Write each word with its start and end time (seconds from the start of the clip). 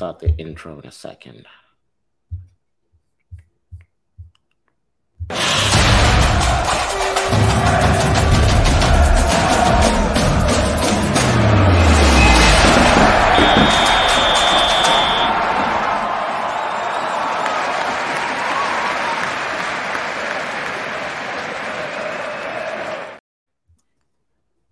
start 0.00 0.18
the 0.18 0.34
intro 0.38 0.80
in 0.80 0.86
a 0.86 0.90
second. 0.90 1.44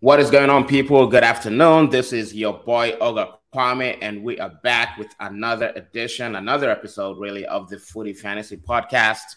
What 0.09 0.20
is 0.20 0.30
going 0.30 0.48
on, 0.48 0.66
people? 0.66 1.06
Good 1.06 1.22
afternoon. 1.22 1.90
This 1.90 2.14
is 2.14 2.32
your 2.34 2.54
boy 2.61 2.93
Oga 2.93 3.34
Kwame, 3.54 3.98
and 4.00 4.22
we 4.22 4.40
are 4.40 4.58
back 4.62 4.96
with 4.96 5.14
another 5.20 5.70
edition, 5.77 6.36
another 6.36 6.70
episode, 6.70 7.18
really, 7.18 7.44
of 7.44 7.68
the 7.68 7.79
Footy 7.79 8.14
Fantasy 8.14 8.57
Podcast 8.57 9.36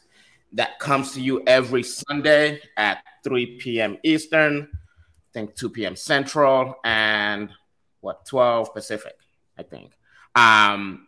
that 0.54 0.80
comes 0.80 1.12
to 1.12 1.20
you 1.20 1.44
every 1.46 1.84
Sunday 1.84 2.62
at 2.78 3.04
3 3.26 3.58
p.m. 3.58 3.98
Eastern, 4.06 4.70
I 4.72 5.30
think 5.34 5.56
2 5.56 5.72
p.m. 5.72 5.98
Central, 5.98 6.76
and 6.86 7.50
what 8.00 8.26
12 8.26 8.74
Pacific, 8.74 9.16
I 9.58 9.64
think. 9.64 9.92
Um, 10.36 11.06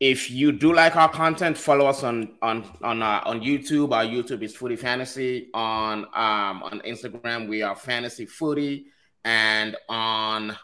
if 0.00 0.30
you 0.30 0.50
do 0.50 0.72
like 0.72 0.96
our 0.96 1.10
content, 1.10 1.58
follow 1.58 1.86
us 1.86 2.02
on 2.02 2.32
on 2.40 2.64
on 2.82 3.02
uh, 3.02 3.20
on 3.26 3.42
YouTube. 3.42 3.92
Our 3.92 4.04
YouTube 4.04 4.42
is 4.42 4.56
Footy 4.56 4.76
Fantasy. 4.76 5.50
On 5.52 6.06
um 6.14 6.62
on 6.62 6.80
Instagram, 6.86 7.48
we 7.48 7.60
are 7.60 7.76
Fantasy 7.76 8.24
Footy, 8.24 8.86
and 9.26 9.76
on 9.90 10.56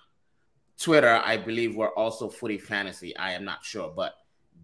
Twitter, 0.80 1.20
I 1.22 1.36
believe 1.36 1.76
we're 1.76 1.94
also 1.94 2.30
Footy 2.30 2.56
Fantasy. 2.56 3.14
I 3.16 3.32
am 3.32 3.44
not 3.44 3.62
sure, 3.62 3.92
but 3.94 4.14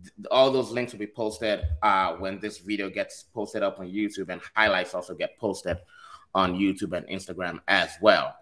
th- 0.02 0.26
all 0.30 0.50
those 0.50 0.70
links 0.70 0.92
will 0.92 1.00
be 1.00 1.06
posted 1.06 1.60
uh, 1.82 2.14
when 2.14 2.40
this 2.40 2.58
video 2.58 2.88
gets 2.88 3.24
posted 3.24 3.62
up 3.62 3.78
on 3.78 3.88
YouTube, 3.88 4.30
and 4.30 4.40
highlights 4.56 4.94
also 4.94 5.14
get 5.14 5.38
posted 5.38 5.76
on 6.34 6.54
YouTube 6.54 6.96
and 6.96 7.06
Instagram 7.08 7.60
as 7.68 7.90
well. 8.00 8.34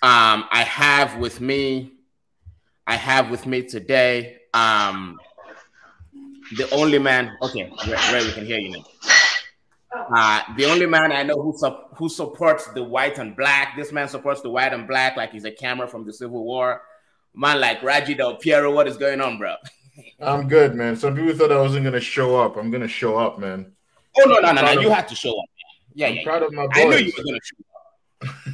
Um, 0.00 0.44
I 0.52 0.62
have 0.62 1.16
with 1.16 1.40
me, 1.40 1.94
I 2.86 2.94
have 2.94 3.32
with 3.32 3.46
me 3.46 3.62
today. 3.62 4.38
Um, 4.54 5.18
the 6.56 6.68
only 6.72 6.98
man. 6.98 7.36
Okay, 7.42 7.70
Ray, 8.12 8.24
we 8.24 8.32
can 8.32 8.46
hear 8.46 8.58
you 8.58 8.70
now. 8.70 8.84
Uh, 10.14 10.42
the 10.56 10.64
only 10.64 10.86
man 10.86 11.12
I 11.12 11.22
know 11.22 11.36
who 11.36 11.54
su- 11.56 11.84
who 11.96 12.08
supports 12.08 12.66
the 12.68 12.82
white 12.82 13.18
and 13.18 13.36
black. 13.36 13.76
This 13.76 13.92
man 13.92 14.08
supports 14.08 14.40
the 14.40 14.50
white 14.50 14.72
and 14.72 14.88
black 14.88 15.16
like 15.16 15.32
he's 15.32 15.44
a 15.44 15.50
camera 15.50 15.86
from 15.86 16.04
the 16.06 16.12
Civil 16.12 16.44
War. 16.44 16.82
Man, 17.34 17.60
like 17.60 17.82
Raji 17.82 18.14
Del 18.14 18.36
Piero, 18.36 18.72
what 18.72 18.86
is 18.88 18.96
going 18.96 19.20
on, 19.20 19.38
bro? 19.38 19.54
I'm 20.20 20.48
good, 20.48 20.74
man. 20.74 20.96
Some 20.96 21.14
people 21.14 21.34
thought 21.34 21.52
I 21.52 21.60
wasn't 21.60 21.84
gonna 21.84 22.00
show 22.00 22.40
up. 22.40 22.56
I'm 22.56 22.70
gonna 22.70 22.88
show 22.88 23.16
up, 23.18 23.38
man. 23.38 23.72
Oh 24.18 24.24
no, 24.24 24.40
no, 24.40 24.52
no, 24.52 24.62
no! 24.62 24.80
You 24.80 24.90
had 24.90 25.08
to 25.08 25.14
show 25.14 25.30
up. 25.30 25.36
Man. 25.36 25.92
Yeah, 25.94 26.06
I'm 26.08 26.14
yeah. 26.16 26.24
proud 26.24 26.40
yeah. 26.40 26.46
of 26.46 26.52
my 26.52 26.68
I 26.72 26.84
knew 26.84 26.96
you 26.96 27.12
were 27.16 27.24
gonna 27.24 27.38
show 27.42 28.28
up. 28.28 28.28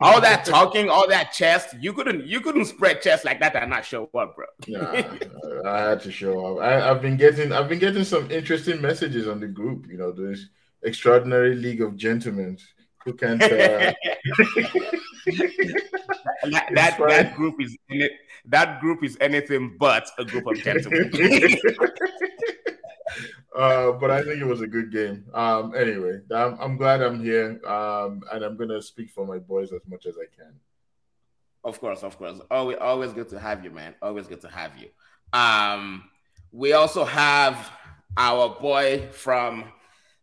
all 0.00 0.20
that 0.20 0.44
talking, 0.44 0.90
all 0.90 1.08
that 1.08 1.32
chest, 1.32 1.74
you 1.80 1.92
couldn't 1.92 2.26
you 2.26 2.40
couldn't 2.40 2.66
spread 2.66 3.00
chest 3.00 3.24
like 3.24 3.40
that 3.40 3.56
and 3.56 3.70
not 3.70 3.84
show 3.84 4.10
up, 4.14 4.36
bro. 4.36 4.46
Nah, 4.68 5.70
I 5.70 5.90
had 5.90 6.00
to 6.02 6.12
show 6.12 6.58
up. 6.58 6.62
I, 6.62 6.90
I've 6.90 7.00
been 7.00 7.16
getting 7.16 7.52
I've 7.52 7.68
been 7.68 7.78
getting 7.78 8.04
some 8.04 8.30
interesting 8.30 8.80
messages 8.80 9.26
on 9.26 9.40
the 9.40 9.46
group. 9.46 9.86
You 9.88 9.96
know, 9.96 10.12
this 10.12 10.46
extraordinary 10.82 11.54
league 11.54 11.80
of 11.80 11.96
gentlemen 11.96 12.58
who 13.04 13.14
can't. 13.14 13.42
Uh, 13.42 13.48
that, 16.50 16.68
that, 16.74 16.98
that 16.98 17.34
group 17.34 17.60
is 17.60 17.76
in 17.88 18.02
it, 18.02 18.12
that 18.46 18.80
group 18.80 19.02
is 19.02 19.16
anything 19.20 19.76
but 19.78 20.08
a 20.18 20.24
group 20.24 20.46
of 20.46 20.56
gentlemen. 20.62 21.10
uh, 23.56 23.92
but 23.92 24.10
I 24.10 24.22
think 24.22 24.40
it 24.40 24.46
was 24.46 24.60
a 24.60 24.66
good 24.66 24.92
game. 24.92 25.24
Um, 25.34 25.74
anyway, 25.74 26.20
I'm, 26.30 26.56
I'm 26.60 26.76
glad 26.76 27.02
I'm 27.02 27.22
here, 27.22 27.60
um, 27.66 28.22
and 28.32 28.44
I'm 28.44 28.56
gonna 28.56 28.82
speak 28.82 29.10
for 29.10 29.26
my 29.26 29.38
boys 29.38 29.72
as 29.72 29.80
much 29.88 30.06
as 30.06 30.16
I 30.16 30.26
can. 30.34 30.52
Of 31.64 31.80
course, 31.80 32.02
of 32.02 32.16
course. 32.16 32.38
Always, 32.50 32.76
always 32.80 33.12
good 33.12 33.28
to 33.30 33.40
have 33.40 33.64
you, 33.64 33.70
man. 33.70 33.94
Always 34.00 34.28
good 34.28 34.40
to 34.42 34.48
have 34.48 34.72
you. 34.78 34.88
Um, 35.32 36.04
we 36.52 36.74
also 36.74 37.04
have 37.04 37.72
our 38.16 38.56
boy 38.60 39.08
from 39.10 39.64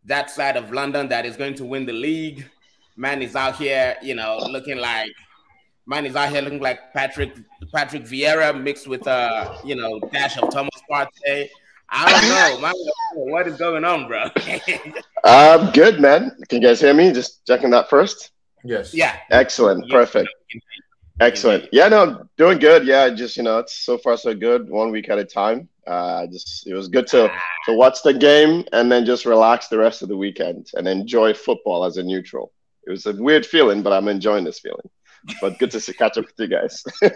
that 0.04 0.30
side 0.30 0.56
of 0.56 0.72
London 0.72 1.08
that 1.08 1.26
is 1.26 1.36
going 1.36 1.54
to 1.54 1.64
win 1.64 1.86
the 1.86 1.92
league. 1.92 2.48
Man 2.96 3.20
is 3.20 3.36
out 3.36 3.56
here, 3.56 3.96
you 4.02 4.14
know, 4.14 4.38
looking 4.50 4.78
like 4.78 5.10
man 5.86 6.06
is 6.06 6.16
out 6.16 6.30
here 6.30 6.40
looking 6.40 6.60
like 6.60 6.92
Patrick 6.92 7.34
Patrick 7.74 8.04
Vieira 8.04 8.58
mixed 8.58 8.86
with 8.86 9.06
uh, 9.06 9.56
you 9.64 9.74
know, 9.74 10.00
dash 10.12 10.38
of 10.38 10.50
Thomas 10.50 10.80
Partey. 10.90 11.48
I 11.88 12.20
don't 12.20 12.28
know, 12.28 12.60
man. 12.60 12.74
What 13.14 13.46
is 13.46 13.56
going 13.56 13.84
on, 13.84 14.08
bro? 14.08 14.28
Uh, 15.22 15.70
good, 15.72 16.00
man. 16.00 16.36
Can 16.48 16.60
you 16.60 16.68
guys 16.68 16.80
hear 16.80 16.94
me? 16.94 17.12
Just 17.12 17.46
checking 17.46 17.70
that 17.70 17.88
first. 17.88 18.30
Yes. 18.64 18.94
yeah, 18.94 19.18
Excellent. 19.30 19.86
Yeah. 19.86 19.94
Perfect. 19.94 20.28
Excellent. 21.20 21.68
Yeah, 21.70 21.88
no, 21.88 22.26
doing 22.36 22.58
good. 22.58 22.86
Yeah, 22.86 23.10
just 23.10 23.36
you 23.36 23.42
know, 23.42 23.58
it's 23.58 23.84
so 23.84 23.98
far 23.98 24.16
so 24.16 24.34
good. 24.34 24.68
One 24.68 24.90
week 24.90 25.08
at 25.08 25.18
a 25.18 25.24
time. 25.24 25.68
Uh, 25.86 26.26
just 26.26 26.66
it 26.66 26.74
was 26.74 26.88
good 26.88 27.06
to 27.08 27.30
to 27.66 27.72
watch 27.74 28.02
the 28.02 28.14
game 28.14 28.64
and 28.72 28.90
then 28.90 29.04
just 29.04 29.26
relax 29.26 29.68
the 29.68 29.78
rest 29.78 30.02
of 30.02 30.08
the 30.08 30.16
weekend 30.16 30.70
and 30.74 30.88
enjoy 30.88 31.32
football 31.34 31.84
as 31.84 31.98
a 31.98 32.02
neutral. 32.02 32.52
It 32.86 32.90
was 32.90 33.06
a 33.06 33.12
weird 33.12 33.46
feeling, 33.46 33.82
but 33.82 33.92
I'm 33.92 34.08
enjoying 34.08 34.44
this 34.44 34.58
feeling. 34.58 34.88
But 35.40 35.58
good 35.58 35.70
to 35.70 35.80
see, 35.80 35.92
catch 35.92 36.18
up 36.18 36.26
with 36.26 36.34
you 36.38 36.48
guys. 36.48 36.82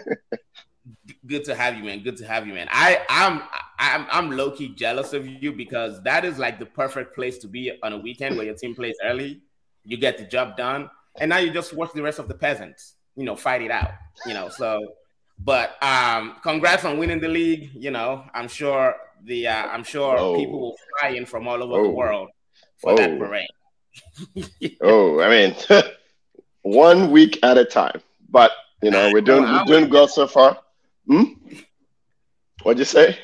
good 1.25 1.43
to 1.45 1.55
have 1.55 1.77
you, 1.77 1.83
man. 1.83 2.03
Good 2.03 2.17
to 2.17 2.27
have 2.27 2.47
you, 2.47 2.53
man. 2.53 2.67
I 2.71 3.01
I'm 3.09 3.41
I'm 3.77 4.07
I'm 4.11 4.31
low 4.31 4.51
key 4.51 4.69
jealous 4.69 5.13
of 5.13 5.27
you 5.27 5.51
because 5.51 6.01
that 6.03 6.25
is 6.25 6.37
like 6.37 6.59
the 6.59 6.65
perfect 6.65 7.15
place 7.15 7.37
to 7.39 7.47
be 7.47 7.71
on 7.83 7.93
a 7.93 7.97
weekend 7.97 8.37
where 8.37 8.45
your 8.45 8.55
team 8.55 8.75
plays 8.75 8.95
early. 9.03 9.41
You 9.85 9.97
get 9.97 10.17
the 10.17 10.25
job 10.25 10.57
done, 10.57 10.89
and 11.19 11.29
now 11.29 11.37
you 11.37 11.51
just 11.51 11.73
watch 11.73 11.91
the 11.93 12.01
rest 12.01 12.19
of 12.19 12.27
the 12.27 12.33
peasants, 12.33 12.95
you 13.15 13.23
know, 13.23 13.35
fight 13.35 13.61
it 13.61 13.71
out. 13.71 13.91
You 14.25 14.33
know, 14.33 14.49
so. 14.49 14.79
But 15.41 15.81
um, 15.81 16.35
congrats 16.43 16.83
on 16.83 16.97
winning 16.97 17.21
the 17.21 17.29
league. 17.29 17.71
You 17.73 17.91
know, 17.91 18.25
I'm 18.33 18.49
sure 18.49 18.93
the 19.23 19.47
uh, 19.47 19.67
I'm 19.67 19.85
sure 19.85 20.17
Whoa. 20.17 20.35
people 20.35 20.59
will 20.59 20.75
fly 20.99 21.11
in 21.11 21.25
from 21.25 21.47
all 21.47 21.63
over 21.63 21.83
the 21.83 21.89
world 21.89 22.29
for 22.77 22.95
that 22.97 23.11
Whoa. 23.11 23.19
parade. 23.19 23.47
oh, 24.81 25.21
I 25.21 25.29
mean, 25.29 25.55
one 26.61 27.11
week 27.11 27.39
at 27.43 27.57
a 27.57 27.65
time. 27.65 28.01
But 28.29 28.51
you 28.81 28.91
know, 28.91 29.11
we're 29.13 29.21
doing 29.21 29.43
we're 29.43 29.63
doing 29.65 29.89
well 29.89 30.07
so 30.07 30.27
far. 30.27 30.57
Hmm? 31.09 31.23
What'd 32.63 32.79
you 32.79 32.85
say? 32.85 33.17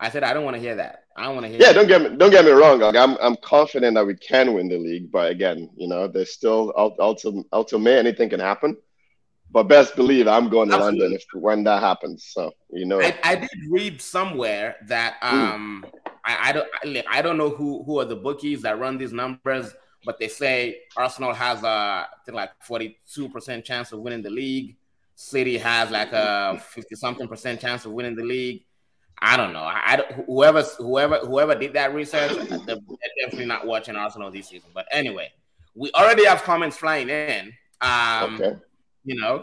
I 0.00 0.10
said 0.10 0.22
I 0.22 0.32
don't 0.32 0.44
want 0.44 0.56
to 0.56 0.60
hear 0.60 0.76
that. 0.76 1.04
I 1.16 1.24
don't 1.24 1.34
want 1.34 1.44
to 1.44 1.50
hear. 1.50 1.60
Yeah, 1.60 1.72
that. 1.72 1.74
don't 1.74 1.88
get 1.88 2.02
me 2.02 2.16
don't 2.16 2.30
get 2.30 2.44
me 2.44 2.52
wrong. 2.52 2.82
I'm 2.82 3.16
I'm 3.20 3.36
confident 3.36 3.94
that 3.96 4.06
we 4.06 4.14
can 4.14 4.54
win 4.54 4.68
the 4.68 4.78
league, 4.78 5.10
but 5.10 5.30
again, 5.30 5.70
you 5.76 5.88
know, 5.88 6.06
there's 6.08 6.32
still 6.32 6.72
until 6.76 7.78
May 7.78 7.98
anything 7.98 8.30
can 8.30 8.40
happen. 8.40 8.76
But 9.50 9.64
best 9.64 9.96
believe 9.96 10.28
I'm 10.28 10.50
going 10.50 10.68
to 10.68 10.74
Absolutely. 10.74 11.00
London 11.00 11.18
if 11.18 11.24
when 11.40 11.64
that 11.64 11.82
happens. 11.82 12.26
So 12.32 12.52
you 12.70 12.86
know, 12.86 13.00
I, 13.00 13.18
I 13.24 13.34
did 13.34 13.50
read 13.70 14.00
somewhere 14.00 14.76
that 14.86 15.16
um 15.22 15.84
I, 16.24 16.50
I 16.50 16.52
don't 16.52 16.68
I, 16.84 17.04
I 17.18 17.22
don't 17.22 17.38
know 17.38 17.50
who 17.50 17.82
who 17.82 17.98
are 17.98 18.04
the 18.04 18.16
bookies 18.16 18.62
that 18.62 18.78
run 18.78 18.98
these 18.98 19.12
numbers, 19.12 19.74
but 20.04 20.18
they 20.18 20.28
say 20.28 20.80
Arsenal 20.96 21.32
has 21.32 21.64
a 21.64 21.66
I 21.66 22.06
think 22.24 22.36
like 22.36 22.50
forty 22.60 22.98
two 23.12 23.28
percent 23.28 23.64
chance 23.64 23.90
of 23.90 24.00
winning 24.00 24.22
the 24.22 24.30
league. 24.30 24.76
City 25.20 25.58
has 25.58 25.90
like 25.90 26.12
a 26.12 26.62
fifty 26.64 26.94
something 26.94 27.26
percent 27.26 27.60
chance 27.60 27.84
of 27.84 27.90
winning 27.90 28.14
the 28.14 28.22
league. 28.22 28.62
I 29.18 29.36
don't 29.36 29.52
know. 29.52 29.64
I, 29.64 29.80
I 29.84 30.12
whoever 30.26 30.62
whoever 30.62 31.18
whoever 31.18 31.56
did 31.56 31.72
that 31.72 31.92
research, 31.92 32.36
they're, 32.36 32.58
they're 32.66 32.76
definitely 33.20 33.46
not 33.46 33.66
watching 33.66 33.96
Arsenal 33.96 34.30
this 34.30 34.46
season. 34.46 34.70
But 34.72 34.86
anyway, 34.92 35.32
we 35.74 35.90
already 35.96 36.24
have 36.24 36.44
comments 36.44 36.76
flying 36.76 37.08
in. 37.08 37.52
Um, 37.80 38.36
okay. 38.36 38.58
you 39.02 39.20
know, 39.20 39.42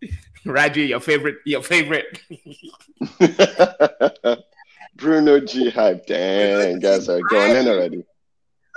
Raji, 0.46 0.86
your 0.86 1.00
favorite, 1.00 1.36
your 1.44 1.62
favorite. 1.62 2.18
Bruno 4.96 5.40
G 5.40 5.68
hype. 5.68 6.06
Dang, 6.06 6.78
guys 6.78 7.10
are 7.10 7.20
going 7.28 7.56
in 7.56 7.68
already. 7.68 8.06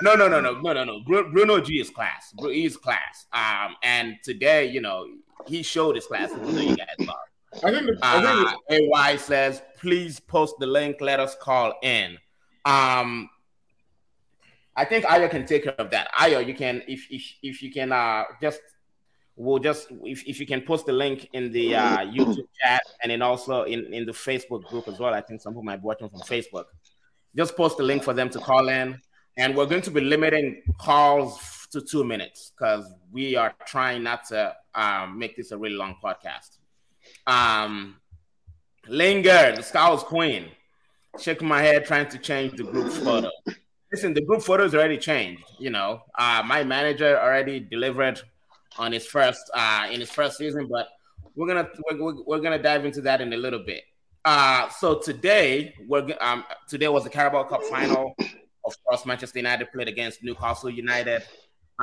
No, 0.02 0.16
no, 0.16 0.28
no, 0.28 0.42
no, 0.42 0.60
no, 0.60 0.74
no, 0.74 0.84
no. 0.84 1.00
Bruno 1.06 1.62
G 1.62 1.80
is 1.80 1.90
class. 1.90 2.34
He's 2.38 2.76
class. 2.76 3.28
Um, 3.32 3.78
and 3.82 4.18
today, 4.26 4.66
you 4.66 4.82
know, 4.82 5.08
he 5.48 5.64
showed 5.64 5.96
his 5.96 6.06
class. 6.06 6.32
Even 6.32 6.56
though 6.56 6.62
you 6.62 6.78
guys 6.78 7.08
are. 7.08 7.64
I 7.64 7.72
think. 7.72 7.88
The, 7.88 8.00
I 8.02 8.56
think. 8.68 8.92
Uh, 8.94 8.98
AY 8.98 9.18
says, 9.18 9.62
please 9.78 10.20
post 10.20 10.56
the 10.60 10.68
link. 10.68 10.98
Let 11.02 11.20
us 11.20 11.36
call 11.40 11.74
in. 11.82 12.18
Um, 12.66 13.30
I 14.76 14.86
think 14.86 15.06
Ayo 15.06 15.30
can 15.30 15.46
take 15.46 15.64
care 15.64 15.76
of 15.78 15.92
that. 15.92 16.12
Ayo, 16.14 16.46
you 16.46 16.54
can 16.54 16.82
if 16.88 17.08
if 17.12 17.24
if 17.44 17.62
you 17.62 17.72
can 17.72 17.92
uh 17.92 18.24
just 18.42 18.62
we'll 19.36 19.60
just 19.60 19.88
if, 20.04 20.24
if 20.28 20.40
you 20.40 20.48
can 20.48 20.62
post 20.62 20.86
the 20.86 20.94
link 20.94 21.30
in 21.34 21.52
the 21.52 21.76
uh, 21.76 21.98
YouTube 22.00 22.48
chat 22.62 22.82
and 23.02 23.12
then 23.12 23.22
also 23.22 23.64
in 23.64 23.94
in 23.94 24.06
the 24.06 24.12
Facebook 24.12 24.64
group 24.64 24.88
as 24.88 25.00
well. 25.00 25.14
I 25.14 25.22
think 25.22 25.42
some 25.42 25.54
people 25.54 25.64
might 25.64 25.78
be 25.78 25.86
watching 25.86 26.10
from 26.10 26.22
Facebook. 26.22 26.66
Just 27.36 27.56
post 27.56 27.78
the 27.78 27.84
link 27.84 28.04
for 28.04 28.14
them 28.14 28.30
to 28.30 28.40
call 28.40 28.70
in, 28.70 29.00
and 29.38 29.56
we're 29.56 29.66
going 29.66 29.82
to 29.84 29.92
be 29.92 30.02
limiting 30.02 30.62
calls 30.80 31.68
to 31.72 31.82
two 31.82 32.04
minutes 32.04 32.52
because 32.56 32.86
we 33.12 33.36
are 33.36 33.54
trying 33.68 34.04
not 34.04 34.26
to 34.26 34.56
um, 34.76 35.18
make 35.18 35.36
this 35.36 35.52
a 35.52 35.58
really 35.58 35.76
long 35.76 35.96
podcast. 36.04 36.58
Um, 37.28 37.98
Lingard, 38.88 39.58
the 39.58 39.64
Scout's 39.64 40.04
Queen. 40.04 40.48
Shaking 41.20 41.48
my 41.48 41.62
head 41.62 41.86
trying 41.86 42.10
to 42.10 42.18
change 42.18 42.58
the 42.58 42.64
group 42.64 42.92
photo. 42.92 43.30
Listen, 43.92 44.16
the 44.16 44.22
group 44.22 44.42
photo 44.42 44.64
already 44.64 44.98
changed. 44.98 45.44
You 45.60 45.70
know, 45.70 46.02
uh, 46.18 46.42
my 46.44 46.64
manager 46.64 47.20
already 47.20 47.60
delivered 47.60 48.20
on 48.78 48.92
his 48.92 49.06
first 49.06 49.52
uh, 49.54 49.88
in 49.92 50.00
his 50.00 50.10
first 50.10 50.38
season, 50.38 50.68
but 50.68 50.90
we're 51.36 51.48
gonna 51.48 51.70
we're, 51.92 52.16
we're 52.26 52.40
gonna 52.40 52.62
dive 52.62 52.86
into 52.86 53.02
that 53.02 53.22
in 53.22 53.32
a 53.32 53.38
little 53.38 53.64
bit. 53.64 53.84
Uh, 54.26 54.70
so 54.70 55.00
today 55.00 55.76
we're 55.88 56.16
um, 56.20 56.44
today 56.68 56.88
was 56.88 57.04
the 57.04 57.10
Carabao 57.10 57.44
Cup 57.44 57.64
final. 57.64 58.16
Of 58.66 58.84
course, 58.84 59.06
Manchester 59.06 59.40
United 59.40 59.72
played 59.72 59.90
against 59.90 60.24
Newcastle 60.24 60.70
United, 60.70 61.24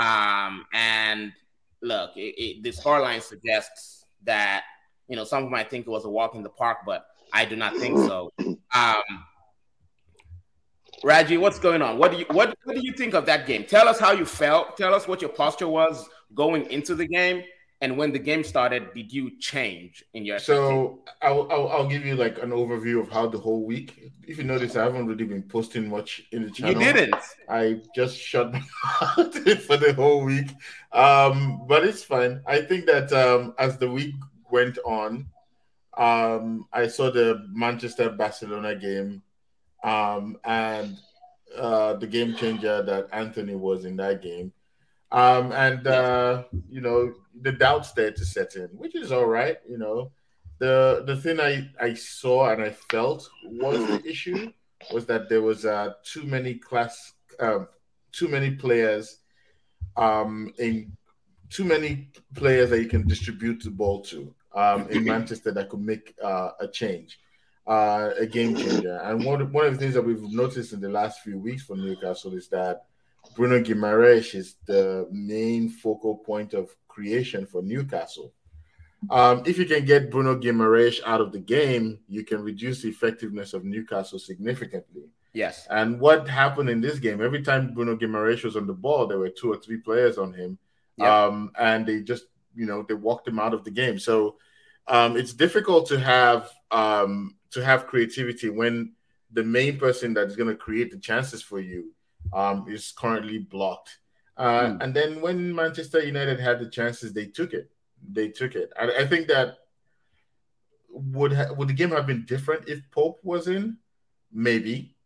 um, 0.00 0.64
and 0.72 1.32
look, 1.82 2.16
it, 2.16 2.34
it, 2.36 2.62
the 2.62 2.70
scoreline 2.70 3.22
suggests 3.22 4.04
that 4.24 4.64
you 5.08 5.16
know 5.16 5.24
some 5.24 5.50
might 5.50 5.70
think 5.70 5.86
it 5.86 5.90
was 5.90 6.04
a 6.04 6.10
walk 6.10 6.34
in 6.34 6.42
the 6.42 6.50
park, 6.50 6.78
but 6.86 7.06
I 7.32 7.44
do 7.44 7.56
not 7.56 7.76
think 7.76 7.98
so. 7.98 8.30
Um, 8.72 9.24
Raji, 11.02 11.38
what's 11.38 11.58
going 11.58 11.82
on? 11.82 11.98
What 11.98 12.12
do 12.12 12.18
you 12.18 12.26
what, 12.30 12.56
what 12.62 12.76
do 12.76 12.82
you 12.84 12.92
think 12.92 13.14
of 13.14 13.26
that 13.26 13.46
game? 13.46 13.64
Tell 13.64 13.88
us 13.88 13.98
how 13.98 14.12
you 14.12 14.24
felt. 14.24 14.76
Tell 14.76 14.94
us 14.94 15.08
what 15.08 15.20
your 15.20 15.30
posture 15.30 15.66
was 15.66 16.08
going 16.34 16.70
into 16.70 16.94
the 16.94 17.06
game, 17.06 17.42
and 17.82 17.96
when 17.96 18.12
the 18.12 18.18
game 18.18 18.44
started, 18.44 18.92
did 18.94 19.10
you 19.10 19.38
change 19.38 20.04
in 20.12 20.26
your? 20.26 20.38
So 20.38 21.00
I'll, 21.22 21.50
I'll, 21.50 21.68
I'll 21.68 21.88
give 21.88 22.04
you 22.04 22.14
like 22.14 22.42
an 22.42 22.50
overview 22.50 23.00
of 23.00 23.08
how 23.08 23.26
the 23.26 23.38
whole 23.38 23.64
week. 23.64 24.12
If 24.26 24.36
you 24.36 24.44
notice, 24.44 24.76
I 24.76 24.84
haven't 24.84 25.06
really 25.06 25.24
been 25.24 25.42
posting 25.42 25.88
much 25.88 26.22
in 26.30 26.42
the 26.42 26.50
channel. 26.50 26.82
You 26.82 26.92
didn't. 26.92 27.14
I 27.48 27.80
just 27.94 28.18
shut 28.18 28.52
my 28.52 28.60
for 28.60 29.78
the 29.78 29.94
whole 29.96 30.24
week, 30.24 30.50
um, 30.92 31.66
but 31.66 31.84
it's 31.84 32.04
fine. 32.04 32.42
I 32.46 32.60
think 32.60 32.84
that 32.84 33.10
um, 33.14 33.54
as 33.58 33.78
the 33.78 33.90
week 33.90 34.14
went 34.50 34.78
on, 34.84 35.26
um, 35.96 36.66
I 36.74 36.86
saw 36.86 37.10
the 37.10 37.46
Manchester 37.50 38.10
Barcelona 38.10 38.74
game 38.74 39.22
um, 39.82 40.36
and 40.44 40.98
uh, 41.56 41.94
the 41.94 42.06
game 42.06 42.34
changer 42.36 42.82
that 42.82 43.08
Antony 43.10 43.54
was 43.54 43.86
in 43.86 43.96
that 43.96 44.20
game. 44.20 44.52
Um, 45.12 45.50
and 45.52 45.86
uh, 45.86 46.44
you 46.68 46.82
know 46.82 47.14
the 47.42 47.52
doubts 47.52 47.92
there 47.92 48.10
to 48.10 48.24
set 48.24 48.56
in, 48.56 48.68
which 48.68 48.94
is 48.94 49.12
all 49.12 49.26
right. 49.26 49.58
You 49.68 49.78
know, 49.78 50.12
the 50.58 51.04
the 51.06 51.16
thing 51.16 51.40
I 51.40 51.68
I 51.80 51.94
saw 51.94 52.50
and 52.50 52.62
I 52.62 52.70
felt 52.70 53.28
was 53.44 53.86
the 53.86 54.02
issue 54.08 54.52
was 54.92 55.06
that 55.06 55.28
there 55.28 55.42
was 55.42 55.64
uh, 55.64 55.92
too 56.04 56.24
many 56.24 56.54
class, 56.54 57.12
uh, 57.38 57.64
too 58.12 58.28
many 58.28 58.52
players, 58.52 59.18
um, 59.96 60.52
in 60.58 60.96
too 61.48 61.64
many 61.64 62.10
players 62.34 62.70
that 62.70 62.80
you 62.80 62.88
can 62.88 63.06
distribute 63.06 63.62
the 63.62 63.70
ball 63.70 64.00
to 64.02 64.34
um, 64.54 64.88
in 64.88 65.04
Manchester 65.14 65.52
that 65.52 65.68
could 65.68 65.80
make 65.80 66.14
uh, 66.22 66.50
a 66.60 66.68
change 66.68 67.18
uh, 67.66 68.10
a 68.18 68.26
game 68.26 68.56
changer. 68.56 69.00
And 69.04 69.24
one, 69.24 69.52
one 69.52 69.66
of 69.66 69.74
the 69.74 69.78
things 69.78 69.94
that 69.94 70.02
we've 70.02 70.22
noticed 70.22 70.72
in 70.72 70.80
the 70.80 70.88
last 70.88 71.20
few 71.20 71.38
weeks 71.38 71.62
for 71.62 71.76
Newcastle 71.76 72.34
is 72.34 72.48
that 72.48 72.82
Bruno 73.36 73.60
Guimaraes 73.60 74.34
is 74.34 74.56
the 74.66 75.06
main 75.10 75.68
focal 75.68 76.16
point 76.16 76.52
of 76.52 76.74
creation 76.90 77.46
for 77.46 77.62
Newcastle. 77.62 78.32
Um, 79.08 79.42
if 79.46 79.56
you 79.58 79.64
can 79.64 79.86
get 79.86 80.10
Bruno 80.10 80.38
Guimaraes 80.38 81.00
out 81.06 81.22
of 81.22 81.32
the 81.32 81.38
game, 81.38 82.00
you 82.06 82.22
can 82.22 82.42
reduce 82.42 82.82
the 82.82 82.88
effectiveness 82.88 83.54
of 83.54 83.64
Newcastle 83.64 84.18
significantly. 84.18 85.04
Yes. 85.32 85.66
And 85.70 85.98
what 86.00 86.28
happened 86.28 86.68
in 86.68 86.80
this 86.80 86.98
game? 86.98 87.22
Every 87.22 87.42
time 87.42 87.72
Bruno 87.72 87.96
Guimaraes 87.96 88.44
was 88.44 88.56
on 88.56 88.66
the 88.66 88.74
ball, 88.74 89.06
there 89.06 89.18
were 89.18 89.30
two 89.30 89.52
or 89.52 89.56
three 89.56 89.78
players 89.78 90.18
on 90.18 90.34
him, 90.34 90.58
yep. 90.96 91.08
um, 91.08 91.52
and 91.58 91.86
they 91.86 92.00
just, 92.02 92.24
you 92.54 92.66
know, 92.66 92.84
they 92.86 92.94
walked 92.94 93.28
him 93.28 93.38
out 93.38 93.54
of 93.54 93.64
the 93.64 93.70
game. 93.70 93.98
So 93.98 94.36
um, 94.88 95.16
it's 95.16 95.32
difficult 95.32 95.86
to 95.88 96.00
have 96.00 96.50
um, 96.70 97.36
to 97.52 97.64
have 97.64 97.86
creativity 97.86 98.50
when 98.50 98.92
the 99.32 99.44
main 99.44 99.78
person 99.78 100.12
that's 100.12 100.36
going 100.36 100.48
to 100.48 100.56
create 100.56 100.90
the 100.90 100.98
chances 100.98 101.42
for 101.42 101.60
you 101.60 101.92
um, 102.32 102.66
is 102.68 102.92
currently 102.92 103.38
blocked. 103.38 103.99
Uh, 104.40 104.62
mm. 104.62 104.82
And 104.82 104.94
then 104.94 105.20
when 105.20 105.54
Manchester 105.54 106.02
United 106.02 106.40
had 106.40 106.58
the 106.60 106.70
chances, 106.70 107.12
they 107.12 107.26
took 107.26 107.52
it. 107.52 107.70
They 108.10 108.28
took 108.28 108.54
it. 108.54 108.72
I, 108.80 109.02
I 109.02 109.06
think 109.06 109.28
that 109.28 109.58
would 110.88 111.32
ha- 111.34 111.52
would 111.52 111.68
the 111.68 111.74
game 111.74 111.90
have 111.90 112.06
been 112.06 112.24
different 112.24 112.66
if 112.66 112.80
Pope 112.90 113.20
was 113.22 113.48
in? 113.48 113.76
Maybe. 114.32 114.96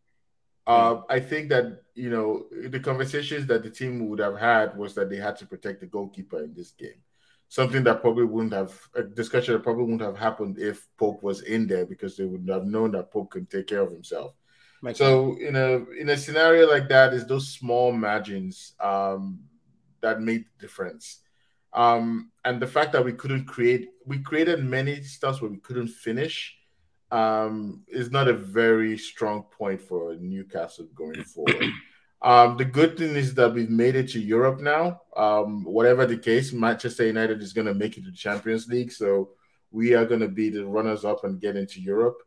Uh, 0.65 1.01
I 1.09 1.19
think 1.19 1.49
that 1.49 1.83
you 1.93 2.09
know 2.09 2.45
the 2.69 2.79
conversations 2.79 3.45
that 3.47 3.61
the 3.61 3.69
team 3.69 4.07
would 4.07 4.19
have 4.19 4.37
had 4.37 4.77
was 4.77 4.95
that 4.95 5.09
they 5.09 5.17
had 5.17 5.35
to 5.37 5.45
protect 5.45 5.81
the 5.81 5.85
goalkeeper 5.85 6.41
in 6.41 6.53
this 6.53 6.71
game 6.71 7.01
something 7.47 7.83
that 7.83 8.01
probably 8.01 8.25
wouldn't 8.25 8.53
have 8.53 8.73
a 8.95 9.03
discussion 9.03 9.53
that 9.53 9.63
probably 9.63 9.83
wouldn't 9.83 10.01
have 10.01 10.17
happened 10.17 10.57
if 10.57 10.87
Pope 10.97 11.21
was 11.21 11.41
in 11.41 11.67
there 11.67 11.85
because 11.85 12.17
they 12.17 12.25
would 12.25 12.47
have 12.49 12.65
known 12.65 12.91
that 12.91 13.11
Pope 13.11 13.31
can 13.31 13.45
take 13.45 13.67
care 13.67 13.81
of 13.81 13.91
himself. 13.91 14.33
So 14.93 15.37
in 15.37 15.55
a 15.55 15.85
in 15.99 16.09
a 16.09 16.17
scenario 16.17 16.69
like 16.69 16.89
that, 16.89 17.13
is 17.13 17.25
those 17.25 17.49
small 17.49 17.91
margins 17.91 18.73
um, 18.79 19.39
that 20.01 20.21
made 20.21 20.45
the 20.45 20.67
difference. 20.67 21.21
Um, 21.73 22.31
and 22.45 22.61
the 22.61 22.67
fact 22.67 22.93
that 22.93 23.03
we 23.03 23.11
couldn't 23.11 23.45
create, 23.45 23.89
we 24.05 24.19
created 24.19 24.63
many 24.63 25.01
stuff 25.01 25.41
where 25.41 25.51
we 25.51 25.57
couldn't 25.57 25.89
finish, 25.89 26.55
um, 27.11 27.83
is 27.87 28.11
not 28.11 28.27
a 28.27 28.33
very 28.33 28.97
strong 28.97 29.43
point 29.43 29.81
for 29.81 30.15
Newcastle 30.15 30.87
going 30.95 31.23
forward. 31.35 31.65
Um, 32.21 32.57
the 32.57 32.65
good 32.65 32.97
thing 32.97 33.15
is 33.15 33.33
that 33.35 33.53
we've 33.53 33.69
made 33.69 33.95
it 33.95 34.09
to 34.11 34.19
Europe 34.19 34.59
now. 34.61 35.01
Um, 35.15 35.63
whatever 35.63 36.05
the 36.05 36.17
case, 36.17 36.53
Manchester 36.53 37.05
United 37.05 37.41
is 37.41 37.53
going 37.53 37.67
to 37.67 37.73
make 37.73 37.97
it 37.97 38.05
to 38.05 38.11
the 38.11 38.15
Champions 38.15 38.67
League, 38.67 38.91
so 38.91 39.31
we 39.69 39.93
are 39.93 40.05
going 40.05 40.21
to 40.21 40.27
be 40.27 40.49
the 40.49 40.65
runners 40.65 41.03
up 41.05 41.23
and 41.23 41.41
get 41.41 41.55
into 41.55 41.81
Europe. 41.81 42.17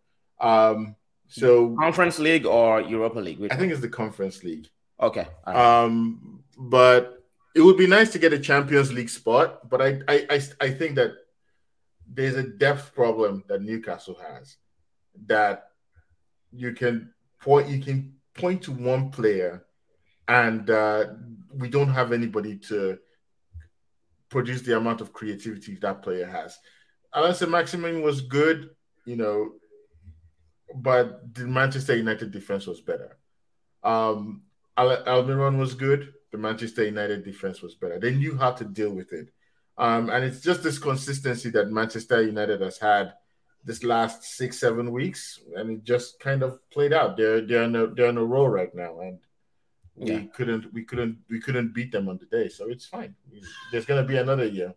Um, 0.41 0.95
so 1.29 1.77
Conference 1.77 2.19
League 2.19 2.47
or 2.47 2.81
Europa 2.81 3.21
League? 3.21 3.47
I 3.51 3.57
think 3.57 3.73
it's 3.73 3.81
the 3.81 3.89
Conference 3.89 4.43
League. 4.43 4.69
Okay. 5.01 5.27
Right. 5.47 5.57
Um, 5.57 6.43
but 6.57 7.23
it 7.55 7.61
would 7.61 7.77
be 7.77 7.87
nice 7.87 8.11
to 8.13 8.19
get 8.19 8.33
a 8.33 8.39
Champions 8.39 8.93
League 8.93 9.09
spot, 9.09 9.69
but 9.69 9.81
I, 9.81 10.01
I, 10.09 10.27
I, 10.31 10.41
I 10.61 10.71
think 10.71 10.97
that 10.97 11.13
there's 12.07 12.37
a 12.37 12.43
depth 12.43 12.95
problem 12.95 13.45
that 13.49 13.63
Newcastle 13.63 14.19
has 14.31 14.57
that 15.27 15.69
you 16.53 16.73
can 16.73 17.13
point 17.41 17.69
you 17.69 17.81
can 17.81 18.15
point 18.35 18.63
to 18.63 18.73
one 18.73 19.11
player 19.11 19.65
and 20.29 20.71
uh, 20.71 21.07
we 21.55 21.69
don't 21.69 21.91
have 21.91 22.13
anybody 22.13 22.57
to 22.57 22.99
produce 24.29 24.63
the 24.63 24.77
amount 24.77 25.01
of 25.01 25.13
creativity 25.13 25.75
that 25.77 26.03
player 26.03 26.27
has. 26.27 26.59
Allan 27.15 27.35
Saint-Maximin 27.35 28.03
was 28.03 28.21
good, 28.21 28.71
you 29.07 29.17
know, 29.17 29.53
but 30.75 31.35
the 31.35 31.47
Manchester 31.47 31.97
United 31.97 32.31
defense 32.31 32.67
was 32.67 32.81
better. 32.81 33.17
Um, 33.83 34.43
Al- 34.77 35.05
Almiron 35.05 35.59
was 35.59 35.75
good. 35.75 36.13
The 36.31 36.39
Manchester 36.39 36.85
United 36.85 37.25
defense 37.25 37.63
was 37.63 37.75
better. 37.75 37.99
They 37.99 38.15
knew 38.15 38.37
how 38.37 38.53
to 38.53 38.65
deal 38.65 38.91
with 38.91 39.13
it. 39.13 39.31
Um, 39.77 40.11
and 40.11 40.25
it's 40.25 40.41
just 40.41 40.63
this 40.63 40.79
consistency 40.79 41.51
that 41.51 41.71
Manchester 41.71 42.23
United 42.23 42.61
has 42.61 42.79
had 42.79 43.15
this 43.65 43.85
last 43.85 44.25
six, 44.25 44.59
seven 44.59 44.93
weeks, 44.93 45.41
and 45.55 45.71
it 45.71 45.85
just 45.85 46.21
kind 46.21 46.43
of 46.43 46.59
played 46.71 46.93
out. 46.93 47.17
They're 47.17 47.41
they're 47.41 47.63
in 47.65 47.77
a, 47.77 47.87
they're 47.87 48.09
in 48.09 48.19
a 48.19 48.25
row 48.25 48.47
right 48.47 48.75
now, 48.75 49.01
and 49.01 49.19
we 49.99 50.13
yeah. 50.13 50.23
couldn't 50.33 50.73
we 50.73 50.85
couldn't 50.85 51.19
we 51.29 51.41
couldn't 51.41 51.75
beat 51.75 51.93
them 51.93 52.09
on 52.09 52.19
the 52.19 52.27
day 52.27 52.49
so 52.49 52.69
it's 52.69 52.87
fine 52.87 53.15
there's 53.73 53.85
going 53.85 54.01
to 54.01 54.07
be 54.07 54.17
another 54.17 54.47
year 54.47 54.75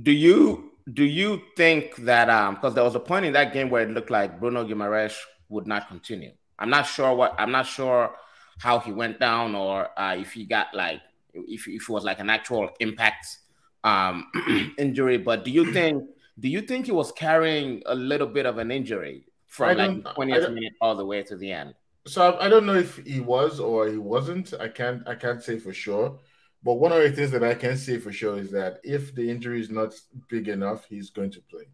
do 0.00 0.12
you 0.12 0.72
do 0.92 1.04
you 1.04 1.40
think 1.56 1.96
that 1.96 2.28
um 2.28 2.54
because 2.54 2.74
there 2.74 2.84
was 2.84 2.94
a 2.94 3.00
point 3.00 3.24
in 3.24 3.32
that 3.32 3.52
game 3.52 3.70
where 3.70 3.82
it 3.82 3.90
looked 3.90 4.10
like 4.10 4.38
bruno 4.38 4.66
Guimaraes 4.66 5.16
would 5.48 5.66
not 5.66 5.88
continue 5.88 6.32
i'm 6.58 6.70
not 6.70 6.82
sure 6.82 7.14
what 7.14 7.34
i'm 7.38 7.50
not 7.50 7.66
sure 7.66 8.14
how 8.58 8.78
he 8.78 8.92
went 8.92 9.18
down 9.18 9.54
or 9.54 9.88
uh, 9.98 10.14
if 10.16 10.32
he 10.32 10.44
got 10.44 10.68
like 10.74 11.00
if, 11.32 11.66
if 11.66 11.82
it 11.82 11.88
was 11.88 12.04
like 12.04 12.20
an 12.20 12.30
actual 12.30 12.70
impact 12.80 13.38
um 13.82 14.30
injury 14.78 15.16
but 15.18 15.44
do 15.44 15.50
you 15.50 15.72
think 15.72 16.04
do 16.38 16.48
you 16.48 16.60
think 16.60 16.86
he 16.86 16.92
was 16.92 17.12
carrying 17.12 17.82
a 17.86 17.94
little 17.94 18.26
bit 18.26 18.44
of 18.44 18.58
an 18.58 18.70
injury 18.70 19.24
from 19.46 19.76
like 19.76 20.16
20th 20.16 20.52
minute 20.52 20.72
all 20.80 20.94
the 20.94 21.04
way 21.04 21.22
to 21.22 21.36
the 21.36 21.50
end 21.50 21.74
so 22.06 22.36
I, 22.38 22.48
don't 22.48 22.66
know 22.66 22.74
if 22.74 22.98
he 22.98 23.20
was 23.20 23.60
or 23.60 23.88
he 23.88 23.96
wasn't. 23.96 24.52
I 24.60 24.68
can't 24.68 25.06
I 25.08 25.14
can't 25.14 25.42
say 25.42 25.58
for 25.58 25.72
sure. 25.72 26.18
But 26.64 26.74
one 26.74 26.92
of 26.92 27.02
the 27.02 27.12
things 27.12 27.30
that 27.32 27.44
I 27.44 27.54
can 27.54 27.76
say 27.76 27.98
for 27.98 28.10
sure 28.10 28.38
is 28.38 28.50
that 28.52 28.80
if 28.82 29.14
the 29.14 29.28
injury 29.28 29.60
is 29.60 29.70
not 29.70 29.94
big 30.28 30.48
enough, 30.48 30.86
he's 30.88 31.10
going 31.10 31.30
to 31.32 31.40
play. 31.42 31.66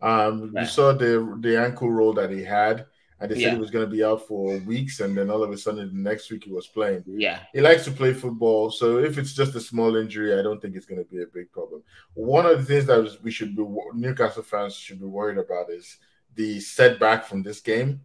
Um, 0.00 0.52
You 0.56 0.66
saw 0.66 0.92
the 0.92 1.36
the 1.40 1.58
ankle 1.58 1.90
roll 1.90 2.12
that 2.14 2.30
he 2.30 2.42
had, 2.42 2.86
and 3.20 3.30
they 3.30 3.36
said 3.36 3.42
yeah. 3.42 3.54
he 3.54 3.60
was 3.60 3.70
going 3.70 3.84
to 3.88 3.96
be 3.96 4.02
out 4.02 4.26
for 4.26 4.58
weeks, 4.58 4.98
and 4.98 5.16
then 5.16 5.30
all 5.30 5.44
of 5.44 5.50
a 5.52 5.56
sudden 5.56 5.86
the 5.86 6.10
next 6.10 6.30
week 6.30 6.44
he 6.44 6.52
was 6.52 6.66
playing. 6.66 7.04
Yeah, 7.06 7.38
he 7.52 7.60
likes 7.60 7.84
to 7.84 7.92
play 7.92 8.12
football, 8.12 8.70
so 8.70 8.98
if 8.98 9.16
it's 9.16 9.32
just 9.32 9.54
a 9.54 9.60
small 9.60 9.94
injury, 9.94 10.36
I 10.36 10.42
don't 10.42 10.60
think 10.60 10.74
it's 10.74 10.86
going 10.86 11.04
to 11.04 11.10
be 11.10 11.22
a 11.22 11.32
big 11.32 11.52
problem. 11.52 11.84
One 12.14 12.46
of 12.46 12.58
the 12.58 12.64
things 12.64 12.86
that 12.86 13.18
we 13.22 13.30
should 13.30 13.54
be 13.54 13.64
Newcastle 13.94 14.42
fans 14.42 14.74
should 14.74 14.98
be 14.98 15.06
worried 15.06 15.38
about 15.38 15.70
is 15.70 15.98
the 16.34 16.58
setback 16.58 17.24
from 17.24 17.42
this 17.44 17.60
game 17.60 18.00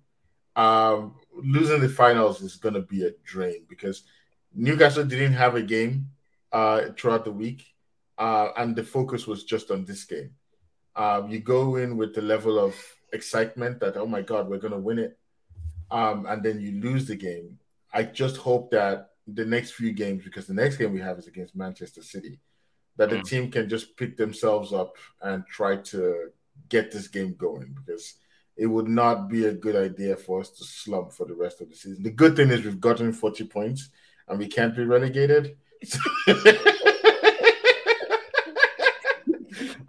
um, 0.57 1.15
losing 1.33 1.79
the 1.79 1.87
finals 1.87 2.41
is 2.41 2.55
going 2.55 2.73
to 2.73 2.81
be 2.81 3.05
a 3.05 3.11
drain 3.23 3.63
because 3.69 4.03
Newcastle 4.53 5.05
didn't 5.05 5.33
have 5.33 5.55
a 5.55 5.61
game 5.61 6.09
uh, 6.51 6.89
throughout 6.97 7.25
the 7.25 7.31
week, 7.31 7.65
uh, 8.17 8.49
and 8.57 8.75
the 8.75 8.83
focus 8.83 9.27
was 9.27 9.43
just 9.43 9.71
on 9.71 9.85
this 9.85 10.03
game. 10.03 10.31
Um, 10.95 11.29
you 11.29 11.39
go 11.39 11.75
in 11.75 11.97
with 11.97 12.15
the 12.15 12.21
level 12.21 12.57
of 12.59 12.75
excitement 13.13 13.79
that 13.79 13.95
oh 13.95 14.05
my 14.05 14.21
god 14.21 14.49
we're 14.49 14.57
gonna 14.57 14.79
win 14.79 14.99
it, 14.99 15.17
um, 15.91 16.25
and 16.25 16.43
then 16.43 16.59
you 16.59 16.81
lose 16.81 17.05
the 17.05 17.15
game. 17.15 17.59
I 17.93 18.03
just 18.03 18.37
hope 18.37 18.71
that 18.71 19.11
the 19.27 19.45
next 19.45 19.71
few 19.71 19.91
games, 19.91 20.23
because 20.23 20.47
the 20.47 20.53
next 20.53 20.77
game 20.77 20.93
we 20.93 21.01
have 21.01 21.19
is 21.19 21.27
against 21.27 21.55
Manchester 21.55 22.01
City, 22.01 22.39
that 22.95 23.09
the 23.09 23.17
mm. 23.17 23.27
team 23.27 23.51
can 23.51 23.69
just 23.69 23.95
pick 23.97 24.17
themselves 24.17 24.73
up 24.73 24.95
and 25.21 25.45
try 25.47 25.77
to 25.77 26.31
get 26.69 26.91
this 26.91 27.07
game 27.07 27.35
going 27.37 27.75
because 27.75 28.15
it 28.55 28.65
would 28.65 28.87
not 28.87 29.29
be 29.29 29.45
a 29.45 29.53
good 29.53 29.75
idea 29.75 30.15
for 30.15 30.41
us 30.41 30.49
to 30.49 30.63
slump 30.63 31.13
for 31.13 31.25
the 31.25 31.35
rest 31.35 31.61
of 31.61 31.69
the 31.69 31.75
season. 31.75 32.03
The 32.03 32.09
good 32.09 32.35
thing 32.35 32.49
is 32.49 32.63
we've 32.63 32.79
gotten 32.79 33.13
40 33.13 33.45
points 33.45 33.89
and 34.27 34.39
we 34.39 34.47
can't 34.47 34.75
be 34.75 34.83
relegated. 34.83 35.57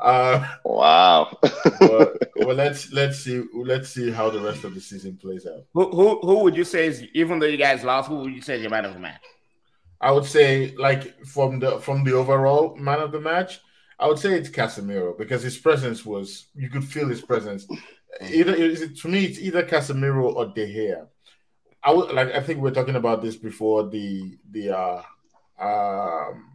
uh, 0.01 0.47
wow. 0.65 1.37
well, 1.81 2.13
well, 2.37 2.55
let's 2.57 2.93
let's 2.93 3.19
see 3.19 3.43
let's 3.55 3.89
see 3.91 4.11
how 4.11 4.31
the 4.31 4.41
rest 4.41 4.65
of 4.65 4.75
the 4.75 4.81
season 4.81 5.17
plays 5.17 5.47
out. 5.47 5.65
Who 5.75 5.91
who, 5.91 6.21
who 6.21 6.43
would 6.43 6.57
you 6.57 6.65
say 6.65 6.87
is 6.87 7.03
even 7.15 7.39
though 7.39 7.47
you 7.47 7.57
guys 7.57 7.85
lost, 7.85 8.09
who 8.09 8.17
would 8.17 8.33
you 8.33 8.43
say 8.43 8.57
is 8.57 8.63
your 8.63 8.71
man 8.71 8.85
of 8.85 8.95
the 8.95 9.01
match? 9.01 9.23
I 10.01 10.13
would 10.13 10.25
say 10.25 10.75
like 10.77 11.25
from 11.27 11.59
the 11.59 11.79
from 11.81 12.05
the 12.05 12.13
overall 12.13 12.77
man 12.77 13.01
of 13.01 13.13
the 13.13 13.21
match, 13.21 13.61
I 13.99 14.07
would 14.07 14.19
say 14.19 14.35
it's 14.35 14.51
Casemiro 14.51 15.17
because 15.17 15.43
his 15.43 15.59
presence 15.59 16.05
was 16.07 16.47
you 16.55 16.71
could 16.71 16.85
feel 16.85 17.09
his 17.09 17.21
presence. 17.21 17.67
Either 18.21 18.55
is 18.55 18.83
it 18.83 18.97
to 18.99 19.09
me, 19.09 19.25
it's 19.25 19.39
either 19.39 19.63
Casemiro 19.63 20.35
or 20.35 20.47
De 20.47 20.67
Gea. 20.67 21.07
I 21.83 21.93
would 21.93 22.13
like. 22.13 22.33
I 22.33 22.41
think 22.41 22.61
we 22.61 22.71
are 22.71 22.75
talking 22.75 22.97
about 22.97 23.23
this 23.23 23.37
before 23.37 23.89
the 23.89 24.39
the 24.51 24.77
uh 24.77 25.03
um 25.61 26.49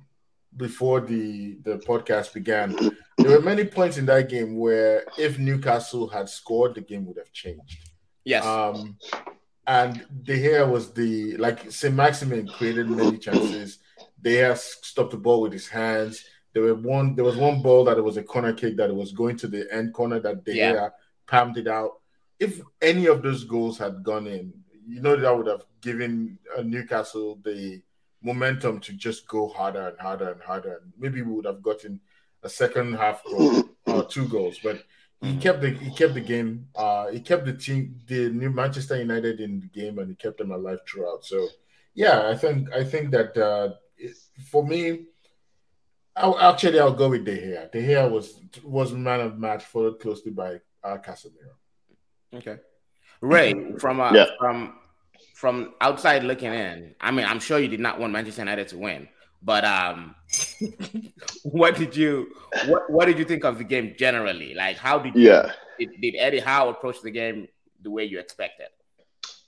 before 0.57 1.01
the 1.01 1.57
the 1.63 1.77
podcast 1.79 2.33
began. 2.33 2.75
There 3.17 3.31
were 3.31 3.41
many 3.41 3.65
points 3.65 3.97
in 3.97 4.05
that 4.07 4.29
game 4.29 4.57
where 4.57 5.05
if 5.17 5.39
Newcastle 5.39 6.07
had 6.07 6.29
scored, 6.29 6.75
the 6.75 6.81
game 6.81 7.05
would 7.05 7.17
have 7.17 7.31
changed. 7.31 7.89
Yes. 8.23 8.45
Um, 8.45 8.97
and 9.65 10.05
De 10.23 10.37
Gea 10.37 10.69
was 10.69 10.93
the 10.93 11.37
like 11.37 11.71
St. 11.71 11.93
Maximin 11.93 12.47
created 12.47 12.89
many 12.89 13.17
chances. 13.17 13.79
De 14.21 14.37
Gea 14.37 14.57
stopped 14.57 15.11
the 15.11 15.17
ball 15.17 15.41
with 15.41 15.53
his 15.53 15.67
hands. 15.67 16.25
There 16.53 16.63
were 16.63 16.75
one. 16.75 17.15
There 17.15 17.25
was 17.25 17.37
one 17.37 17.61
ball 17.61 17.85
that 17.85 17.97
it 17.97 18.03
was 18.03 18.17
a 18.17 18.23
corner 18.23 18.53
kick 18.53 18.77
that 18.77 18.89
it 18.89 18.95
was 18.95 19.11
going 19.11 19.37
to 19.37 19.47
the 19.47 19.71
end 19.73 19.93
corner 19.93 20.19
that 20.19 20.43
De 20.43 20.53
Gea 20.53 20.73
yeah. 20.73 20.89
palmed 21.27 21.57
it 21.57 21.67
out. 21.67 21.99
If 22.39 22.61
any 22.81 23.05
of 23.07 23.21
those 23.21 23.43
goals 23.43 23.77
had 23.77 24.03
gone 24.03 24.27
in, 24.27 24.53
you 24.85 25.01
know 25.01 25.15
that 25.15 25.37
would 25.37 25.47
have 25.47 25.65
given 25.81 26.37
uh, 26.57 26.61
Newcastle 26.61 27.39
the 27.43 27.81
momentum 28.23 28.79
to 28.79 28.93
just 28.93 29.27
go 29.27 29.49
harder 29.49 29.89
and 29.89 29.99
harder 29.99 30.31
and 30.31 30.41
harder. 30.41 30.79
And 30.81 30.93
maybe 30.97 31.21
we 31.21 31.33
would 31.33 31.45
have 31.45 31.61
gotten 31.61 31.99
a 32.41 32.49
second 32.49 32.95
half 32.95 33.23
goal 33.23 33.63
or 33.85 34.05
two 34.05 34.27
goals, 34.27 34.59
but 34.63 34.83
he 35.21 35.29
mm-hmm. 35.29 35.39
kept 35.39 35.61
the 35.61 35.69
he 35.69 35.91
kept 35.91 36.13
the 36.13 36.21
game. 36.21 36.67
Uh, 36.75 37.07
he 37.07 37.19
kept 37.19 37.45
the 37.45 37.53
team, 37.53 38.01
the 38.07 38.29
new 38.29 38.49
Manchester 38.49 38.97
United 38.97 39.39
in 39.39 39.59
the 39.61 39.67
game, 39.67 39.99
and 39.99 40.09
he 40.09 40.15
kept 40.15 40.37
them 40.37 40.51
alive 40.51 40.79
throughout. 40.87 41.23
So, 41.25 41.47
yeah, 41.93 42.27
I 42.27 42.35
think 42.35 42.71
I 42.73 42.83
think 42.83 43.11
that 43.11 43.37
uh, 43.37 43.73
for 44.51 44.65
me, 44.65 45.05
I'll, 46.15 46.37
actually 46.39 46.79
I'll 46.79 46.93
go 46.93 47.09
with 47.09 47.25
De 47.25 47.37
Gea. 47.37 47.71
De 47.71 47.81
Gea 47.81 48.11
was 48.11 48.41
was 48.63 48.91
man 48.91 49.21
of 49.21 49.39
match, 49.39 49.63
followed 49.63 49.99
closely 49.99 50.31
by 50.31 50.59
uh, 50.83 50.97
Casemiro. 50.97 51.55
Okay, 52.33 52.57
Ray 53.21 53.75
from 53.77 54.01
uh, 54.01 54.11
yeah. 54.11 54.25
from 54.37 54.75
from 55.43 55.73
outside 55.81 56.23
looking 56.23 56.53
in. 56.53 56.95
I 57.01 57.11
mean, 57.11 57.25
I'm 57.25 57.41
sure 57.41 57.59
you 57.59 57.67
did 57.67 57.81
not 57.81 57.99
want 57.99 58.13
Manchester 58.13 58.43
United 58.43 58.69
to 58.69 58.77
win, 58.77 59.09
but 59.41 59.65
um, 59.65 60.15
what 61.43 61.75
did 61.75 61.97
you 61.97 62.33
what 62.67 62.89
what 62.89 63.05
did 63.07 63.19
you 63.19 63.25
think 63.25 63.43
of 63.43 63.57
the 63.57 63.65
game 63.65 63.93
generally? 63.97 64.53
Like, 64.53 64.77
how 64.77 64.99
did 64.99 65.15
you, 65.15 65.23
yeah 65.31 65.51
did, 65.77 65.89
did 65.99 66.15
Eddie 66.17 66.39
Howe 66.39 66.69
approach 66.69 67.01
the 67.01 67.11
game 67.11 67.49
the 67.81 67.91
way 67.91 68.05
you 68.05 68.19
expected? 68.19 68.67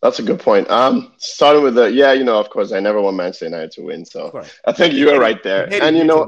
That's 0.01 0.19
a 0.19 0.23
good 0.23 0.41
point. 0.41 0.69
Um, 0.69 1.13
starting 1.15 1.63
with 1.63 1.75
the 1.75 1.85
yeah, 1.85 2.11
you 2.11 2.25
know, 2.25 2.41
of 2.41 2.49
course, 2.49 2.73
I 2.73 2.81
never 2.81 3.01
want 3.01 3.15
Manchester 3.15 3.45
United 3.45 3.71
to 3.71 3.83
win, 3.83 4.03
so 4.03 4.43
I 4.65 4.73
think 4.73 4.95
you 4.95 5.05
were 5.05 5.17
right 5.17 5.41
there. 5.43 5.63
And 5.81 5.95
you 5.97 6.03
know, 6.03 6.27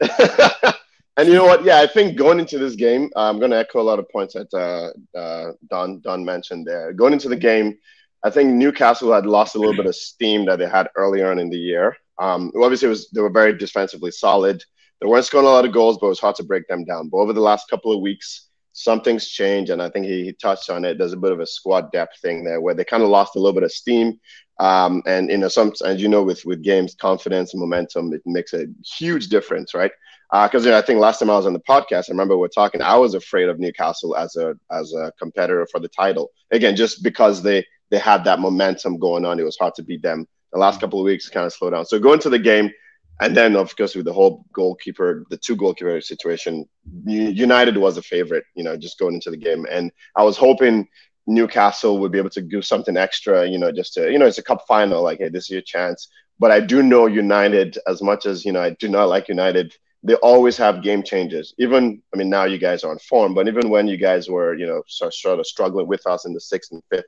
and 1.16 1.28
you 1.28 1.34
know 1.34 1.44
what? 1.44 1.64
Yeah, 1.64 1.80
I 1.80 1.88
think 1.88 2.16
going 2.16 2.38
into 2.38 2.56
this 2.56 2.76
game, 2.76 3.10
I'm 3.16 3.40
going 3.40 3.50
to 3.50 3.58
echo 3.58 3.80
a 3.80 3.88
lot 3.90 3.98
of 3.98 4.08
points 4.08 4.34
that 4.34 4.54
uh, 4.54 5.18
uh, 5.18 5.54
Don 5.68 6.00
Don 6.02 6.24
mentioned 6.24 6.68
there. 6.68 6.92
Going 6.92 7.12
into 7.12 7.28
the 7.28 7.42
game, 7.50 7.76
I 8.24 8.30
think 8.30 8.52
Newcastle 8.52 9.12
had 9.12 9.26
lost 9.26 9.54
a 9.54 9.58
little 9.58 9.76
bit 9.76 9.86
of 9.86 9.94
steam 9.94 10.44
that 10.46 10.58
they 10.58 10.68
had 10.68 10.88
earlier 10.96 11.30
on 11.30 11.38
in 11.38 11.50
the 11.50 11.58
year. 11.58 11.96
Um, 12.18 12.50
obviously, 12.60 12.88
was 12.88 13.08
they 13.10 13.20
were 13.20 13.30
very 13.30 13.56
defensively 13.56 14.10
solid. 14.10 14.62
They 15.00 15.06
weren't 15.06 15.24
scoring 15.24 15.46
a 15.46 15.50
lot 15.50 15.64
of 15.64 15.72
goals, 15.72 15.98
but 15.98 16.06
it 16.06 16.10
was 16.10 16.20
hard 16.20 16.34
to 16.36 16.44
break 16.44 16.66
them 16.66 16.84
down. 16.84 17.08
But 17.08 17.18
over 17.18 17.32
the 17.32 17.40
last 17.40 17.70
couple 17.70 17.92
of 17.92 18.00
weeks, 18.00 18.48
something's 18.72 19.28
changed, 19.28 19.70
and 19.70 19.80
I 19.80 19.88
think 19.88 20.06
he, 20.06 20.24
he 20.24 20.32
touched 20.32 20.70
on 20.70 20.84
it. 20.84 20.98
There's 20.98 21.12
a 21.12 21.18
bit 21.18 21.32
of 21.32 21.40
a 21.40 21.46
squad 21.46 21.92
depth 21.92 22.20
thing 22.20 22.42
there 22.42 22.60
where 22.60 22.74
they 22.74 22.84
kind 22.84 23.04
of 23.04 23.08
lost 23.08 23.36
a 23.36 23.38
little 23.38 23.54
bit 23.54 23.62
of 23.62 23.72
steam. 23.72 24.18
Um, 24.58 25.02
and 25.06 25.30
you 25.30 25.38
know, 25.38 25.48
some 25.48 25.72
as 25.84 26.02
you 26.02 26.08
know, 26.08 26.24
with 26.24 26.44
with 26.44 26.62
games, 26.62 26.96
confidence 26.96 27.54
and 27.54 27.60
momentum, 27.60 28.12
it 28.12 28.22
makes 28.26 28.52
a 28.52 28.66
huge 28.98 29.28
difference, 29.28 29.74
right? 29.74 29.92
Because 30.30 30.66
uh, 30.66 30.68
you 30.68 30.70
know, 30.72 30.78
I 30.78 30.82
think 30.82 31.00
last 31.00 31.18
time 31.18 31.30
I 31.30 31.36
was 31.36 31.46
on 31.46 31.54
the 31.54 31.60
podcast, 31.60 32.08
I 32.08 32.12
remember 32.12 32.36
we 32.36 32.46
are 32.46 32.50
talking. 32.50 32.82
I 32.82 32.96
was 32.96 33.14
afraid 33.14 33.48
of 33.48 33.58
Newcastle 33.58 34.16
as 34.16 34.36
a 34.36 34.54
as 34.70 34.92
a 34.92 35.12
competitor 35.18 35.66
for 35.70 35.80
the 35.80 35.88
title. 35.88 36.30
Again, 36.50 36.76
just 36.76 37.02
because 37.02 37.42
they 37.42 37.64
they 37.90 37.98
had 37.98 38.24
that 38.24 38.40
momentum 38.40 38.98
going 38.98 39.24
on, 39.24 39.40
it 39.40 39.44
was 39.44 39.56
hard 39.58 39.74
to 39.76 39.82
beat 39.82 40.02
them. 40.02 40.26
The 40.52 40.58
last 40.58 40.80
couple 40.80 41.00
of 41.00 41.04
weeks 41.04 41.28
kind 41.28 41.46
of 41.46 41.52
slowed 41.52 41.72
down. 41.72 41.86
So 41.86 41.98
going 41.98 42.20
to 42.20 42.30
the 42.30 42.38
game, 42.38 42.70
and 43.20 43.34
then 43.34 43.56
of 43.56 43.74
course 43.76 43.94
with 43.94 44.04
the 44.04 44.12
whole 44.12 44.44
goalkeeper, 44.52 45.24
the 45.30 45.38
two 45.38 45.56
goalkeeper 45.56 46.00
situation, 46.02 46.68
United 47.06 47.76
was 47.78 47.96
a 47.96 48.02
favorite. 48.02 48.44
You 48.54 48.64
know, 48.64 48.76
just 48.76 48.98
going 48.98 49.14
into 49.14 49.30
the 49.30 49.36
game, 49.38 49.66
and 49.70 49.90
I 50.14 50.24
was 50.24 50.36
hoping 50.36 50.88
Newcastle 51.28 51.98
would 52.00 52.10
be 52.10 52.18
able 52.18 52.30
to 52.30 52.42
do 52.42 52.62
something 52.62 52.96
extra, 52.96 53.46
you 53.46 53.58
know, 53.58 53.70
just 53.70 53.92
to, 53.94 54.10
you 54.10 54.18
know, 54.18 54.26
it's 54.26 54.38
a 54.38 54.42
cup 54.42 54.64
final, 54.66 55.02
like, 55.02 55.18
hey, 55.18 55.28
this 55.28 55.44
is 55.44 55.50
your 55.50 55.60
chance. 55.60 56.08
But 56.38 56.50
I 56.50 56.60
do 56.60 56.82
know 56.82 57.06
United, 57.06 57.78
as 57.86 58.00
much 58.00 58.24
as, 58.24 58.46
you 58.46 58.52
know, 58.52 58.62
I 58.62 58.70
do 58.70 58.88
not 58.88 59.10
like 59.10 59.28
United, 59.28 59.74
they 60.02 60.14
always 60.14 60.56
have 60.56 60.82
game 60.82 61.02
changes. 61.02 61.54
Even, 61.58 62.02
I 62.14 62.18
mean, 62.18 62.30
now 62.30 62.44
you 62.44 62.58
guys 62.58 62.84
are 62.84 62.90
on 62.90 62.98
form, 62.98 63.34
but 63.34 63.48
even 63.48 63.68
when 63.68 63.88
you 63.88 63.96
guys 63.96 64.28
were, 64.28 64.54
you 64.54 64.66
know, 64.66 64.82
sort, 64.86 65.14
of 65.38 65.46
struggling 65.46 65.88
with 65.88 66.06
us 66.06 66.24
in 66.24 66.32
the 66.32 66.40
sixth 66.40 66.72
and 66.72 66.82
fifth, 66.90 67.06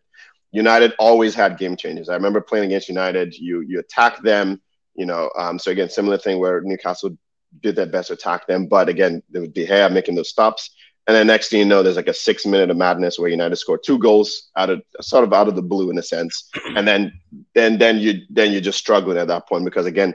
United 0.52 0.94
always 0.98 1.34
had 1.34 1.58
game 1.58 1.76
changes. 1.76 2.08
I 2.08 2.14
remember 2.14 2.40
playing 2.40 2.66
against 2.66 2.88
United, 2.88 3.34
you 3.34 3.60
you 3.60 3.78
attack 3.78 4.20
them, 4.22 4.60
you 4.96 5.06
know, 5.06 5.30
um, 5.38 5.58
so 5.58 5.70
again, 5.70 5.88
similar 5.88 6.18
thing 6.18 6.40
where 6.40 6.60
Newcastle 6.62 7.16
did 7.60 7.76
their 7.76 7.86
best 7.86 8.08
to 8.08 8.14
attack 8.14 8.48
them, 8.48 8.66
but 8.66 8.88
again, 8.88 9.22
they 9.30 9.38
would 9.38 9.54
be 9.54 9.64
here 9.64 9.88
making 9.88 10.16
those 10.16 10.30
stops 10.30 10.70
and 11.10 11.16
then 11.16 11.26
next 11.26 11.48
thing 11.48 11.58
you 11.58 11.64
know, 11.64 11.82
there's 11.82 11.96
like 11.96 12.06
a 12.06 12.14
six 12.14 12.46
minute 12.46 12.70
of 12.70 12.76
madness 12.76 13.18
where 13.18 13.28
United 13.28 13.56
scored 13.56 13.82
two 13.82 13.98
goals 13.98 14.50
out 14.56 14.70
of 14.70 14.80
sort 15.00 15.24
of 15.24 15.32
out 15.32 15.48
of 15.48 15.56
the 15.56 15.62
blue 15.62 15.90
in 15.90 15.98
a 15.98 16.02
sense. 16.04 16.48
And 16.76 16.86
then 16.86 17.20
then 17.52 17.78
then 17.78 17.98
you 17.98 18.20
then 18.30 18.52
you're 18.52 18.60
just 18.60 18.78
struggling 18.78 19.18
at 19.18 19.26
that 19.26 19.48
point 19.48 19.64
because 19.64 19.86
again, 19.86 20.14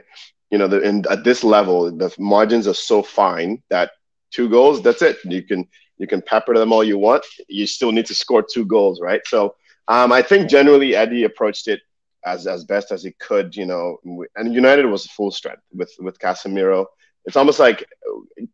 you 0.56 0.58
know, 0.58 0.68
the, 0.68 0.80
in, 0.80 1.04
at 1.10 1.24
this 1.24 1.44
level, 1.44 1.90
the 1.90 2.14
margins 2.18 2.66
are 2.66 2.74
so 2.74 3.02
fine 3.02 3.62
that 3.68 3.92
two 4.30 4.48
goals, 4.48 4.82
that's 4.82 5.02
it. 5.02 5.18
You 5.24 5.42
can 5.42 5.68
you 5.98 6.06
can 6.06 6.22
pepper 6.22 6.54
them 6.54 6.72
all 6.72 6.84
you 6.84 6.98
want. 6.98 7.24
You 7.48 7.66
still 7.66 7.92
need 7.92 8.06
to 8.06 8.14
score 8.14 8.42
two 8.42 8.66
goals, 8.66 9.00
right? 9.00 9.22
So 9.26 9.54
um, 9.88 10.12
I 10.12 10.22
think 10.22 10.50
generally 10.50 10.94
Eddie 10.94 11.24
approached 11.24 11.68
it 11.68 11.80
as 12.24 12.46
as 12.46 12.64
best 12.64 12.92
as 12.92 13.02
he 13.02 13.12
could, 13.12 13.54
you 13.56 13.66
know, 13.66 13.98
and 14.36 14.54
United 14.54 14.86
was 14.86 15.06
full 15.06 15.30
strength 15.30 15.62
with 15.72 15.92
with 15.98 16.18
Casemiro 16.18 16.86
it's 17.26 17.36
almost 17.36 17.58
like 17.58 17.86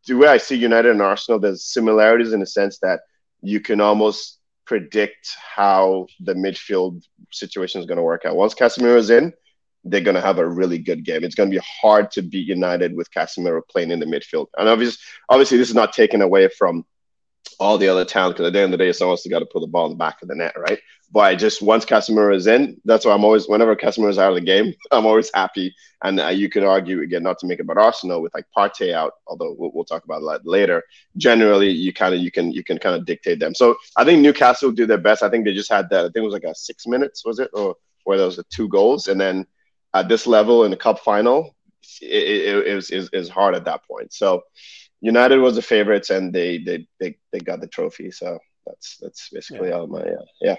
the 0.06 0.14
way 0.14 0.28
I 0.28 0.38
see 0.38 0.56
United 0.56 0.90
and 0.90 1.02
Arsenal, 1.02 1.38
there's 1.38 1.64
similarities 1.64 2.32
in 2.32 2.40
the 2.40 2.46
sense 2.46 2.78
that 2.78 3.00
you 3.42 3.60
can 3.60 3.80
almost 3.80 4.38
predict 4.64 5.36
how 5.54 6.06
the 6.20 6.34
midfield 6.34 7.02
situation 7.30 7.80
is 7.80 7.86
going 7.86 7.98
to 7.98 8.02
work 8.02 8.24
out. 8.24 8.36
Once 8.36 8.54
Casemiro 8.54 8.96
is 8.96 9.10
in, 9.10 9.32
they're 9.84 10.00
going 10.00 10.14
to 10.14 10.20
have 10.20 10.38
a 10.38 10.48
really 10.48 10.78
good 10.78 11.04
game. 11.04 11.24
It's 11.24 11.34
going 11.34 11.50
to 11.50 11.56
be 11.56 11.64
hard 11.82 12.10
to 12.12 12.22
beat 12.22 12.46
United 12.46 12.94
with 12.96 13.10
Casemiro 13.10 13.62
playing 13.68 13.90
in 13.90 14.00
the 14.00 14.06
midfield. 14.06 14.46
And 14.56 14.68
obviously, 14.68 14.98
obviously, 15.28 15.58
this 15.58 15.68
is 15.68 15.74
not 15.74 15.92
taken 15.92 16.22
away 16.22 16.48
from 16.48 16.84
all 17.58 17.78
the 17.78 17.88
other 17.88 18.04
talent 18.04 18.36
because 18.36 18.46
at 18.48 18.52
the 18.52 18.60
end 18.60 18.72
of 18.72 18.78
the 18.78 18.84
day, 18.84 18.92
someone's 18.92 19.26
got 19.26 19.40
to 19.40 19.46
put 19.46 19.60
the 19.60 19.66
ball 19.66 19.86
in 19.86 19.92
the 19.92 19.96
back 19.96 20.22
of 20.22 20.28
the 20.28 20.34
net, 20.34 20.54
right? 20.56 20.78
But 21.10 21.36
just 21.36 21.60
once 21.60 21.84
Casemiro 21.84 22.34
is 22.34 22.46
in, 22.46 22.80
that's 22.84 23.04
why 23.04 23.12
I'm 23.12 23.24
always 23.24 23.46
whenever 23.46 23.76
Casemiro 23.76 24.08
is 24.08 24.18
out 24.18 24.30
of 24.30 24.34
the 24.36 24.40
game, 24.40 24.72
I'm 24.92 25.06
always 25.06 25.30
happy. 25.34 25.74
And 26.02 26.18
uh, 26.18 26.28
you 26.28 26.48
can 26.48 26.64
argue 26.64 27.02
again, 27.02 27.22
not 27.22 27.38
to 27.40 27.46
make 27.46 27.58
it 27.58 27.62
about 27.62 27.78
Arsenal 27.78 28.22
with 28.22 28.34
like 28.34 28.46
Partey 28.56 28.94
out, 28.94 29.12
although 29.26 29.54
we'll, 29.58 29.70
we'll 29.74 29.84
talk 29.84 30.04
about 30.04 30.20
that 30.20 30.46
later. 30.46 30.82
Generally, 31.16 31.70
you 31.70 31.92
kind 31.92 32.14
of 32.14 32.20
you 32.20 32.30
can 32.30 32.50
you 32.50 32.64
can 32.64 32.78
kind 32.78 32.96
of 32.96 33.04
dictate 33.04 33.40
them. 33.40 33.54
So 33.54 33.76
I 33.96 34.04
think 34.04 34.22
Newcastle 34.22 34.72
do 34.72 34.86
their 34.86 34.98
best. 34.98 35.22
I 35.22 35.28
think 35.28 35.44
they 35.44 35.54
just 35.54 35.70
had 35.70 35.90
that. 35.90 36.00
I 36.00 36.08
think 36.08 36.16
it 36.16 36.22
was 36.22 36.32
like 36.32 36.44
a 36.44 36.54
six 36.54 36.86
minutes, 36.86 37.24
was 37.24 37.38
it, 37.38 37.50
or 37.52 37.76
where 38.04 38.16
there 38.16 38.26
was 38.26 38.40
two 38.50 38.68
goals, 38.68 39.08
and 39.08 39.20
then 39.20 39.46
at 39.94 40.08
this 40.08 40.26
level 40.26 40.64
in 40.64 40.70
the 40.70 40.76
cup 40.76 41.00
final, 41.00 41.54
it, 42.00 42.66
it, 42.66 42.74
was 42.74 42.90
is 42.90 43.28
hard 43.28 43.54
at 43.54 43.64
that 43.64 43.84
point. 43.84 44.12
So 44.12 44.42
United 45.00 45.38
was 45.38 45.56
the 45.56 45.62
favorites, 45.62 46.10
and 46.10 46.32
they 46.32 46.58
they 46.58 46.86
they, 47.00 47.16
they 47.32 47.40
got 47.40 47.60
the 47.60 47.66
trophy. 47.66 48.10
So 48.10 48.38
that's 48.66 48.98
that's 48.98 49.28
basically 49.30 49.68
yeah. 49.68 49.74
all 49.74 49.86
my 49.86 50.00
uh, 50.00 50.24
yeah. 50.40 50.56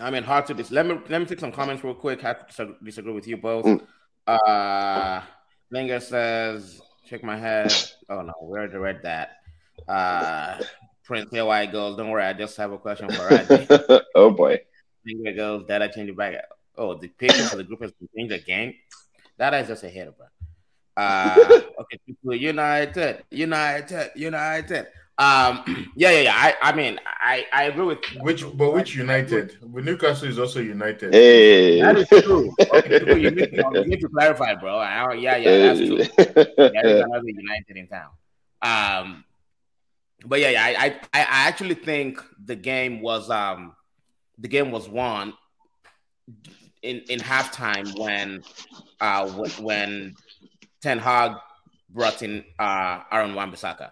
I 0.00 0.10
mean, 0.10 0.22
hard 0.22 0.46
to 0.46 0.54
dis. 0.54 0.70
Let 0.70 0.86
me 0.86 0.98
let 1.08 1.20
me 1.20 1.26
take 1.26 1.40
some 1.40 1.52
comments 1.52 1.84
real 1.84 1.94
quick. 1.94 2.24
I 2.24 2.28
have 2.28 2.54
to 2.56 2.74
disagree 2.82 3.12
with 3.12 3.26
you 3.26 3.36
both. 3.36 3.64
Mm. 3.64 3.86
Uh, 4.26 5.22
Linger 5.70 6.00
says, 6.00 6.80
"Check 7.08 7.22
my 7.22 7.36
head." 7.36 7.72
Oh 8.12 8.22
no, 8.22 8.32
we 8.42 8.58
already 8.58 8.76
read 8.76 9.02
that. 9.04 9.36
Uh, 9.86 10.60
Prince 11.10 11.30
Hill 11.32 11.46
goes, 11.72 11.96
don't 11.96 12.10
worry, 12.10 12.22
I 12.22 12.32
just 12.32 12.56
have 12.56 12.70
a 12.70 12.78
question 12.78 13.10
for 13.10 13.26
Raji. 13.26 13.66
oh 14.14 14.30
boy. 14.30 14.60
Finger 15.04 15.32
goes, 15.32 15.64
i 15.68 15.88
change 15.88 16.10
it 16.10 16.16
back. 16.16 16.34
Oh, 16.76 16.94
the 16.94 17.08
picture 17.08 17.44
for 17.44 17.56
the 17.56 17.64
group 17.64 17.82
has 17.82 17.92
changed 18.16 18.32
again. 18.32 18.74
That 19.36 19.54
is 19.54 19.68
just 19.68 19.84
a 19.84 19.88
hitter, 19.88 20.12
bro. 20.12 20.26
Uh, 20.96 21.60
okay, 21.80 21.98
United, 22.22 23.24
United, 23.30 24.10
United. 24.14 24.86
Um, 25.20 25.64
yeah, 25.96 26.10
yeah, 26.10 26.20
yeah. 26.20 26.34
I, 26.34 26.70
I 26.70 26.72
mean, 26.74 26.98
I, 27.04 27.46
I 27.52 27.64
agree 27.64 27.84
with 27.84 27.98
which, 28.20 28.44
but 28.54 28.72
which 28.72 28.94
United? 28.96 29.58
But 29.62 29.84
Newcastle 29.84 30.28
is 30.28 30.38
also 30.38 30.60
United. 30.60 31.12
Hey, 31.12 31.80
that 31.80 31.96
is 31.98 32.08
true. 32.08 32.52
Okay, 32.74 33.20
you, 33.20 33.30
need 33.30 33.50
to, 33.52 33.70
you 33.74 33.86
need 33.86 34.00
to 34.00 34.08
clarify, 34.08 34.54
bro. 34.54 34.78
I, 34.78 35.12
yeah, 35.14 35.36
yeah, 35.36 35.58
that's 35.58 35.78
true. 35.78 35.96
There 36.56 36.86
is 36.86 37.00
another 37.04 37.28
United 37.28 37.76
in 37.76 37.86
town. 37.86 38.10
Um, 38.62 39.24
but 40.24 40.40
yeah, 40.40 40.50
yeah, 40.50 40.64
I, 40.64 41.00
I, 41.12 41.20
I 41.20 41.48
actually 41.48 41.74
think 41.74 42.22
the 42.44 42.56
game 42.56 43.00
was, 43.00 43.30
um, 43.30 43.74
the 44.38 44.48
game 44.48 44.70
was 44.70 44.88
won 44.88 45.34
in 46.82 47.02
in 47.08 47.20
halftime 47.20 47.98
when, 47.98 48.42
uh, 49.00 49.28
when 49.60 50.14
Ten 50.80 50.98
Hag 50.98 51.32
brought 51.88 52.22
in 52.22 52.44
uh 52.58 53.02
Aaron 53.10 53.34
Wan-Bissaka 53.34 53.90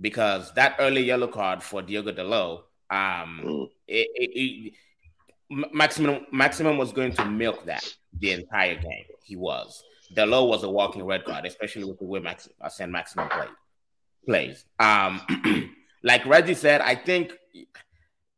because 0.00 0.52
that 0.54 0.76
early 0.78 1.02
yellow 1.02 1.28
card 1.28 1.62
for 1.62 1.82
Diogo 1.82 2.12
Dalot, 2.12 2.62
um, 2.90 3.40
mm. 3.44 3.68
it, 3.86 4.08
it, 4.14 4.30
it, 4.34 4.72
Maximin 5.72 6.26
Maximin 6.32 6.78
was 6.78 6.92
going 6.92 7.12
to 7.14 7.24
milk 7.24 7.66
that 7.66 7.84
the 8.18 8.32
entire 8.32 8.76
game. 8.76 9.04
He 9.24 9.36
was 9.36 9.82
Dalot 10.14 10.48
was 10.48 10.62
a 10.62 10.70
walking 10.70 11.04
red 11.04 11.24
card, 11.24 11.46
especially 11.46 11.84
with 11.84 11.98
the 11.98 12.04
way 12.04 12.20
Max 12.20 12.48
uh, 12.60 12.68
Saint 12.68 12.90
Maximin 12.90 13.28
played 13.28 13.48
plays. 14.26 14.64
Um, 14.78 15.20
like 16.02 16.24
Reggie 16.26 16.54
said, 16.54 16.80
I 16.80 16.94
think 16.94 17.32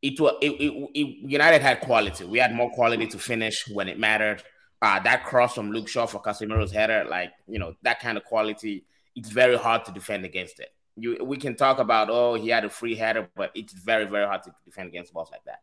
it 0.03 0.19
was 0.19 0.33
it, 0.41 1.07
United 1.29 1.61
had 1.61 1.81
quality. 1.81 2.25
We 2.25 2.37
had 2.37 2.53
more 2.53 2.69
quality 2.71 3.07
to 3.07 3.17
finish 3.17 3.67
when 3.67 3.87
it 3.87 3.97
mattered. 3.97 4.43
Uh, 4.81 4.99
that 4.99 5.23
cross 5.23 5.55
from 5.55 5.71
Luke 5.71 5.87
Shaw 5.87 6.05
for 6.05 6.21
Casemiro's 6.21 6.71
header, 6.71 7.05
like 7.09 7.31
you 7.47 7.57
know, 7.57 7.73
that 7.83 8.01
kind 8.01 8.17
of 8.17 8.25
quality, 8.25 8.83
it's 9.15 9.29
very 9.29 9.57
hard 9.57 9.85
to 9.85 9.91
defend 9.91 10.25
against 10.25 10.59
it 10.59 10.73
you 10.95 11.17
we 11.23 11.37
can 11.37 11.55
talk 11.55 11.79
about 11.79 12.09
oh 12.09 12.35
he 12.35 12.49
had 12.49 12.65
a 12.65 12.69
free 12.69 12.95
header, 12.95 13.29
but 13.35 13.51
it's 13.55 13.73
very 13.73 14.05
very 14.05 14.25
hard 14.25 14.43
to 14.43 14.53
defend 14.65 14.89
against 14.89 15.13
balls 15.13 15.31
like 15.31 15.43
that. 15.45 15.61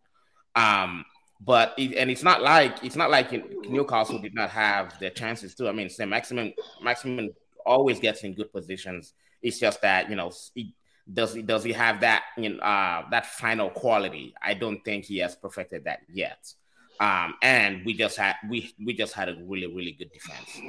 Um, 0.60 1.04
but 1.40 1.74
it, 1.78 1.94
and 1.94 2.10
it's 2.10 2.22
not 2.22 2.42
like 2.42 2.82
it's 2.82 2.96
not 2.96 3.10
like 3.10 3.32
Newcastle 3.68 4.18
did 4.18 4.34
not 4.34 4.50
have 4.50 4.98
their 4.98 5.10
chances 5.10 5.54
too. 5.54 5.68
I 5.68 5.72
mean, 5.72 5.88
Saint 5.88 6.10
Maximin 6.10 6.52
Maximin 6.82 7.30
always 7.64 8.00
gets 8.00 8.24
in 8.24 8.34
good 8.34 8.52
positions. 8.52 9.14
It's 9.42 9.58
just 9.58 9.80
that 9.82 10.10
you 10.10 10.16
know 10.16 10.32
he, 10.54 10.74
does 11.12 11.34
he 11.34 11.42
does 11.42 11.64
he 11.64 11.72
have 11.72 12.00
that 12.00 12.24
you 12.36 12.50
know, 12.50 12.58
uh, 12.60 13.08
that 13.10 13.26
final 13.26 13.70
quality? 13.70 14.34
I 14.42 14.54
don't 14.54 14.84
think 14.84 15.04
he 15.04 15.18
has 15.18 15.34
perfected 15.34 15.84
that 15.84 16.00
yet. 16.08 16.52
Um, 17.00 17.34
and 17.42 17.84
we 17.84 17.94
just 17.94 18.16
had 18.16 18.36
we 18.48 18.74
we 18.84 18.94
just 18.94 19.14
had 19.14 19.28
a 19.28 19.36
really 19.46 19.66
really 19.66 19.92
good 19.92 20.12
defense. 20.12 20.60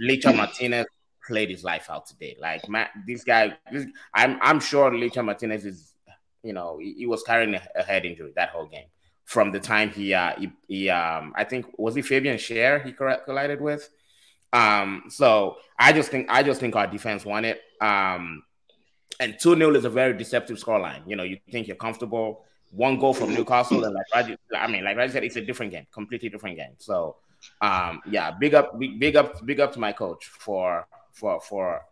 Licha 0.00 0.34
Martinez 0.34 0.86
played 1.26 1.50
his 1.50 1.64
life 1.64 1.90
out 1.90 2.06
today. 2.06 2.36
Like 2.40 2.62
this 3.06 3.24
guy, 3.24 3.56
this, 3.72 3.86
I'm 4.14 4.38
I'm 4.40 4.60
sure 4.60 4.90
Licha 4.90 5.24
Martinez 5.24 5.66
is, 5.66 5.92
you 6.42 6.52
know, 6.52 6.78
he, 6.78 6.94
he 6.94 7.06
was 7.06 7.22
carrying 7.24 7.54
a, 7.54 7.62
a, 7.74 7.82
head 7.82 8.04
injury 8.04 8.32
that 8.36 8.50
whole 8.50 8.66
game 8.66 8.86
from 9.24 9.50
the 9.50 9.58
time 9.58 9.90
he 9.90 10.14
uh 10.14 10.32
he, 10.38 10.52
he 10.68 10.90
um 10.90 11.32
I 11.36 11.42
think 11.44 11.66
was 11.78 11.96
he 11.96 12.02
Fabian 12.02 12.36
Schär 12.36 12.84
he 12.84 12.92
collided 12.92 13.60
with. 13.60 13.90
Um, 14.52 15.04
so 15.08 15.56
I 15.78 15.92
just 15.92 16.10
think 16.10 16.28
I 16.30 16.42
just 16.42 16.60
think 16.60 16.76
our 16.76 16.86
defense 16.86 17.24
won 17.24 17.44
it. 17.44 17.60
Um, 17.80 18.44
and 19.20 19.36
2 19.38 19.56
0 19.56 19.74
is 19.74 19.84
a 19.84 19.90
very 19.90 20.16
deceptive 20.16 20.58
scoreline. 20.58 21.02
You 21.06 21.16
know, 21.16 21.22
you 21.22 21.38
think 21.50 21.66
you're 21.66 21.76
comfortable. 21.76 22.44
One 22.70 22.98
goal 22.98 23.14
from 23.14 23.32
Newcastle, 23.32 23.84
and 23.84 23.94
like 23.94 24.06
Raji, 24.14 24.36
I 24.54 24.66
mean, 24.66 24.84
like 24.84 24.98
I 24.98 25.06
said, 25.08 25.24
it's 25.24 25.36
a 25.36 25.40
different 25.40 25.72
game, 25.72 25.86
completely 25.92 26.28
different 26.28 26.56
game. 26.56 26.72
So, 26.78 27.16
um, 27.60 28.00
yeah, 28.10 28.32
big 28.32 28.54
up, 28.54 28.78
big, 28.78 28.98
big 28.98 29.16
up, 29.16 29.44
big 29.46 29.60
up 29.60 29.72
to 29.74 29.78
my 29.78 29.92
coach 29.92 30.26
for 30.26 30.86
for 31.12 31.40
for 31.40 31.82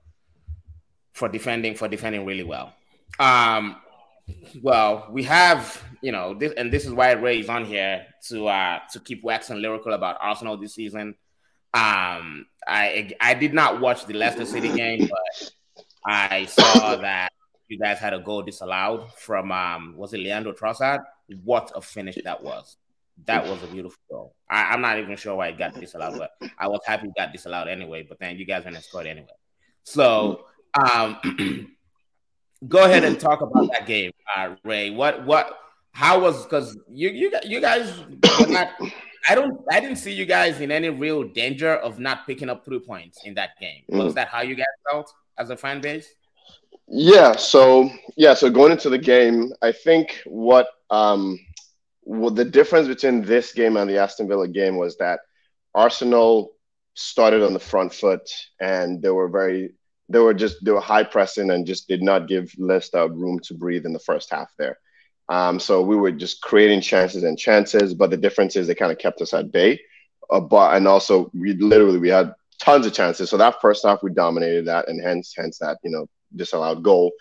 for 1.12 1.28
defending 1.28 1.74
for 1.74 1.88
defending 1.88 2.26
really 2.26 2.42
well. 2.42 2.72
Um, 3.18 3.76
well, 4.62 5.08
we 5.10 5.22
have 5.24 5.82
you 6.02 6.12
know 6.12 6.34
this, 6.34 6.52
and 6.56 6.72
this 6.72 6.84
is 6.84 6.92
why 6.92 7.12
Ray 7.12 7.40
is 7.40 7.48
on 7.48 7.64
here 7.64 8.04
to 8.28 8.48
uh 8.48 8.80
to 8.92 9.00
keep 9.00 9.22
waxing 9.22 9.62
lyrical 9.62 9.92
about 9.92 10.18
Arsenal 10.20 10.56
this 10.56 10.74
season. 10.74 11.14
Um, 11.72 12.46
I 12.66 13.12
I 13.20 13.34
did 13.34 13.54
not 13.54 13.80
watch 13.80 14.06
the 14.06 14.14
Leicester 14.14 14.44
City 14.44 14.72
game, 14.74 15.08
but 15.08 15.52
I 16.06 16.46
saw 16.46 16.96
that 16.96 17.32
you 17.68 17.78
guys 17.78 17.98
had 17.98 18.12
a 18.12 18.18
goal 18.18 18.42
disallowed 18.42 19.12
from 19.14 19.50
um 19.52 19.94
was 19.96 20.12
it 20.12 20.18
Leandro 20.18 20.52
Trossard? 20.52 21.04
What 21.42 21.72
a 21.74 21.80
finish 21.80 22.18
that 22.24 22.42
was! 22.42 22.76
That 23.26 23.44
was 23.44 23.62
a 23.62 23.66
beautiful 23.66 24.00
goal. 24.10 24.34
I, 24.50 24.74
am 24.74 24.80
not 24.80 24.98
even 24.98 25.16
sure 25.16 25.36
why 25.36 25.48
it 25.48 25.58
got 25.58 25.74
disallowed, 25.74 26.18
but 26.18 26.50
I 26.58 26.68
was 26.68 26.80
happy 26.84 27.06
it 27.06 27.14
got 27.16 27.32
disallowed 27.32 27.68
anyway. 27.68 28.04
But 28.06 28.18
then 28.18 28.36
you 28.36 28.44
guys 28.44 28.64
went 28.64 28.76
and 28.76 28.84
scored 28.84 29.06
anyway. 29.06 29.28
So 29.84 30.46
um, 30.74 31.18
go 32.68 32.84
ahead 32.84 33.04
and 33.04 33.18
talk 33.18 33.40
about 33.40 33.70
that 33.72 33.86
game, 33.86 34.10
uh, 34.36 34.56
Ray. 34.64 34.90
What 34.90 35.24
what 35.24 35.58
how 35.92 36.20
was 36.20 36.44
because 36.44 36.76
you 36.90 37.10
you 37.10 37.32
you 37.44 37.60
guys 37.60 37.92
not 38.48 38.70
I 39.28 39.34
don't 39.34 39.60
I 39.70 39.80
didn't 39.80 39.96
see 39.96 40.12
you 40.12 40.26
guys 40.26 40.60
in 40.60 40.70
any 40.70 40.90
real 40.90 41.22
danger 41.22 41.76
of 41.76 41.98
not 41.98 42.26
picking 42.26 42.50
up 42.50 42.64
three 42.64 42.80
points 42.80 43.20
in 43.24 43.34
that 43.34 43.50
game. 43.60 43.84
Was 43.88 44.12
mm. 44.12 44.16
that 44.16 44.28
how 44.28 44.42
you 44.42 44.54
guys 44.54 44.66
felt 44.90 45.12
as 45.38 45.50
a 45.50 45.56
fan 45.56 45.80
base? 45.80 46.08
Yeah, 46.86 47.36
so 47.36 47.90
yeah, 48.16 48.34
so 48.34 48.50
going 48.50 48.72
into 48.72 48.90
the 48.90 48.98
game, 48.98 49.52
I 49.62 49.72
think 49.72 50.20
what 50.26 50.68
um 50.90 51.38
well, 52.04 52.30
the 52.30 52.44
difference 52.44 52.86
between 52.86 53.22
this 53.22 53.52
game 53.52 53.76
and 53.76 53.88
the 53.88 53.98
Aston 53.98 54.28
Villa 54.28 54.46
game 54.46 54.76
was 54.76 54.96
that 54.98 55.20
Arsenal 55.74 56.52
started 56.94 57.42
on 57.42 57.54
the 57.54 57.58
front 57.58 57.92
foot 57.92 58.28
and 58.60 59.02
they 59.02 59.10
were 59.10 59.28
very 59.28 59.74
they 60.08 60.18
were 60.18 60.34
just 60.34 60.62
they 60.64 60.70
were 60.70 60.80
high 60.80 61.02
pressing 61.02 61.50
and 61.50 61.66
just 61.66 61.88
did 61.88 62.02
not 62.02 62.28
give 62.28 62.52
Leicester 62.58 63.08
room 63.08 63.40
to 63.40 63.54
breathe 63.54 63.86
in 63.86 63.92
the 63.92 63.98
first 63.98 64.30
half 64.30 64.52
there. 64.58 64.78
Um, 65.30 65.58
so 65.58 65.80
we 65.80 65.96
were 65.96 66.12
just 66.12 66.42
creating 66.42 66.82
chances 66.82 67.24
and 67.24 67.38
chances, 67.38 67.94
but 67.94 68.10
the 68.10 68.16
difference 68.16 68.56
is 68.56 68.66
they 68.66 68.74
kind 68.74 68.92
of 68.92 68.98
kept 68.98 69.22
us 69.22 69.32
at 69.32 69.50
bay. 69.50 69.80
Uh, 70.30 70.40
but 70.40 70.76
and 70.76 70.86
also 70.86 71.30
we 71.32 71.54
literally 71.54 71.98
we 71.98 72.10
had 72.10 72.34
tons 72.60 72.86
of 72.86 72.92
chances. 72.92 73.30
So 73.30 73.36
that 73.36 73.60
first 73.60 73.84
half 73.84 74.02
we 74.02 74.12
dominated 74.12 74.66
that, 74.66 74.88
and 74.88 75.02
hence 75.02 75.34
hence 75.36 75.58
that 75.58 75.78
you 75.82 75.90
know 75.90 76.06
disallowed 76.34 76.82
goal. 76.82 77.12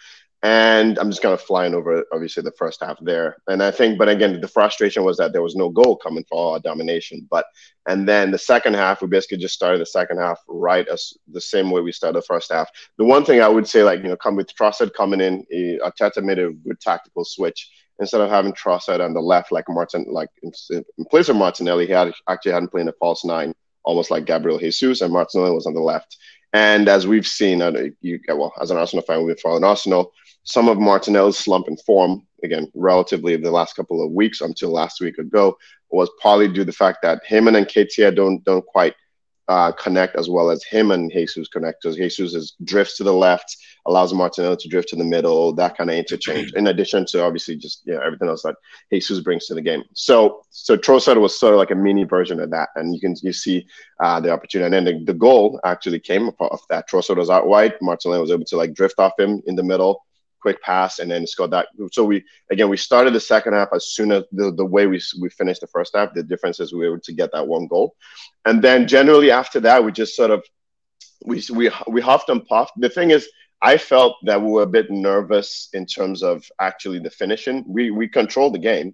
And 0.43 0.99
I'm 0.99 1.09
just 1.09 1.21
kind 1.21 1.33
of 1.33 1.41
flying 1.41 1.73
over, 1.73 2.03
obviously, 2.11 2.43
the 2.43 2.51
first 2.51 2.83
half 2.83 2.97
there. 3.01 3.37
And 3.47 3.63
I 3.63 3.71
think, 3.71 3.97
but 3.97 4.09
again, 4.09 4.41
the 4.41 4.47
frustration 4.49 5.05
was 5.05 5.15
that 5.15 5.31
there 5.31 5.41
was 5.41 5.55
no 5.55 5.69
goal 5.69 5.95
coming 5.95 6.25
for 6.29 6.55
our 6.55 6.59
domination. 6.59 7.25
But, 7.31 7.45
and 7.87 8.05
then 8.05 8.29
the 8.29 8.37
second 8.37 8.73
half, 8.73 9.01
we 9.01 9.07
basically 9.07 9.37
just 9.37 9.53
started 9.53 9.79
the 9.79 9.85
second 9.85 10.17
half 10.17 10.41
right 10.49 10.85
as 10.89 11.13
the 11.31 11.39
same 11.39 11.71
way 11.71 11.79
we 11.79 11.93
started 11.93 12.17
the 12.21 12.25
first 12.25 12.51
half. 12.51 12.69
The 12.97 13.05
one 13.05 13.23
thing 13.23 13.41
I 13.41 13.47
would 13.47 13.65
say, 13.65 13.83
like, 13.85 14.03
you 14.03 14.09
know, 14.09 14.17
come 14.17 14.35
with 14.35 14.53
Trossard 14.53 14.93
coming 14.93 15.21
in, 15.21 15.45
eh, 15.49 15.77
Arteta 15.81 16.21
made 16.21 16.39
a 16.39 16.51
good 16.51 16.81
tactical 16.81 17.23
switch. 17.23 17.71
Instead 17.99 18.19
of 18.19 18.29
having 18.29 18.51
Trossard 18.51 18.99
on 18.99 19.13
the 19.13 19.21
left, 19.21 19.49
like 19.49 19.65
Martin, 19.69 20.05
like 20.09 20.27
in, 20.41 20.51
place 21.09 21.29
of 21.29 21.37
Martinelli, 21.37 21.85
he 21.85 21.93
had 21.93 22.11
actually 22.27 22.51
hadn't 22.51 22.67
played 22.69 22.81
in 22.81 22.89
a 22.89 22.93
false 22.99 23.23
nine, 23.23 23.53
almost 23.83 24.11
like 24.11 24.25
Gabriel 24.25 24.57
Jesus, 24.57 25.01
and 25.01 25.13
Martinelli 25.13 25.51
was 25.51 25.65
on 25.65 25.73
the 25.73 25.81
left. 25.81 26.17
And 26.53 26.87
as 26.87 27.07
we've 27.07 27.27
seen, 27.27 27.61
uh, 27.61 27.71
you, 28.01 28.19
well, 28.27 28.53
as 28.61 28.71
an 28.71 28.77
Arsenal 28.77 29.03
fan, 29.03 29.25
we've 29.25 29.39
following 29.39 29.63
Arsenal 29.63 30.13
some 30.43 30.67
of 30.67 30.77
Martinelli's 30.77 31.37
slump 31.37 31.67
in 31.67 31.77
form, 31.77 32.25
again, 32.43 32.69
relatively 32.75 33.35
the 33.35 33.51
last 33.51 33.75
couple 33.75 34.03
of 34.03 34.11
weeks 34.11 34.41
until 34.41 34.71
last 34.71 34.99
week 34.99 35.17
ago, 35.17 35.57
was 35.89 36.09
partly 36.21 36.47
due 36.47 36.55
to 36.55 36.65
the 36.65 36.71
fact 36.71 36.99
that 37.01 37.23
him 37.25 37.47
and 37.47 37.55
Nketiah 37.55 38.15
don't 38.15 38.43
don't 38.43 38.65
quite 38.65 38.95
uh, 39.47 39.71
connect 39.73 40.15
as 40.15 40.29
well 40.29 40.49
as 40.49 40.63
him 40.63 40.91
and 40.91 41.11
Jesus 41.11 41.47
connect. 41.47 41.81
Because 41.81 41.97
Jesus 41.97 42.33
is, 42.33 42.55
drifts 42.63 42.97
to 42.97 43.03
the 43.03 43.13
left, 43.13 43.55
allows 43.85 44.13
Martinelli 44.13 44.57
to 44.57 44.69
drift 44.69 44.89
to 44.89 44.95
the 44.95 45.03
middle, 45.03 45.53
that 45.55 45.77
kind 45.77 45.89
of 45.89 45.95
interchange. 45.95 46.53
In 46.55 46.67
addition 46.67 47.05
to 47.07 47.23
obviously 47.23 47.55
just 47.55 47.81
you 47.85 47.93
know, 47.93 48.01
everything 48.01 48.29
else 48.29 48.43
that 48.43 48.55
Jesus 48.91 49.19
brings 49.19 49.45
to 49.47 49.53
the 49.53 49.61
game. 49.61 49.83
So 49.93 50.43
so 50.49 50.77
Trossard 50.77 51.19
was 51.19 51.37
sort 51.37 51.53
of 51.53 51.59
like 51.59 51.71
a 51.71 51.75
mini 51.75 52.03
version 52.03 52.39
of 52.39 52.49
that, 52.51 52.69
and 52.75 52.93
you 52.93 53.01
can 53.01 53.15
you 53.21 53.33
see 53.33 53.67
uh, 53.99 54.19
the 54.19 54.31
opportunity. 54.31 54.75
And 54.75 54.87
then 54.87 55.05
the, 55.05 55.05
the 55.13 55.17
goal 55.17 55.59
actually 55.65 55.99
came 55.99 56.29
off 56.39 56.61
that. 56.69 56.89
Trossard 56.89 57.17
was 57.17 57.29
out 57.29 57.47
wide. 57.47 57.73
Martinelli 57.81 58.21
was 58.21 58.31
able 58.31 58.45
to 58.45 58.57
like 58.57 58.73
drift 58.73 58.95
off 58.99 59.13
him 59.19 59.41
in 59.47 59.55
the 59.55 59.63
middle 59.63 60.03
quick 60.43 60.61
pass 60.61 60.99
and 60.99 61.09
then 61.09 61.25
scored 61.25 61.51
that. 61.51 61.67
So 61.91 62.03
we 62.03 62.17
again 62.51 62.69
we 62.69 62.77
started 62.77 63.13
the 63.13 63.19
second 63.33 63.53
half 63.53 63.69
as 63.73 63.87
soon 63.95 64.11
as 64.11 64.23
the, 64.31 64.51
the 64.51 64.69
way 64.75 64.85
we 64.85 64.99
we 65.21 65.29
finished 65.29 65.61
the 65.61 65.73
first 65.75 65.95
half. 65.95 66.13
The 66.13 66.31
difference 66.31 66.59
is 66.59 66.73
we 66.73 66.79
were 66.79 66.93
able 66.93 67.07
to 67.09 67.19
get 67.21 67.31
that 67.31 67.47
one 67.47 67.67
goal, 67.67 67.95
and 68.45 68.61
then 68.61 68.87
generally 68.87 69.31
after 69.31 69.59
that 69.61 69.83
we 69.83 69.91
just 69.91 70.15
sort 70.15 70.31
of 70.31 70.43
we 71.25 71.41
we 71.59 71.71
we 71.87 72.01
huffed 72.01 72.29
and 72.29 72.45
puffed. 72.45 72.73
The 72.77 72.89
thing 72.97 73.11
is. 73.11 73.27
I 73.65 73.77
felt 73.77 74.17
that 74.29 74.41
we 74.41 74.49
were 74.51 74.63
a 74.63 74.75
bit 74.77 74.91
nervous 74.91 75.69
in 75.71 75.85
terms 75.85 76.21
of 76.21 76.43
actually 76.59 76.99
the 76.99 77.09
finishing. 77.09 77.63
We 77.65 77.91
we 77.99 78.09
controlled 78.09 78.55
the 78.55 78.67
game, 78.71 78.89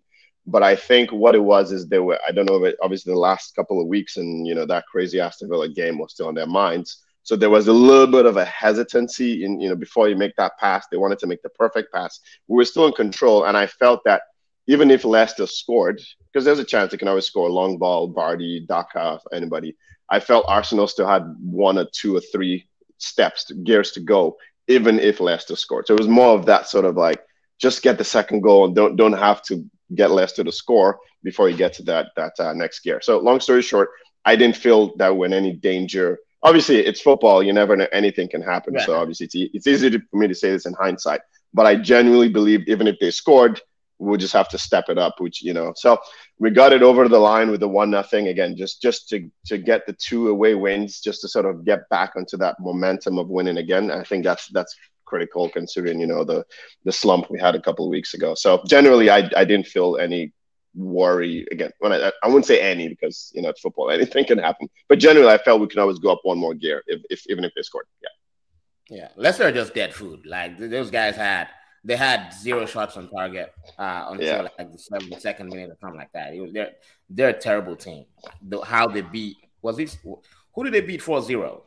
but 0.45 0.61
I 0.61 0.75
think 0.75 1.11
what 1.11 1.33
it 1.39 1.45
was 1.53 1.71
is 1.71 1.81
they 1.87 2.03
were 2.07 2.19
I 2.27 2.31
don't 2.31 2.45
know, 2.45 2.61
obviously 2.83 3.11
the 3.11 3.25
last 3.29 3.55
couple 3.55 3.81
of 3.81 3.87
weeks 3.95 4.17
and 4.17 4.45
you 4.47 4.53
know 4.53 4.67
that 4.67 4.85
crazy 4.91 5.19
Aston 5.19 5.49
Villa 5.49 5.69
game 5.69 5.97
was 5.97 6.11
still 6.13 6.27
on 6.27 6.35
their 6.35 6.53
minds. 6.61 6.89
So 7.29 7.35
there 7.35 7.51
was 7.51 7.67
a 7.67 7.73
little 7.73 8.07
bit 8.07 8.25
of 8.25 8.37
a 8.37 8.45
hesitancy 8.45 9.43
in, 9.45 9.61
you 9.61 9.69
know, 9.69 9.75
before 9.75 10.09
you 10.09 10.15
make 10.15 10.35
that 10.37 10.57
pass, 10.57 10.87
they 10.87 10.97
wanted 10.97 11.19
to 11.19 11.27
make 11.27 11.43
the 11.43 11.49
perfect 11.49 11.93
pass. 11.93 12.21
We 12.47 12.55
were 12.55 12.65
still 12.65 12.87
in 12.87 12.93
control. 12.93 13.45
And 13.45 13.55
I 13.55 13.67
felt 13.67 14.01
that 14.05 14.23
even 14.65 14.89
if 14.89 15.05
Leicester 15.05 15.45
scored, 15.45 16.01
because 16.33 16.43
there's 16.43 16.57
a 16.57 16.63
chance 16.63 16.89
they 16.89 16.97
can 16.97 17.07
always 17.07 17.25
score 17.25 17.47
a 17.47 17.51
long 17.51 17.77
ball, 17.77 18.11
Vardy, 18.11 18.65
Daka, 18.65 19.19
anybody. 19.31 19.75
I 20.09 20.19
felt 20.19 20.45
Arsenal 20.47 20.87
still 20.87 21.05
had 21.05 21.23
one 21.39 21.77
or 21.77 21.85
two 21.91 22.17
or 22.17 22.21
three 22.31 22.67
steps, 22.97 23.43
to, 23.43 23.53
gears 23.53 23.91
to 23.91 23.99
go, 23.99 24.35
even 24.67 24.97
if 24.97 25.19
Leicester 25.19 25.55
scored. 25.55 25.85
So 25.85 25.93
it 25.93 25.99
was 25.99 26.07
more 26.07 26.33
of 26.33 26.47
that 26.47 26.67
sort 26.67 26.85
of 26.85 26.97
like, 26.97 27.23
just 27.59 27.83
get 27.83 27.99
the 27.99 28.03
second 28.03 28.41
goal 28.41 28.65
and 28.65 28.75
don't 28.75 28.95
don't 28.95 29.13
have 29.13 29.43
to 29.43 29.69
get 29.93 30.09
Leicester 30.09 30.43
to 30.43 30.51
score 30.51 30.97
before 31.21 31.47
you 31.47 31.55
get 31.55 31.73
to 31.73 31.83
that 31.83 32.07
that 32.15 32.33
uh, 32.39 32.53
next 32.53 32.79
gear. 32.79 33.01
So 33.03 33.19
long 33.19 33.39
story 33.39 33.61
short, 33.61 33.89
I 34.25 34.35
didn't 34.35 34.57
feel 34.57 34.97
that 34.97 35.15
we're 35.15 35.27
in 35.27 35.33
any 35.33 35.53
danger 35.53 36.17
obviously 36.43 36.77
it's 36.77 37.01
football. 37.01 37.43
You 37.43 37.53
never 37.53 37.75
know 37.75 37.87
anything 37.91 38.29
can 38.29 38.41
happen. 38.41 38.73
So 38.79 38.95
obviously 38.95 39.25
it's, 39.25 39.35
it's 39.35 39.67
easy 39.67 39.89
to, 39.91 39.99
for 40.11 40.17
me 40.17 40.27
to 40.27 40.35
say 40.35 40.51
this 40.51 40.65
in 40.65 40.73
hindsight, 40.73 41.21
but 41.53 41.65
I 41.65 41.75
genuinely 41.75 42.29
believe 42.29 42.67
even 42.67 42.87
if 42.87 42.97
they 42.99 43.11
scored, 43.11 43.61
we'll 44.01 44.17
just 44.17 44.33
have 44.33 44.47
to 44.47 44.57
step 44.57 44.85
it 44.87 44.97
up, 44.97 45.15
which, 45.19 45.41
you 45.41 45.53
know, 45.53 45.73
so 45.75 45.97
we 46.37 46.49
got 46.49 46.71
it 46.71 46.81
over 46.81 47.09
the 47.09 47.19
line 47.19 47.51
with 47.51 47.59
the 47.59 47.67
one 47.67 47.89
nothing 47.89 48.29
again, 48.29 48.55
just, 48.55 48.81
just 48.81 49.09
to, 49.09 49.29
to 49.45 49.57
get 49.57 49.85
the 49.85 49.91
two 49.93 50.29
away 50.29 50.55
wins, 50.55 51.01
just 51.01 51.19
to 51.19 51.27
sort 51.27 51.45
of 51.45 51.65
get 51.65 51.87
back 51.89 52.13
onto 52.15 52.37
that 52.37 52.55
momentum 52.61 53.17
of 53.17 53.27
winning 53.27 53.57
again. 53.57 53.91
I 53.91 54.03
think 54.03 54.23
that's, 54.23 54.47
that's 54.53 54.73
critical 55.03 55.49
considering, 55.49 55.99
you 55.99 56.07
know, 56.07 56.23
the, 56.23 56.45
the 56.85 56.91
slump 56.93 57.29
we 57.29 57.39
had 57.39 57.55
a 57.55 57.61
couple 57.61 57.83
of 57.83 57.89
weeks 57.91 58.13
ago. 58.13 58.35
So 58.35 58.63
generally 58.65 59.09
I, 59.09 59.29
I 59.35 59.43
didn't 59.43 59.67
feel 59.67 59.97
any 59.97 60.31
worry 60.75 61.45
again. 61.51 61.71
When 61.79 61.91
I, 61.91 62.11
I 62.23 62.27
wouldn't 62.27 62.45
say 62.45 62.59
any 62.61 62.87
because 62.87 63.31
you 63.35 63.41
know 63.41 63.49
it's 63.49 63.61
football, 63.61 63.89
anything 63.91 64.25
can 64.25 64.37
happen. 64.37 64.69
But 64.87 64.99
generally, 64.99 65.31
I 65.31 65.37
felt 65.37 65.61
we 65.61 65.67
could 65.67 65.79
always 65.79 65.99
go 65.99 66.11
up 66.11 66.21
one 66.23 66.37
more 66.37 66.53
gear 66.53 66.83
if, 66.87 67.01
if 67.09 67.23
even 67.29 67.43
if 67.43 67.53
they 67.55 67.61
scored. 67.61 67.85
Yeah, 68.01 68.97
yeah. 68.97 69.07
Leicester 69.15 69.51
just 69.51 69.73
dead 69.73 69.93
food. 69.93 70.25
Like 70.25 70.57
those 70.57 70.91
guys 70.91 71.15
had 71.15 71.49
they 71.83 71.95
had 71.95 72.31
zero 72.33 72.65
shots 72.65 72.97
on 72.97 73.09
target 73.09 73.53
uh, 73.77 74.07
until 74.09 74.27
yeah. 74.27 74.41
like 74.41 74.71
the 74.71 74.77
seventy 74.77 75.19
second 75.19 75.49
minute 75.49 75.71
or 75.71 75.77
something 75.79 75.99
like 75.99 76.11
that. 76.13 76.33
Was, 76.35 76.51
they're 76.53 76.71
they're 77.09 77.29
a 77.29 77.39
terrible 77.39 77.75
team. 77.75 78.05
The, 78.41 78.61
how 78.61 78.87
they 78.87 79.01
beat 79.01 79.37
was 79.61 79.79
it? 79.79 79.97
Who 80.03 80.63
did 80.63 80.73
they 80.73 80.81
beat 80.81 81.01
4-0? 81.01 81.61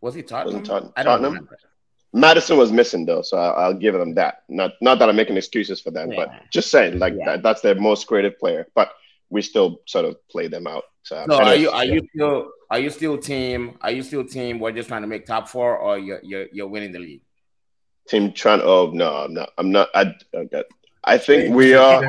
Was 0.00 0.16
it 0.16 0.28
Tottenham? 0.28 0.62
Tottenham? 0.62 0.92
I 0.96 1.02
don't 1.02 1.12
Tottenham? 1.12 1.32
remember. 1.32 1.58
Maddison 2.12 2.56
was 2.56 2.72
missing 2.72 3.06
though, 3.06 3.22
so 3.22 3.38
I'll, 3.38 3.64
I'll, 3.64 3.74
give 3.74 3.94
them 3.94 4.14
that. 4.14 4.42
Not 4.48 4.72
not 4.80 4.98
that 4.98 5.08
I'm 5.08 5.16
making 5.16 5.36
excuses 5.36 5.80
for 5.80 5.92
them, 5.92 6.10
yeah. 6.10 6.16
but 6.16 6.50
just 6.52 6.70
saying 6.70 6.98
like 6.98 7.14
yeah. 7.16 7.24
that, 7.26 7.42
that's 7.42 7.60
their 7.60 7.76
most 7.76 8.06
creative 8.08 8.38
player. 8.38 8.66
But 8.74 8.90
we 9.28 9.42
still 9.42 9.80
sort 9.86 10.04
of 10.06 10.16
play 10.28 10.48
them 10.48 10.66
out. 10.66 10.84
So, 11.02 11.24
so 11.28 11.36
are 11.36 11.54
you 11.54 11.70
are 11.70 11.84
you 11.84 12.02
still 12.12 12.50
are 12.68 12.80
you 12.80 12.90
still 12.90 13.16
team? 13.16 13.78
Are 13.80 13.92
you 13.92 14.02
still 14.02 14.24
team? 14.24 14.58
We're 14.58 14.72
just 14.72 14.88
trying 14.88 15.02
to 15.02 15.08
make 15.08 15.24
top 15.24 15.48
four, 15.48 15.76
or 15.78 15.98
you're 15.98 16.20
you're, 16.22 16.46
you're 16.52 16.68
winning 16.68 16.92
the 16.92 16.98
league. 16.98 17.22
Team 18.08 18.32
trying. 18.32 18.60
Oh 18.62 18.90
no, 18.92 19.28
no, 19.28 19.46
I'm 19.56 19.70
not. 19.70 19.88
I 19.94 20.12
okay. 20.34 20.64
I 21.04 21.16
think 21.16 21.54
we 21.54 21.74
are. 21.74 22.02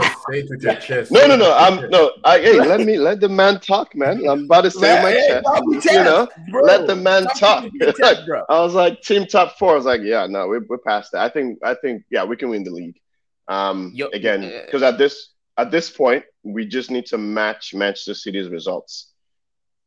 No, 1.11 1.25
no, 1.25 1.35
no. 1.37 1.55
I'm 1.55 1.89
no. 1.89 2.11
I, 2.25 2.39
hey, 2.39 2.59
let 2.59 2.81
me 2.81 2.97
let 2.97 3.21
the 3.21 3.29
man 3.29 3.59
talk, 3.59 3.95
man. 3.95 4.27
I'm 4.27 4.45
about 4.45 4.61
to 4.61 4.71
say 4.71 5.01
my 5.01 5.13
chest. 5.79 5.85
You 5.85 6.03
know, 6.03 6.27
bro. 6.51 6.61
let 6.63 6.87
the 6.87 6.95
man 6.95 7.23
talk. 7.37 7.69
Chest, 7.81 8.01
I 8.49 8.59
was 8.59 8.73
like, 8.73 9.01
team 9.01 9.25
top 9.25 9.57
four. 9.57 9.73
I 9.73 9.75
was 9.75 9.85
like, 9.85 10.01
yeah, 10.03 10.27
no, 10.27 10.47
we're, 10.47 10.65
we're 10.67 10.77
past 10.77 11.13
that. 11.13 11.21
I 11.21 11.29
think, 11.29 11.59
I 11.63 11.73
think, 11.75 12.03
yeah, 12.11 12.25
we 12.25 12.35
can 12.35 12.49
win 12.49 12.63
the 12.63 12.71
league. 12.71 12.99
Um, 13.47 13.91
Yo, 13.93 14.07
again, 14.09 14.41
because 14.65 14.83
at 14.83 14.97
this 14.97 15.29
at 15.57 15.71
this 15.71 15.89
point, 15.89 16.25
we 16.43 16.65
just 16.65 16.91
need 16.91 17.05
to 17.07 17.17
match 17.17 17.73
Manchester 17.73 18.13
City's 18.13 18.49
results, 18.49 19.13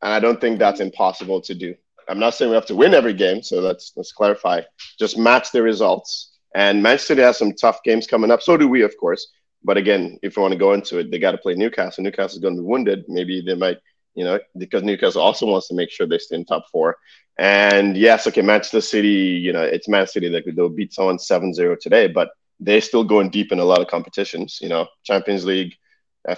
and 0.00 0.12
I 0.12 0.20
don't 0.20 0.40
think 0.40 0.58
that's 0.58 0.80
impossible 0.80 1.42
to 1.42 1.54
do. 1.54 1.74
I'm 2.08 2.18
not 2.18 2.34
saying 2.34 2.50
we 2.50 2.54
have 2.54 2.66
to 2.66 2.74
win 2.74 2.94
every 2.94 3.14
game, 3.14 3.42
so 3.42 3.60
let's 3.60 3.92
let's 3.96 4.12
clarify. 4.12 4.62
Just 4.98 5.18
match 5.18 5.52
the 5.52 5.62
results 5.62 6.33
and 6.54 6.82
Manchester 6.82 7.14
City 7.14 7.22
has 7.22 7.38
some 7.38 7.52
tough 7.52 7.82
games 7.84 8.06
coming 8.06 8.30
up. 8.30 8.42
So 8.42 8.56
do 8.56 8.68
we, 8.68 8.82
of 8.82 8.96
course. 8.96 9.32
But 9.64 9.76
again, 9.76 10.18
if 10.22 10.36
you 10.36 10.42
want 10.42 10.52
to 10.52 10.58
go 10.58 10.72
into 10.72 10.98
it, 10.98 11.10
they 11.10 11.18
got 11.18 11.32
to 11.32 11.38
play 11.38 11.54
Newcastle. 11.54 12.04
Newcastle 12.04 12.36
is 12.36 12.42
going 12.42 12.56
to 12.56 12.62
be 12.62 12.66
wounded. 12.66 13.04
Maybe 13.08 13.42
they 13.44 13.54
might, 13.54 13.78
you 14.14 14.24
know, 14.24 14.38
because 14.56 14.82
Newcastle 14.82 15.22
also 15.22 15.46
wants 15.46 15.68
to 15.68 15.74
make 15.74 15.90
sure 15.90 16.06
they 16.06 16.18
stay 16.18 16.36
in 16.36 16.44
top 16.44 16.66
four. 16.70 16.96
And 17.38 17.96
yes, 17.96 18.26
okay, 18.28 18.42
Manchester 18.42 18.80
City, 18.80 19.08
you 19.08 19.52
know, 19.52 19.62
it's 19.62 19.88
Man 19.88 20.06
City 20.06 20.28
that 20.28 20.44
they'll 20.54 20.68
beat 20.68 20.92
someone 20.92 21.16
7-0 21.16 21.80
today, 21.80 22.06
but 22.06 22.30
they're 22.60 22.80
still 22.80 23.04
going 23.04 23.30
deep 23.30 23.50
in 23.50 23.58
a 23.58 23.64
lot 23.64 23.80
of 23.80 23.88
competitions, 23.88 24.58
you 24.60 24.68
know, 24.68 24.86
Champions 25.02 25.44
League, 25.44 25.74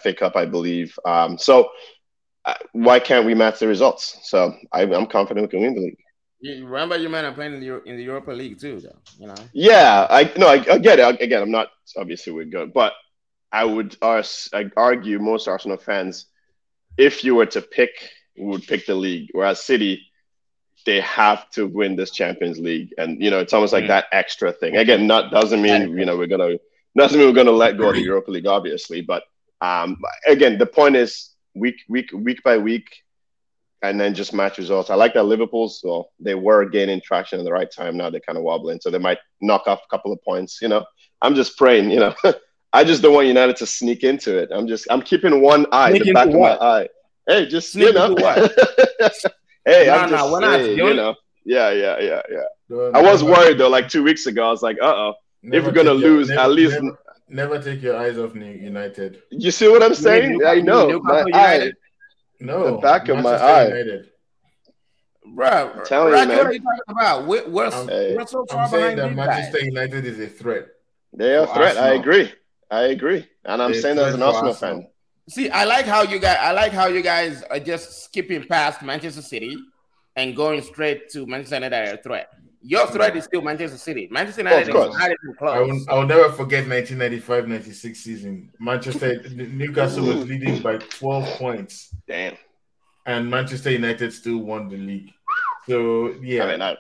FA 0.01 0.15
Cup, 0.15 0.37
I 0.37 0.47
believe. 0.47 0.99
Um, 1.05 1.37
so 1.37 1.69
uh, 2.45 2.55
why 2.73 3.01
can't 3.01 3.27
we 3.27 3.35
match 3.35 3.59
the 3.59 3.67
results? 3.67 4.19
So 4.23 4.55
I, 4.73 4.83
I'm 4.83 5.07
confident 5.07 5.47
we 5.47 5.51
can 5.51 5.61
win 5.61 5.75
the 5.75 5.81
league. 5.81 5.99
You 6.41 6.67
remember 6.67 6.97
you 6.97 7.09
might 7.09 7.25
have 7.25 7.35
playing 7.35 7.55
in 7.55 7.61
the, 7.61 7.83
in 7.85 7.97
the 7.97 8.03
Europa 8.03 8.31
League 8.31 8.61
too, 8.61 8.81
though. 8.81 8.99
You 9.19 9.29
know. 9.29 9.35
Yeah, 9.53 10.07
I 10.11 10.31
no, 10.37 10.49
I, 10.49 10.65
I 10.71 10.79
get 10.79 10.99
it. 10.99 11.21
Again, 11.21 11.43
I'm 11.43 11.51
not 11.51 11.69
obviously 11.97 12.33
we're 12.33 12.45
good, 12.45 12.75
but 12.75 12.93
I 13.51 13.65
would 13.65 13.97
uh, 14.03 14.23
I 14.53 14.67
argue 14.77 15.19
most 15.19 15.49
Arsenal 15.49 15.79
fans, 15.79 16.27
if 16.99 17.25
you 17.25 17.35
were 17.35 17.47
to 17.47 17.63
pick, 17.63 17.91
would 18.37 18.67
pick 18.67 18.87
the 18.87 18.95
league. 18.95 19.31
Whereas 19.33 19.65
City, 19.65 20.03
they 20.85 21.01
have 21.01 21.49
to 21.53 21.67
win 21.67 21.97
this 21.97 22.11
Champions 22.11 22.59
League, 22.59 22.93
and 22.99 23.23
you 23.23 23.31
know 23.31 23.39
it's 23.39 23.55
almost 23.55 23.73
like 23.73 23.85
mm. 23.85 23.89
that 23.89 24.07
extra 24.13 24.53
thing. 24.53 24.77
Again, 24.77 25.07
not 25.07 25.31
doesn't 25.31 25.63
mean 25.63 25.97
you 25.97 26.05
know 26.05 26.19
we're 26.19 26.27
gonna 26.27 26.57
doesn't 26.97 27.19
mean 27.19 27.29
we're 27.29 27.35
gonna 27.35 27.51
let 27.51 27.79
go 27.79 27.89
of 27.89 27.95
the 27.95 28.03
Europa 28.03 28.31
League, 28.31 28.47
obviously, 28.47 29.01
but 29.01 29.23
um, 29.63 29.97
again, 30.27 30.59
the 30.59 30.67
point 30.67 30.97
is 30.97 31.31
week 31.55 31.77
week 31.89 32.11
week 32.13 32.43
by 32.43 32.59
week 32.59 32.89
and 33.83 34.01
then 34.01 34.15
just 34.15 34.33
match 34.33 34.59
results. 34.59 34.91
I 34.91 34.95
like 34.95 35.15
that 35.15 35.25
Liverpool, 35.25 35.73
well, 35.85 36.11
they 36.19 36.35
were 36.35 36.69
gaining 36.69 37.01
traction 37.01 37.39
at 37.39 37.45
the 37.45 37.53
right 37.53 37.71
time. 37.71 37.97
Now 37.97 38.11
they're 38.11 38.21
kind 38.21 38.39
of 38.39 38.45
wobbling, 38.45 38.81
so 38.81 38.91
they 38.91 38.99
might 38.99 39.19
knock 39.41 39.67
off 39.67 39.81
a 39.85 39.89
couple 39.91 40.13
of 40.13 40.23
points. 40.23 40.61
You 40.61 40.69
know, 40.69 40.85
I'm 41.23 41.35
just 41.35 41.57
praying. 41.57 41.91
You 41.91 42.01
know, 42.01 42.15
I 42.73 42.85
just 42.85 43.03
don't 43.03 43.15
want 43.15 43.27
United 43.27 43.57
to 43.57 43.67
sneak 43.67 44.03
into 44.03 44.37
it. 44.39 44.51
I'm 44.53 44.67
just 44.67 44.87
I'm 44.91 45.03
keeping 45.03 45.41
one 45.41 45.67
eye, 45.73 45.91
sneak 45.91 46.05
the 46.05 46.13
back 46.13 46.29
of 46.29 46.35
what? 46.35 46.61
my 46.61 46.67
eye. 46.67 46.89
Hey, 47.29 47.47
just 47.47 47.73
sneak 47.73 47.89
you 47.89 47.93
know. 47.95 48.15
hey, 49.65 49.87
no, 49.87 49.95
I'm 49.95 50.11
just 50.11 50.31
no, 50.31 50.41
saying, 50.41 50.79
you 50.79 50.95
know. 50.95 51.15
Yeah, 51.45 51.71
yeah, 51.71 51.99
yeah, 52.01 52.23
yeah. 52.31 52.91
I 52.95 53.01
was 53.03 53.23
worried 53.23 53.59
though. 53.59 53.69
Like 53.69 53.89
two 53.89 54.03
weeks 54.03 54.27
ago, 54.27 54.49
I 54.49 54.51
was 54.51 54.63
like, 54.63 54.79
uh 54.83 54.87
oh, 54.87 55.15
if 55.43 55.65
we're 55.65 55.73
gonna 55.73 55.95
lose, 55.95 56.29
never, 56.29 56.41
at 56.41 56.51
least. 56.51 56.75
Never, 56.83 56.99
never, 57.29 57.63
take 57.63 57.83
your 57.83 57.97
eyes 57.97 58.19
off 58.19 58.35
United. 58.35 59.23
You 59.31 59.51
see 59.51 59.69
what 59.69 59.83
I'm 59.83 59.95
saying? 59.95 60.41
I 60.45 60.61
know. 60.61 61.01
My 61.01 61.25
eye, 61.33 61.73
no, 62.41 62.73
the 62.73 62.79
back 62.79 63.09
of 63.09 63.19
my 63.19 63.35
eye. 63.35 63.69
United. 63.69 64.11
Bro, 65.35 65.49
I'm 65.49 65.85
telling 65.85 66.13
you, 66.13 66.27
man. 66.29 66.29
What 66.29 66.47
are 66.47 66.53
you 66.53 66.61
talking 66.61 66.81
about? 66.89 67.27
What, 67.27 67.51
what's, 67.51 67.77
I'm, 67.77 68.15
what's 68.15 68.33
so 68.33 68.47
far 68.47 68.65
I'm 68.65 68.71
saying 68.71 68.97
that 68.99 69.15
Manchester 69.15 69.59
guys? 69.59 69.67
United 69.67 70.05
is 70.05 70.21
a 70.21 70.29
threat. 70.29 70.69
They 71.13 71.35
are 71.35 71.45
a 71.45 71.47
threat. 71.47 71.77
Arsenal. 71.77 71.85
I 71.85 71.95
agree. 71.95 72.33
I 72.71 72.83
agree, 72.83 73.27
and 73.45 73.63
I'm 73.63 73.73
They're 73.73 73.81
saying 73.81 73.97
that 73.97 74.09
as 74.09 74.15
an 74.15 74.23
Arsenal, 74.23 74.51
Arsenal 74.51 74.81
fan. 74.81 74.89
See, 75.29 75.51
I 75.51 75.65
like 75.65 75.87
how 75.87 76.03
you 76.03 76.19
guys. 76.19 76.39
I 76.41 76.53
like 76.53 76.73
how 76.73 76.87
you 76.87 77.03
guys 77.03 77.43
are 77.45 77.59
just 77.59 78.05
skipping 78.05 78.45
past 78.45 78.83
Manchester 78.83 79.23
City 79.23 79.57
and 80.17 80.35
going 80.35 80.63
straight 80.63 81.11
to 81.11 81.27
Manchester 81.27 81.57
United 81.57 81.77
are 81.77 81.95
a 81.95 82.03
threat. 82.03 82.29
Your 82.69 82.89
threat 82.89 83.17
is 83.17 83.25
still 83.25 83.43
Manchester 83.43 83.79
City. 83.79 84.09
Manchester 84.11 84.41
United 84.41 84.75
oh, 84.75 84.91
is 84.91 84.99
not 84.99 85.11
even 85.11 85.37
close. 85.39 85.55
I 85.55 85.61
will, 85.61 85.85
I 85.89 85.95
will 85.95 86.07
never 86.07 86.33
forget 86.33 86.65
1995-96 86.65 87.97
season. 87.97 88.51
Manchester 88.59 89.23
Newcastle 89.35 90.05
was 90.05 90.27
leading 90.27 90.61
by 90.63 90.79
12 90.79 91.25
points. 91.39 91.95
Damn. 92.09 92.37
And 93.07 93.31
Manchester 93.31 93.71
United 93.71 94.13
still 94.13 94.39
won 94.39 94.69
the 94.69 94.79
league. 94.79 95.11
So 95.69 96.15
yeah, 96.21 96.45
I 96.45 96.51
mean, 96.51 96.63
I, 96.63 96.77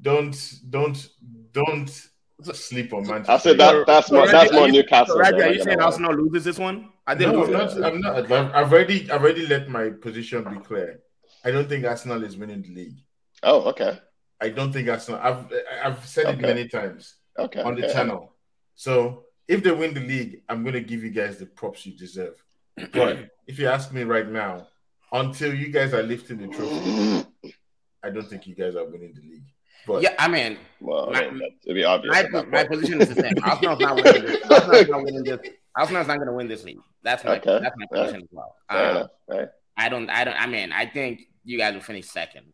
don't 0.00 0.54
don't 0.70 1.08
don't 1.52 2.08
sleep 2.52 2.94
on 2.94 3.06
Manchester. 3.06 3.32
I 3.32 3.38
said 3.38 3.58
that 3.58 3.86
that's 3.86 4.10
more 4.10 4.26
that's 4.26 4.50
more 4.50 4.68
Newcastle. 4.68 5.14
So, 5.14 5.20
Raja, 5.20 5.42
are 5.42 5.52
you 5.52 5.62
saying 5.62 5.80
Arsenal 5.80 6.14
loses 6.14 6.44
this 6.44 6.58
one? 6.58 6.88
I 7.06 7.14
didn't. 7.14 7.34
No, 7.34 7.44
not, 7.44 7.84
I'm 7.84 8.00
not. 8.00 8.30
I've 8.54 8.72
already 8.72 9.10
I've 9.10 9.22
already 9.22 9.46
let 9.46 9.68
my 9.68 9.90
position 9.90 10.44
be 10.44 10.58
clear. 10.60 11.00
I 11.44 11.50
don't 11.50 11.68
think 11.68 11.84
Arsenal 11.84 12.24
is 12.24 12.36
winning 12.38 12.62
the 12.62 12.74
league. 12.74 12.96
Oh, 13.42 13.62
okay. 13.70 13.98
I 14.40 14.50
don't 14.50 14.72
think 14.72 14.88
Arsenal. 14.88 15.20
I've 15.22 15.52
I've 15.82 16.06
said 16.06 16.26
okay. 16.26 16.38
it 16.38 16.40
many 16.40 16.68
times. 16.68 17.14
Okay. 17.38 17.62
On 17.62 17.74
the 17.74 17.84
okay. 17.84 17.92
channel. 17.92 18.34
So 18.74 19.24
if 19.46 19.62
they 19.62 19.72
win 19.72 19.94
the 19.94 20.00
league, 20.00 20.42
I'm 20.48 20.64
gonna 20.64 20.80
give 20.80 21.02
you 21.02 21.10
guys 21.10 21.38
the 21.38 21.46
props 21.46 21.86
you 21.86 21.96
deserve. 21.96 22.42
But 22.92 23.30
if 23.46 23.58
you 23.58 23.66
ask 23.66 23.92
me 23.92 24.04
right 24.04 24.28
now, 24.28 24.68
until 25.12 25.54
you 25.54 25.68
guys 25.72 25.92
are 25.94 26.02
lifting 26.02 26.38
the 26.38 26.48
trophy, 26.48 27.54
I 28.02 28.10
don't 28.10 28.28
think 28.28 28.46
you 28.46 28.54
guys 28.54 28.76
are 28.76 28.84
winning 28.84 29.14
the 29.14 29.22
league. 29.22 29.48
But 29.86 30.02
yeah, 30.02 30.14
I 30.18 30.28
mean, 30.28 30.58
well, 30.80 31.10
my, 31.10 31.22
to 31.22 31.74
be 31.74 31.82
obvious, 31.82 32.14
my, 32.30 32.44
my 32.44 32.64
position 32.64 33.00
is 33.00 33.08
the 33.08 33.20
same. 33.22 33.32
Arsenal's 33.42 33.80
not 33.80 33.96
winning 33.96 34.22
this. 34.22 34.50
Arsenal's 34.50 34.88
not 34.88 35.02
winning 35.02 35.24
this. 35.24 35.40
Arsenal's 35.74 36.06
not 36.08 36.16
going 36.16 36.28
to 36.28 36.34
win 36.34 36.48
this 36.48 36.62
league. 36.64 36.80
That's 37.02 37.24
my 37.24 37.38
okay. 37.38 37.58
that's 37.62 37.74
my 37.76 37.86
position 37.90 38.22
as 38.22 38.28
well. 38.30 38.54
Um, 38.68 39.08
right. 39.28 39.48
I 39.76 39.88
don't. 39.88 40.10
I 40.10 40.24
don't. 40.24 40.40
I 40.40 40.46
mean, 40.46 40.72
I 40.72 40.86
think 40.86 41.22
you 41.44 41.56
guys 41.56 41.72
will 41.74 41.80
finish 41.80 42.06
second 42.06 42.52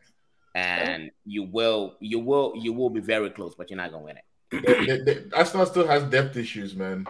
and 0.55 1.11
you 1.25 1.43
will 1.43 1.97
you 2.01 2.19
will 2.19 2.55
you 2.57 2.73
will 2.73 2.91
be 2.91 3.01
very 3.01 3.31
close, 3.31 3.55
but 3.55 3.71
you're 3.71 3.77
not 3.77 3.91
gonna 3.91 4.05
win 4.05 4.17
it. 4.17 4.25
the, 4.51 5.29
the, 5.31 5.37
Arsenal 5.37 5.67
still 5.67 5.87
has 5.87 6.05
depth 6.05 6.37
issues, 6.37 6.77
man. 6.77 7.07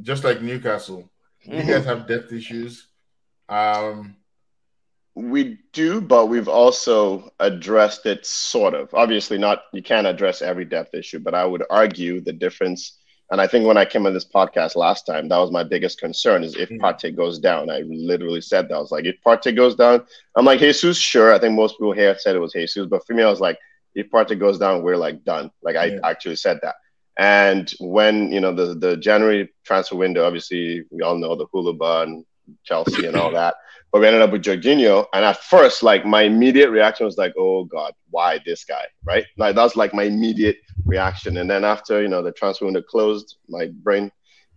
Just 0.00 0.24
like 0.24 0.42
Newcastle, 0.42 1.10
mm-hmm. 1.46 1.58
you 1.58 1.74
guys 1.74 1.84
have 1.84 2.06
depth 2.06 2.32
issues. 2.32 2.86
Um, 3.48 4.16
We 5.14 5.58
do, 5.72 6.00
but 6.02 6.26
we've 6.26 6.48
also 6.48 7.30
addressed 7.40 8.04
it 8.04 8.26
sort 8.26 8.74
of. 8.74 8.92
Obviously, 8.92 9.38
not 9.38 9.62
you 9.72 9.82
can't 9.82 10.06
address 10.06 10.42
every 10.42 10.66
depth 10.66 10.94
issue, 10.94 11.18
but 11.18 11.34
I 11.34 11.44
would 11.44 11.64
argue 11.70 12.20
the 12.20 12.34
difference. 12.34 12.98
And 13.30 13.40
I 13.40 13.46
think 13.46 13.66
when 13.66 13.76
I 13.76 13.84
came 13.84 14.06
on 14.06 14.14
this 14.14 14.24
podcast 14.24 14.76
last 14.76 15.04
time, 15.04 15.28
that 15.28 15.38
was 15.38 15.50
my 15.50 15.64
biggest 15.64 15.98
concern: 15.98 16.44
is 16.44 16.54
if 16.56 16.68
mm. 16.68 16.78
Partey 16.78 17.14
goes 17.14 17.38
down. 17.38 17.70
I 17.70 17.82
literally 17.86 18.40
said 18.40 18.68
that. 18.68 18.76
I 18.76 18.78
was 18.78 18.92
like, 18.92 19.04
if 19.04 19.16
Partey 19.26 19.54
goes 19.54 19.74
down, 19.74 20.04
I'm 20.36 20.44
like 20.44 20.60
Jesus. 20.60 20.96
Sure, 20.98 21.34
I 21.34 21.38
think 21.38 21.54
most 21.54 21.74
people 21.74 21.92
here 21.92 22.16
said 22.18 22.36
it 22.36 22.40
was 22.40 22.52
Jesus, 22.52 22.86
but 22.86 23.04
for 23.06 23.14
me, 23.14 23.22
I 23.22 23.30
was 23.30 23.40
like, 23.40 23.58
if 23.94 24.10
Partey 24.10 24.38
goes 24.38 24.58
down, 24.58 24.82
we're 24.82 24.96
like 24.96 25.24
done. 25.24 25.50
Like 25.62 25.76
I 25.76 25.98
actually 26.04 26.36
said 26.36 26.58
that. 26.62 26.76
And 27.18 27.72
when 27.80 28.30
you 28.30 28.40
know 28.40 28.54
the 28.54 28.74
the 28.74 28.96
January 28.96 29.48
transfer 29.64 29.96
window, 29.96 30.24
obviously 30.26 30.84
we 30.90 31.02
all 31.02 31.16
know 31.16 31.34
the 31.34 31.46
Chalobah 31.46 32.02
and 32.04 32.24
Chelsea 32.64 33.06
and 33.06 33.16
all 33.16 33.30
that. 33.32 33.54
But 33.92 34.00
we 34.00 34.06
ended 34.08 34.22
up 34.22 34.32
with 34.32 34.42
Jorginho. 34.42 35.06
And 35.12 35.24
at 35.24 35.42
first, 35.44 35.82
like 35.82 36.04
my 36.04 36.22
immediate 36.22 36.70
reaction 36.70 37.06
was 37.06 37.16
like, 37.16 37.34
oh 37.38 37.64
God, 37.64 37.92
why 38.10 38.40
this 38.44 38.64
guy? 38.64 38.84
Right? 39.04 39.24
Like 39.36 39.54
that 39.54 39.62
was 39.62 39.76
like 39.76 39.94
my 39.94 40.04
immediate 40.04 40.58
reaction. 40.84 41.38
And 41.38 41.48
then 41.48 41.64
after, 41.64 42.02
you 42.02 42.08
know, 42.08 42.22
the 42.22 42.32
transfer 42.32 42.64
window 42.64 42.82
closed, 42.82 43.36
my 43.48 43.68
brain 43.82 44.10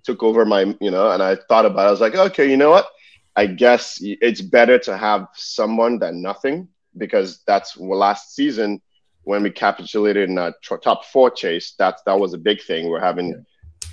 took 0.04 0.24
over 0.24 0.46
my, 0.46 0.76
you 0.82 0.92
know, 0.92 1.12
and 1.12 1.22
I 1.22 1.38
thought 1.48 1.66
about 1.66 1.86
it. 1.86 1.88
I 1.88 1.92
was 1.92 2.02
like, 2.02 2.16
okay, 2.16 2.50
you 2.50 2.58
know 2.58 2.72
what? 2.72 2.88
I 3.36 3.46
guess 3.46 4.00
it's 4.02 4.42
better 4.42 4.80
to 4.80 4.98
have 4.98 5.28
someone 5.34 6.00
than 6.00 6.22
nothing 6.22 6.68
because 6.98 7.42
that's 7.46 7.78
well, 7.78 8.00
last 8.00 8.36
season 8.36 8.82
when 9.24 9.44
we 9.44 9.52
capitulated 9.52 10.30
in 10.30 10.38
a 10.38 10.54
top 10.84 11.06
four 11.06 11.30
chase. 11.30 11.76
That's 11.78 12.02
that 12.06 12.20
was 12.20 12.34
a 12.34 12.38
big 12.38 12.62
thing. 12.62 12.90
We're 12.90 13.00
having 13.00 13.30
yeah 13.30 13.36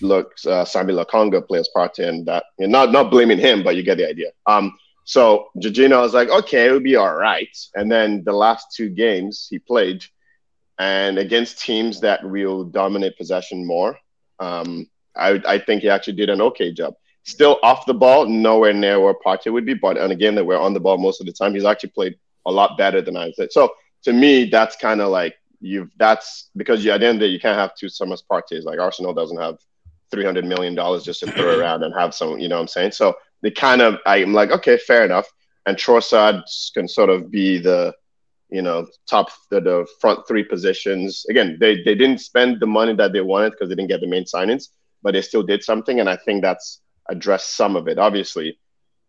look 0.01 0.33
uh, 0.47 0.65
Sambi 0.65 0.93
Lokonga 0.93 1.47
plays 1.47 1.69
part 1.75 1.99
in 1.99 2.25
that. 2.25 2.45
And 2.59 2.73
not 2.73 2.93
not 2.93 3.11
blaming 3.11 3.39
him, 3.39 3.63
but 3.63 3.77
you 3.77 3.83
get 3.83 3.99
the 3.99 4.09
idea. 4.09 4.31
Um, 4.47 4.77
so 5.05 5.49
Jorginho 5.59 6.01
was 6.03 6.15
like, 6.15 6.29
okay, 6.29 6.67
it'll 6.67 6.81
be 6.81 6.97
all 6.97 7.15
right. 7.15 7.57
And 7.75 7.91
then 7.91 8.25
the 8.25 8.33
last 8.33 8.75
two 8.75 8.89
games 8.89 9.47
he 9.49 9.59
played, 9.59 10.05
and 10.79 11.19
against 11.19 11.61
teams 11.61 12.01
that 12.01 12.29
will 12.29 12.65
dominate 12.65 13.17
possession 13.17 13.67
more, 13.67 13.97
um, 14.41 14.89
I 15.17 15.41
I 15.47 15.59
think 15.59 15.83
he 15.83 15.89
actually 15.89 16.15
did 16.15 16.31
an 16.31 16.43
okay 16.43 16.73
job. 16.73 16.95
Still 17.25 17.59
off 17.63 17.87
the 17.87 17.95
ball, 17.95 18.27
nowhere 18.27 18.73
near 18.73 19.01
where 19.01 19.15
Partey 19.15 19.53
would 19.53 19.67
be, 19.67 19.75
but 19.75 19.97
and 19.97 20.13
again, 20.13 20.35
that 20.37 20.45
we're 20.45 20.59
on 20.59 20.75
the 20.75 20.81
ball 20.81 20.99
most 20.99 21.21
of 21.21 21.27
the 21.27 21.33
time. 21.33 21.55
He's 21.55 21.65
actually 21.65 21.91
played 21.91 22.17
a 22.47 22.53
lot 22.53 22.79
better 22.79 23.01
than 23.01 23.17
I 23.17 23.33
said. 23.33 23.53
So 23.53 23.75
to 24.05 24.13
me, 24.13 24.49
that's 24.49 24.77
kind 24.77 25.01
of 25.01 25.11
like 25.11 25.35
you've 25.61 25.91
that's 25.99 26.51
because 26.57 26.85
you, 26.85 26.93
at 26.93 27.01
the 27.01 27.07
end 27.07 27.17
of 27.17 27.21
the 27.21 27.27
day, 27.27 27.33
you 27.33 27.41
can't 27.41 27.59
have 27.59 27.75
two 27.75 27.89
Thomas 27.89 28.23
Parteys. 28.23 28.65
Like 28.65 28.79
Arsenal 28.79 29.15
doesn't 29.15 29.41
have 29.41 29.59
three 30.11 30.25
hundred 30.25 30.45
million 30.45 30.75
dollars 30.75 31.05
just 31.05 31.21
to 31.21 31.31
throw 31.31 31.59
around 31.61 31.83
and 31.83 31.95
have 31.95 32.15
some, 32.15 32.39
you 32.39 32.49
know 32.49 32.57
what 32.57 32.63
I'm 32.63 32.69
saying? 32.69 32.93
So 32.93 33.17
they 33.43 33.51
kind 33.51 33.83
of 33.83 33.99
I'm 34.07 34.33
like, 34.33 34.51
okay, 34.51 34.79
fair 34.79 35.05
enough. 35.05 35.27
And 35.67 35.77
Trossard 35.77 36.43
can 36.75 36.87
sort 36.87 37.11
of 37.11 37.31
be 37.31 37.59
the, 37.59 37.95
you 38.49 38.63
know, 38.63 38.87
top 39.09 39.31
the, 39.51 39.61
the 39.61 39.87
front 40.01 40.27
three 40.29 40.45
positions. 40.45 41.27
Again, 41.29 41.59
they 41.61 41.83
they 41.83 41.95
didn't 41.95 42.19
spend 42.19 42.61
the 42.61 42.67
money 42.67 42.95
that 42.95 43.13
they 43.13 43.21
wanted 43.21 43.53
because 43.53 43.69
they 43.69 43.75
didn't 43.75 43.91
get 43.91 44.01
the 44.01 44.07
main 44.07 44.25
signings, 44.25 44.69
but 45.03 45.13
they 45.13 45.23
still 45.23 45.43
did 45.43 45.63
something, 45.65 46.01
and 46.01 46.09
I 46.09 46.17
think 46.17 46.43
that's 46.43 46.81
addressed 47.09 47.57
some 47.57 47.77
of 47.77 47.89
it, 47.89 47.99
obviously. 47.99 48.59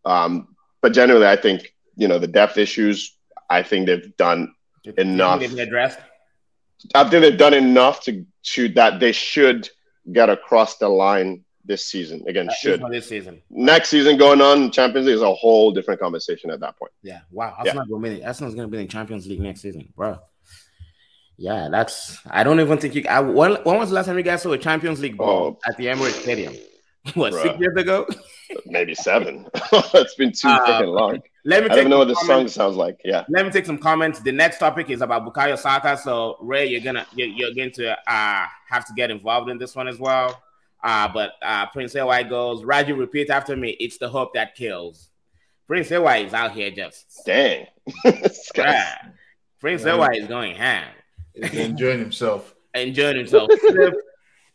Um, 0.06 0.56
but 0.82 0.94
generally, 0.94 1.28
I 1.28 1.36
think 1.36 1.76
you 1.96 2.08
know 2.08 2.20
the 2.20 2.28
depth 2.28 2.58
issues. 2.58 3.16
I 3.50 3.64
think 3.64 3.86
they've 3.86 4.16
done 4.18 4.54
enough. 4.98 5.40
They've 5.40 5.60
addressed. 5.60 6.00
I 6.96 7.10
think 7.10 7.22
they've 7.22 7.38
done 7.38 7.54
enough 7.54 8.04
to 8.06 8.26
to 8.54 8.70
that 8.70 9.00
they 9.00 9.12
should 9.12 9.70
get 10.12 10.30
across 10.30 10.78
the 10.78 10.90
line 10.90 11.44
this 11.66 11.86
season. 11.86 12.24
Again, 12.28 12.50
should 12.60 12.82
this 12.90 13.08
season. 13.08 13.42
Next 13.50 13.90
season 13.90 14.18
going 14.18 14.42
on, 14.42 14.72
Champions 14.72 15.08
League 15.08 15.16
is 15.16 15.22
a 15.22 15.34
whole 15.34 15.72
different 15.72 16.00
conversation 16.00 16.50
at 16.50 16.60
that 16.62 16.78
point. 16.78 16.92
Yeah. 17.04 17.22
Wow. 17.32 17.56
Arsenal 17.58 17.84
yeah. 17.86 17.90
going 17.90 18.24
Arsenal's 18.24 18.56
going 18.56 18.70
to 18.70 18.72
be 18.72 18.82
in 18.82 18.88
Champions 18.88 19.28
League 19.28 19.42
next 19.42 19.62
season, 19.62 19.92
bro. 19.96 20.20
Yeah, 21.38 21.70
that's. 21.70 22.18
I 22.30 22.44
don't 22.44 22.60
even 22.60 22.80
think 22.80 22.96
you. 22.96 23.04
I, 23.08 23.20
when, 23.20 23.56
when 23.64 23.78
was 23.78 23.90
the 23.90 23.96
last 23.96 24.08
time 24.08 24.18
you 24.18 24.24
guys 24.24 24.42
saw 24.42 24.52
a 24.54 24.58
Champions 24.58 25.00
League 25.00 25.18
ball 25.18 25.60
oh. 25.64 25.70
at 25.70 25.78
the 25.78 25.86
Emirates 25.86 26.22
Stadium? 26.22 26.54
What 27.14 27.32
bro. 27.32 27.42
six 27.42 27.60
years 27.62 27.78
ago? 27.78 28.06
Maybe 28.66 28.94
seven. 28.94 29.48
it's 29.72 30.16
been 30.16 30.34
too 30.34 30.50
uh, 30.50 30.68
freaking 30.68 30.94
long. 30.94 31.22
Let 31.48 31.64
me. 31.64 31.70
I 31.70 31.76
don't 31.76 31.90
know 31.90 32.00
what 32.00 32.10
the 32.10 32.16
song 32.16 32.50
sounds 32.50 32.76
like. 32.76 33.00
Yeah. 33.06 33.24
Let 33.30 33.46
me 33.46 33.52
take 33.54 33.66
some 33.66 33.78
comments. 33.78 34.20
The 34.20 34.34
next 34.34 34.58
topic 34.58 34.90
is 34.90 35.02
about 35.02 35.26
Bukayo 35.26 35.58
Saka. 35.58 35.98
So 35.98 36.36
Ray, 36.42 36.66
you're 36.66 36.82
gonna 36.82 37.08
you're, 37.16 37.30
you're 37.30 37.54
going 37.54 37.72
to 37.72 37.92
uh, 37.92 38.46
have 38.68 38.86
to 38.86 38.94
get 38.98 39.12
involved 39.12 39.50
in 39.50 39.58
this 39.58 39.74
one 39.74 39.88
as 39.88 39.98
well. 39.98 40.44
Uh, 40.84 41.08
but 41.08 41.36
uh, 41.42 41.66
Prince 41.68 41.96
AY 41.96 42.24
goes. 42.24 42.64
Raju, 42.64 42.98
repeat 42.98 43.30
after 43.30 43.56
me. 43.56 43.78
It's 43.80 43.98
the 43.98 44.10
hope 44.10 44.34
that 44.34 44.56
kills. 44.56 45.10
Prince 45.68 45.90
AY 45.90 46.26
is 46.26 46.34
out 46.34 46.52
here 46.52 46.70
just 46.70 47.22
dang. 47.26 47.68
yeah. 48.56 48.96
Prince 49.62 49.86
AY 49.86 50.10
is 50.16 50.28
going 50.28 50.54
ham. 50.54 50.92
He's 51.34 51.54
enjoying 51.54 52.00
himself. 52.00 52.54
enjoying 52.74 53.16
himself. 53.16 53.50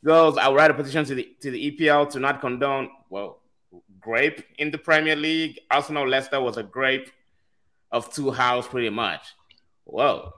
goes. 0.05 0.37
I 0.37 0.49
will 0.49 0.57
write 0.57 0.71
a 0.71 0.75
petition 0.75 1.07
to 1.07 1.15
the 1.15 1.35
to 1.41 1.51
the 1.51 1.71
EPL 1.71 2.11
to 2.11 2.21
not 2.21 2.43
condone 2.43 2.91
well 3.09 3.42
grape 4.03 4.45
in 4.59 4.71
the 4.71 4.79
Premier 4.79 5.17
League. 5.17 5.59
Arsenal 5.71 6.07
Leicester 6.09 6.41
was 6.41 6.57
a 6.57 6.63
grape 6.63 7.11
of 7.91 8.13
two 8.13 8.31
house 8.31 8.67
pretty 8.67 8.91
much. 8.91 9.23
Whoa. 9.85 10.33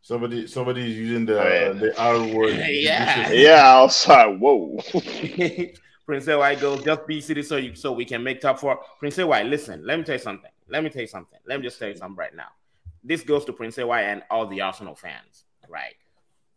Somebody 0.00 0.48
somebody's 0.48 0.96
using 0.96 1.26
the 1.26 1.40
uh, 1.40 1.72
the 1.74 2.00
R 2.00 2.18
word. 2.34 2.56
yeah. 2.68 3.30
Yeah, 3.30 3.62
outside. 3.64 4.40
Whoa. 4.40 4.80
Prince 6.06 6.26
White 6.26 6.60
goes, 6.60 6.82
just 6.84 7.06
be 7.06 7.20
city 7.20 7.42
so 7.42 7.56
you 7.56 7.74
so 7.76 7.92
we 7.92 8.04
can 8.04 8.22
make 8.22 8.40
top 8.40 8.58
four. 8.58 8.80
Prince 8.98 9.18
White, 9.18 9.46
listen, 9.46 9.86
let 9.86 9.98
me 9.98 10.04
tell 10.04 10.16
you 10.16 10.18
something. 10.18 10.50
Let 10.68 10.82
me 10.82 10.90
tell 10.90 11.02
you 11.02 11.08
something. 11.08 11.38
Let 11.46 11.60
me 11.60 11.64
just 11.64 11.78
tell 11.78 11.88
you 11.88 11.96
something 11.96 12.16
right 12.16 12.34
now. 12.34 12.48
This 13.04 13.22
goes 13.22 13.44
to 13.44 13.52
Prince 13.52 13.76
White 13.76 14.02
and 14.04 14.22
all 14.30 14.46
the 14.46 14.60
Arsenal 14.60 14.94
fans, 14.94 15.44
right? 15.68 15.94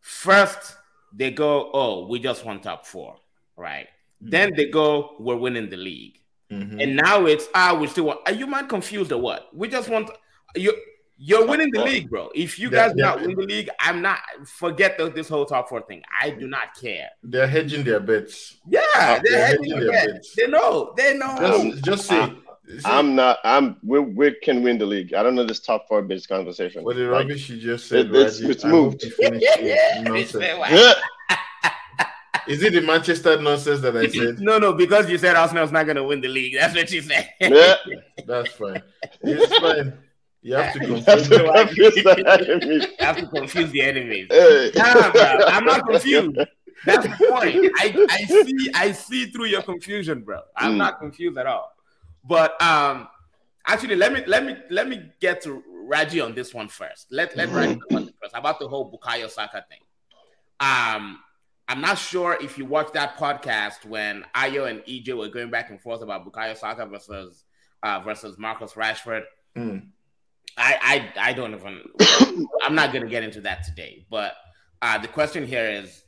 First, 0.02 0.76
they 1.14 1.32
go, 1.32 1.70
oh, 1.74 2.08
we 2.08 2.20
just 2.20 2.46
want 2.46 2.64
top 2.64 2.86
four, 2.86 3.18
right? 3.56 3.88
Then 4.30 4.54
they 4.56 4.70
go, 4.70 5.16
we're 5.20 5.36
winning 5.36 5.70
the 5.70 5.78
league. 5.78 6.20
Mm-hmm. 6.52 6.80
And 6.80 6.96
now 6.96 7.26
it's 7.26 7.48
ah, 7.56 7.78
we 7.80 7.88
still 7.88 8.06
want. 8.06 8.20
Are 8.26 8.34
you 8.34 8.48
man 8.48 8.68
confused 8.68 9.12
or 9.12 9.20
what? 9.20 9.56
We 9.56 9.68
just 9.68 9.90
want 9.90 10.10
you. 10.56 10.74
You're 11.18 11.48
winning 11.48 11.72
the 11.72 11.82
league, 11.82 12.10
bro. 12.10 12.30
If 12.36 12.60
you 12.60 12.70
guys 12.70 12.92
yeah, 12.96 13.06
not 13.06 13.22
win 13.22 13.36
the 13.36 13.44
league, 13.44 13.70
I'm 13.80 14.02
not. 14.02 14.20
Forget 14.46 14.98
the, 14.98 15.10
this 15.10 15.30
whole 15.30 15.46
top 15.46 15.70
four 15.70 15.82
thing. 15.82 16.04
I 16.22 16.30
do 16.30 16.46
not 16.46 16.76
care. 16.80 17.10
They're 17.24 17.48
hedging 17.48 17.86
their 17.86 18.02
bets. 18.02 18.58
Yeah, 18.68 18.82
they're, 18.94 19.22
they're 19.24 19.48
hedging, 19.48 19.64
hedging, 19.72 19.80
their 19.80 19.92
bets. 19.92 20.14
bets. 20.14 20.36
They 20.36 20.48
know. 20.48 20.94
They 20.98 21.18
know. 21.18 21.72
Just, 21.72 21.86
just 21.86 22.06
say. 22.08 22.34
I'm 22.84 23.16
not. 23.16 23.40
I'm. 23.44 23.78
We, 23.82 24.00
we 24.00 24.36
can 24.44 24.62
win 24.62 24.78
the 24.78 24.86
league. 24.86 25.14
I 25.14 25.24
don't 25.24 25.36
know 25.36 25.46
this 25.46 25.62
top 25.62 25.88
four 25.88 26.02
based 26.02 26.28
conversation. 26.28 26.84
Well, 26.84 26.96
the 26.96 27.08
rubbish 27.08 27.50
you 27.50 27.58
just 27.58 27.88
said. 27.88 28.08
It, 28.08 28.16
it's, 28.16 28.40
it's 28.42 28.66
moved. 28.66 29.06
Is 32.48 32.64
it 32.64 32.74
the 32.74 32.82
Manchester 32.82 33.42
nonsense 33.42 33.82
that 33.82 33.96
I 33.96 34.08
said? 34.10 34.40
no, 34.40 34.58
no, 34.58 34.74
because 34.74 35.10
you 35.10 35.18
said 35.18 35.36
Arsenal's 35.36 35.72
not 35.72 35.86
going 35.86 35.96
to 35.98 36.04
win 36.04 36.22
the 36.22 36.28
league. 36.28 36.56
That's 36.56 36.76
what 36.76 36.92
you 36.92 37.02
said. 37.02 37.30
Yeah, 37.40 37.76
that's 38.26 38.52
fine. 38.54 38.82
It's 39.22 39.58
fine. 39.58 39.94
You 40.46 40.54
have 40.54 40.74
to 40.74 40.80
confuse, 40.80 41.08
have 41.08 41.28
to 41.28 41.52
confuse 41.66 41.96
the 41.96 42.24
enemies. 42.62 42.84
You 42.84 43.06
have 43.06 43.18
to 43.18 43.28
confuse 43.28 43.72
the 43.72 43.82
enemies. 43.82 44.28
Hey. 44.30 44.72
Nah, 44.76 45.12
bro, 45.12 45.40
I'm 45.48 45.66
not 45.66 45.88
confused. 45.88 46.38
That's 46.86 47.08
the 47.08 47.28
point. 47.32 47.72
I, 47.80 48.06
I 48.10 48.26
see 48.26 48.70
I 48.76 48.92
see 48.92 49.26
through 49.32 49.46
your 49.46 49.64
confusion, 49.64 50.22
bro. 50.22 50.42
I'm 50.56 50.74
mm. 50.74 50.78
not 50.78 51.00
confused 51.00 51.40
at 51.40 51.48
all. 51.48 51.72
But 52.24 52.62
um, 52.62 53.08
actually, 53.66 53.96
let 53.96 54.14
me 54.14 54.24
let 54.28 54.46
me 54.46 54.56
let 54.70 54.88
me 54.88 55.10
get 55.20 55.42
to 55.44 55.64
Raji 55.68 56.22
on 56.22 56.36
this 56.36 56.54
one 56.54 56.68
first. 56.68 57.08
Let 57.12 57.36
let 57.36 57.50
Raji 57.50 57.80
on 57.92 58.06
this 58.06 58.14
first 58.22 58.36
about 58.36 58.60
the 58.60 58.68
whole 58.68 58.92
Bukayo 58.92 59.30
Saka 59.32 59.66
thing. 59.68 59.80
Um, 60.60 61.20
I'm 61.68 61.82
not 61.82 61.98
sure 61.98 62.38
if 62.42 62.58
you 62.58 62.66
watched 62.66 62.94
that 62.94 63.18
podcast 63.18 63.86
when 63.86 64.24
Ayo 64.36 64.70
and 64.70 64.82
EJ 64.82 65.18
were 65.18 65.30
going 65.30 65.50
back 65.50 65.72
and 65.72 65.82
forth 65.82 66.02
about 66.02 66.26
Bukayo 66.26 66.56
Saka 66.56 66.86
versus 66.86 67.44
uh, 67.82 68.02
versus 68.02 68.38
Marcus 68.38 68.74
Rashford. 68.74 69.24
Mm. 69.58 69.88
I, 70.58 71.10
I 71.18 71.30
I 71.30 71.34
don't 71.34 71.54
even. 71.54 71.82
I'm 72.64 72.76
not 72.76 72.94
gonna 72.94 73.08
get 73.08 73.24
into 73.24 73.42
that 73.42 73.64
today. 73.64 74.06
But 74.10 74.34
uh, 74.82 75.00
the 75.00 75.08
question 75.08 75.46
here 75.46 75.68
is 75.68 76.04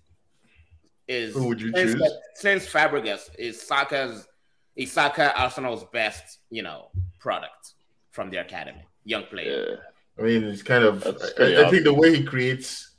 is 1.07 1.33
Who 1.33 1.47
would 1.47 1.61
you 1.61 1.71
since, 1.73 1.93
choose? 1.93 2.11
since 2.35 2.67
Fabregas 2.67 3.29
is 3.37 3.61
Saka's 3.61 4.27
is 4.75 4.91
Saka 4.91 5.35
Arsenal's 5.39 5.85
best 5.91 6.39
you 6.49 6.61
know 6.61 6.89
product 7.19 7.73
from 8.11 8.29
the 8.29 8.37
academy, 8.37 8.85
young 9.05 9.23
player. 9.23 9.65
Yeah. 9.69 9.75
I 10.19 10.21
mean, 10.21 10.43
it's 10.43 10.63
kind 10.63 10.83
of. 10.83 11.03
I, 11.39 11.65
I 11.65 11.69
think 11.69 11.83
the 11.83 11.93
way 11.93 12.15
he 12.15 12.23
creates 12.23 12.95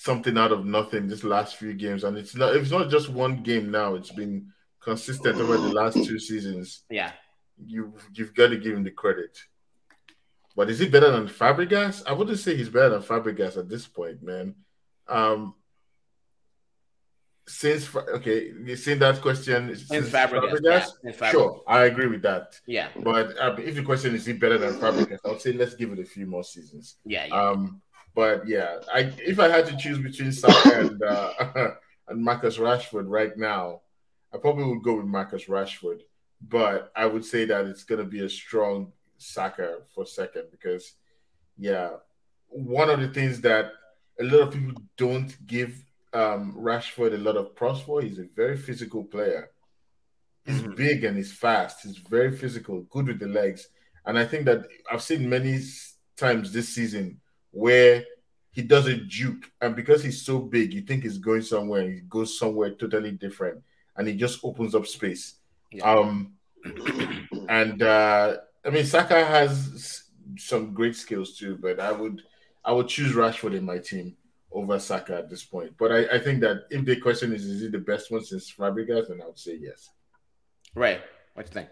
something 0.00 0.38
out 0.38 0.50
of 0.50 0.64
nothing 0.64 1.06
this 1.06 1.24
last 1.24 1.56
few 1.56 1.74
games, 1.74 2.04
and 2.04 2.16
it's 2.16 2.34
not 2.34 2.56
it's 2.56 2.70
not 2.70 2.88
just 2.88 3.10
one 3.10 3.42
game 3.42 3.70
now. 3.70 3.94
It's 3.94 4.10
been 4.10 4.50
consistent 4.80 5.38
over 5.38 5.58
the 5.58 5.74
last 5.74 5.94
two 5.94 6.18
seasons. 6.18 6.84
Yeah, 6.88 7.12
you 7.66 7.92
you've 8.14 8.34
got 8.34 8.48
to 8.48 8.56
give 8.56 8.74
him 8.74 8.82
the 8.82 8.90
credit. 8.90 9.38
But 10.56 10.70
is 10.70 10.78
he 10.78 10.88
better 10.88 11.10
than 11.10 11.28
Fabregas? 11.28 12.02
I 12.06 12.12
wouldn't 12.12 12.38
say 12.38 12.56
he's 12.56 12.70
better 12.70 12.88
than 12.88 13.02
Fabregas 13.02 13.58
at 13.58 13.68
this 13.68 13.86
point, 13.86 14.22
man. 14.22 14.54
Um, 15.06 15.54
since 17.46 17.94
okay, 17.94 18.52
you 18.64 18.76
seen 18.76 18.98
that 19.00 19.20
question 19.20 19.76
since, 19.76 20.08
Fabregas, 20.08 20.62
Fabregas? 20.62 20.62
Yeah, 21.04 21.12
Fabregas. 21.12 21.30
Sure, 21.30 21.62
I 21.66 21.84
agree 21.84 22.06
with 22.06 22.22
that. 22.22 22.58
Yeah, 22.66 22.88
but 22.96 23.38
uh, 23.38 23.54
if 23.58 23.74
the 23.74 23.82
question 23.82 24.14
is 24.14 24.24
he 24.24 24.32
better 24.32 24.56
than 24.56 24.80
Fabregas, 24.80 25.18
I 25.26 25.28
would 25.28 25.42
say 25.42 25.52
let's 25.52 25.74
give 25.74 25.92
it 25.92 25.98
a 25.98 26.06
few 26.06 26.26
more 26.26 26.44
seasons. 26.44 26.96
Yeah, 27.04 27.26
yeah. 27.26 27.34
Um, 27.34 27.82
but 28.14 28.46
yeah, 28.46 28.78
I 28.92 29.12
if 29.18 29.38
I 29.38 29.48
had 29.48 29.66
to 29.66 29.76
choose 29.76 29.98
between 29.98 30.32
Saka 30.32 30.80
and 30.80 31.02
uh, 31.02 31.32
and 32.08 32.22
Marcus 32.22 32.58
Rashford 32.58 33.04
right 33.06 33.36
now, 33.36 33.82
I 34.32 34.38
probably 34.38 34.64
would 34.64 34.82
go 34.82 34.96
with 34.96 35.06
Marcus 35.06 35.44
Rashford. 35.44 36.00
But 36.48 36.90
I 36.96 37.06
would 37.06 37.24
say 37.24 37.44
that 37.46 37.66
it's 37.66 37.84
going 37.84 37.98
to 38.00 38.06
be 38.10 38.24
a 38.24 38.28
strong 38.28 38.92
Saka 39.18 39.78
for 39.94 40.06
second 40.06 40.44
because, 40.50 40.94
yeah, 41.58 41.90
one 42.48 42.88
of 42.88 43.00
the 43.00 43.08
things 43.08 43.42
that 43.42 43.72
a 44.18 44.24
lot 44.24 44.48
of 44.48 44.54
people 44.54 44.82
don't 44.96 45.46
give 45.46 45.84
um, 46.12 46.56
Rashford 46.58 47.14
a 47.14 47.18
lot 47.18 47.36
of 47.36 47.54
props 47.54 47.82
for. 47.82 48.00
He's 48.00 48.18
a 48.18 48.26
very 48.34 48.56
physical 48.56 49.04
player. 49.04 49.50
He's 50.44 50.62
mm-hmm. 50.62 50.74
big 50.74 51.04
and 51.04 51.16
he's 51.16 51.32
fast. 51.32 51.82
He's 51.82 51.98
very 51.98 52.34
physical, 52.36 52.82
good 52.90 53.08
with 53.08 53.20
the 53.20 53.28
legs. 53.28 53.68
And 54.06 54.18
I 54.18 54.24
think 54.24 54.46
that 54.46 54.66
I've 54.90 55.02
seen 55.02 55.28
many 55.28 55.60
times 56.16 56.52
this 56.52 56.70
season 56.70 57.19
where 57.50 58.04
he 58.52 58.62
does 58.62 58.86
a 58.86 58.96
juke, 58.96 59.50
and 59.60 59.76
because 59.76 60.02
he's 60.02 60.22
so 60.22 60.38
big, 60.38 60.72
you 60.72 60.82
think 60.82 61.02
he's 61.02 61.18
going 61.18 61.42
somewhere, 61.42 61.88
he 61.88 62.00
goes 62.00 62.38
somewhere 62.38 62.70
totally 62.74 63.12
different, 63.12 63.62
and 63.96 64.08
he 64.08 64.14
just 64.14 64.40
opens 64.44 64.74
up 64.74 64.86
space. 64.86 65.36
Yeah. 65.72 65.84
Um, 65.84 66.34
and 67.48 67.82
uh, 67.82 68.36
I 68.64 68.70
mean, 68.70 68.84
Saka 68.84 69.24
has 69.24 70.04
some 70.36 70.74
great 70.74 70.96
skills 70.96 71.36
too, 71.36 71.58
but 71.60 71.80
I 71.80 71.92
would 71.92 72.22
I 72.64 72.72
would 72.72 72.88
choose 72.88 73.14
Rashford 73.14 73.56
in 73.56 73.64
my 73.64 73.78
team 73.78 74.16
over 74.52 74.78
Saka 74.78 75.16
at 75.18 75.30
this 75.30 75.44
point. 75.44 75.72
But 75.78 75.92
I, 75.92 76.16
I 76.16 76.18
think 76.18 76.40
that 76.40 76.64
if 76.70 76.84
the 76.84 76.96
question 76.96 77.32
is, 77.32 77.44
is 77.44 77.62
he 77.62 77.68
the 77.68 77.78
best 77.78 78.10
one 78.10 78.24
since 78.24 78.52
Fabregas, 78.52 79.08
then 79.08 79.22
I 79.22 79.26
would 79.26 79.38
say 79.38 79.58
yes. 79.60 79.90
Right. 80.74 81.00
What 81.34 81.46
do 81.46 81.50
you 81.50 81.54
think? 81.54 81.68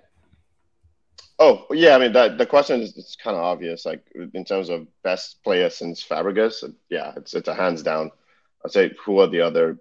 Oh 1.39 1.67
yeah, 1.71 1.95
I 1.95 1.99
mean 1.99 2.13
that 2.15 2.37
the 2.37 2.47
question 2.47 2.81
is 2.81 2.97
it's 2.97 3.17
kind 3.17 3.37
of 3.37 3.43
obvious. 3.43 3.87
Like 3.87 4.05
in 4.35 4.45
terms 4.45 4.69
of 4.69 4.87
best 5.05 5.43
player 5.45 5.71
since 5.71 6.05
Fabregas, 6.05 6.65
yeah, 6.89 7.13
it's 7.17 7.35
it's 7.35 7.49
a 7.49 7.55
hands 7.55 7.83
down. 7.83 8.11
I'd 8.65 8.73
say 8.73 8.93
who 9.05 9.21
are 9.21 9.29
the 9.29 9.41
other 9.41 9.79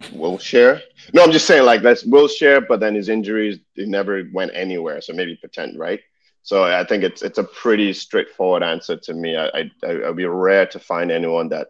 Wilshere? 0.00 0.80
No, 1.12 1.22
I'm 1.22 1.32
just 1.32 1.46
saying 1.46 1.64
like 1.64 1.82
that's 1.82 2.04
Wilshere, 2.04 2.66
but 2.66 2.80
then 2.80 2.94
his 2.94 3.08
injuries 3.08 3.58
they 3.76 3.84
never 3.84 4.24
went 4.32 4.52
anywhere. 4.54 5.00
So 5.00 5.12
maybe 5.12 5.36
pretend, 5.36 5.78
right? 5.78 6.00
So 6.42 6.64
I 6.64 6.84
think 6.84 7.02
it's 7.02 7.22
it's 7.22 7.38
a 7.38 7.44
pretty 7.44 7.92
straightforward 7.92 8.62
answer 8.62 8.96
to 8.96 9.14
me. 9.14 9.36
I, 9.36 9.48
I 9.48 9.70
I'd 9.84 10.16
be 10.16 10.24
rare 10.26 10.66
to 10.66 10.78
find 10.78 11.10
anyone 11.10 11.50
that 11.50 11.68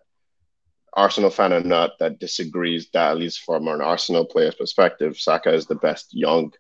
Arsenal 0.92 1.30
fan 1.30 1.52
or 1.52 1.60
not 1.60 1.98
that 1.98 2.20
disagrees 2.20 2.88
that 2.92 3.10
at 3.10 3.16
least 3.18 3.42
from 3.42 3.66
an 3.68 3.80
Arsenal 3.80 4.24
player's 4.24 4.54
perspective, 4.54 5.18
Saka 5.18 5.52
is 5.52 5.66
the 5.66 5.74
best 5.74 6.14
young 6.14 6.52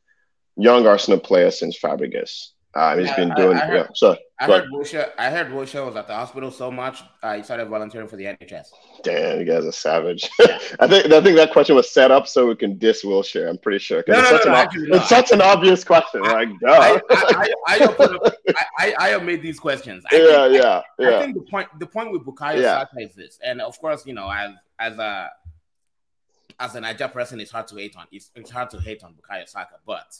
young 0.56 0.86
Arsenal 0.86 1.20
player 1.20 1.50
since 1.50 1.78
Fabregas. 1.78 2.50
Uh, 2.76 2.94
he's 2.98 3.06
yeah, 3.06 3.16
been 3.16 3.34
doing. 3.36 3.56
I, 3.56 3.62
I 3.62 3.66
heard, 3.66 3.76
yeah, 3.76 3.86
so 3.94 4.18
I 4.38 4.44
heard 4.44 4.64
Wilshere. 4.70 5.10
I 5.16 5.30
heard 5.30 5.46
Wilshere 5.46 5.86
was 5.86 5.96
at 5.96 6.06
the 6.06 6.14
hospital 6.14 6.50
so 6.50 6.70
much. 6.70 7.02
Uh, 7.22 7.38
he 7.38 7.42
started 7.42 7.68
volunteering 7.68 8.06
for 8.06 8.16
the 8.16 8.24
NHS. 8.24 8.66
Damn, 9.02 9.38
you 9.40 9.46
guys 9.46 9.64
are 9.64 9.72
savage. 9.72 10.28
I 10.78 10.86
think 10.86 11.10
I 11.10 11.22
think 11.22 11.36
that 11.38 11.52
question 11.52 11.74
was 11.74 11.90
set 11.90 12.10
up 12.10 12.28
so 12.28 12.46
we 12.46 12.54
can 12.54 12.76
diss 12.76 13.02
Wilshere. 13.02 13.48
I'm 13.48 13.56
pretty 13.56 13.78
sure. 13.78 14.04
No, 14.06 14.18
it's, 14.18 14.30
no, 14.30 14.36
such, 14.36 14.46
no, 14.46 14.52
an, 14.52 14.58
actually, 14.58 14.88
it's 14.90 15.08
such 15.08 15.30
an 15.32 15.40
obvious 15.40 15.84
question. 15.84 16.20
I, 16.22 16.32
like, 16.32 16.48
duh. 16.60 16.68
I, 16.68 17.00
I, 17.08 17.48
I, 17.66 18.94
I, 18.98 19.14
I, 19.14 19.18
made 19.20 19.40
these 19.40 19.58
questions. 19.58 20.04
I 20.12 20.16
yeah, 20.18 20.48
think, 20.48 20.62
yeah, 20.62 20.82
yeah. 20.98 21.16
I 21.16 21.22
think 21.22 21.34
the 21.34 21.50
point 21.50 21.68
the 21.78 21.86
point 21.86 22.12
with 22.12 22.26
Bukayo 22.26 22.60
yeah. 22.60 22.80
Saka 22.80 23.00
is 23.00 23.14
this, 23.14 23.38
and 23.42 23.62
of 23.62 23.80
course, 23.80 24.04
you 24.04 24.12
know, 24.12 24.30
as 24.30 24.52
as 24.78 24.98
a 24.98 25.30
as 26.60 26.74
an 26.74 26.82
Niger 26.82 27.08
person, 27.08 27.40
it's 27.40 27.52
hard 27.52 27.68
to 27.68 27.76
hate 27.76 27.96
on. 27.96 28.04
It's, 28.12 28.30
it's 28.34 28.50
hard 28.50 28.68
to 28.70 28.80
hate 28.80 29.02
on 29.02 29.14
Bukayo 29.14 29.48
Saka, 29.48 29.76
but 29.86 30.14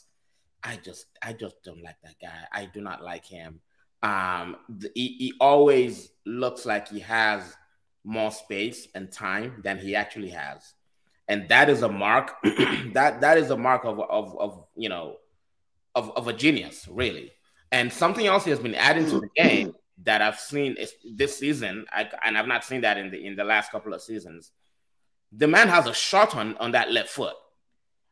I 0.67 0.77
just 0.83 1.07
I 1.23 1.33
just 1.33 1.63
don't 1.63 1.83
like 1.83 1.97
that 2.03 2.17
guy. 2.21 2.41
I 2.53 2.65
do 2.67 2.81
not 2.81 3.03
like 3.03 3.25
him. 3.25 3.61
Um, 4.03 4.57
the, 4.69 4.91
he, 4.95 5.17
he 5.19 5.33
always 5.41 6.11
looks 6.27 6.67
like 6.67 6.89
he 6.89 7.01
has 7.01 7.57
more 8.05 8.33
space 8.33 8.89
and 8.95 9.11
time 9.11 9.61
than 9.63 9.79
he 9.79 9.95
actually 9.95 10.31
has, 10.31 10.75
and 11.29 11.49
that 11.49 11.71
is 11.71 11.83
a 11.83 11.89
mark. 11.89 12.33
that 12.95 13.21
that 13.21 13.39
is 13.39 13.51
a 13.51 13.57
mark 13.57 13.85
of 13.85 14.01
of 14.01 14.37
of 14.39 14.65
you 14.77 14.89
know 14.89 15.17
of 15.95 16.11
of 16.17 16.27
a 16.27 16.33
genius, 16.33 16.89
really. 16.91 17.33
And 17.71 17.93
something 17.93 18.27
else 18.27 18.45
he 18.45 18.51
has 18.51 18.61
been 18.61 18.75
adding 18.75 19.09
to 19.11 19.21
the 19.21 19.29
game 19.37 19.75
that 20.05 20.21
I've 20.21 20.39
seen 20.39 20.77
this 21.15 21.39
season, 21.39 21.85
I, 21.91 22.09
and 22.25 22.37
I've 22.37 22.47
not 22.47 22.65
seen 22.65 22.81
that 22.83 22.99
in 22.99 23.11
the 23.11 23.25
in 23.25 23.37
the 23.37 23.45
last 23.45 23.71
couple 23.71 23.95
of 23.95 24.03
seasons. 24.03 24.51
The 25.33 25.47
man 25.47 25.69
has 25.69 25.87
a 25.87 25.95
shot 25.95 26.35
on 26.35 26.57
on 26.57 26.73
that 26.73 26.91
left 26.91 27.11
foot. 27.11 27.35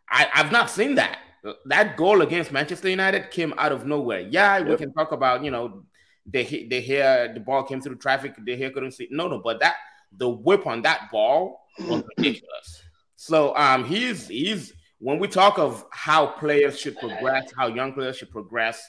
I, 0.08 0.28
I've 0.34 0.52
not 0.52 0.70
seen 0.70 0.96
that 0.96 1.18
that 1.66 1.96
goal 1.96 2.22
against 2.22 2.52
Manchester 2.52 2.88
United 2.88 3.30
came 3.30 3.54
out 3.58 3.72
of 3.72 3.86
nowhere. 3.86 4.20
Yeah, 4.20 4.58
yep. 4.58 4.68
we 4.68 4.76
can 4.76 4.92
talk 4.92 5.12
about 5.12 5.44
you 5.44 5.50
know 5.50 5.84
they 6.26 6.44
they 6.70 6.80
hear 6.80 7.32
the 7.32 7.40
ball 7.40 7.62
came 7.62 7.80
through 7.80 7.96
traffic, 7.96 8.34
they 8.44 8.56
hear 8.56 8.70
couldn't 8.70 8.92
see. 8.92 9.08
No, 9.10 9.28
no, 9.28 9.40
but 9.40 9.60
that 9.60 9.74
the 10.16 10.28
whip 10.28 10.66
on 10.66 10.82
that 10.82 11.10
ball 11.10 11.66
was 11.78 12.02
ridiculous. 12.16 12.82
So 13.16 13.54
um, 13.56 13.84
he's 13.84 14.28
he's 14.28 14.72
when 14.98 15.18
we 15.18 15.28
talk 15.28 15.58
of 15.58 15.84
how 15.90 16.26
players 16.26 16.78
should 16.78 16.96
progress, 16.96 17.50
how 17.56 17.66
young 17.66 17.92
players 17.92 18.16
should 18.16 18.30
progress, 18.30 18.86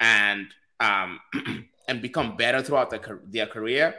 and 0.00 0.46
um 0.80 1.18
and 1.88 2.02
become 2.02 2.36
better 2.36 2.62
throughout 2.62 2.90
the, 2.90 3.20
their 3.26 3.46
career. 3.46 3.94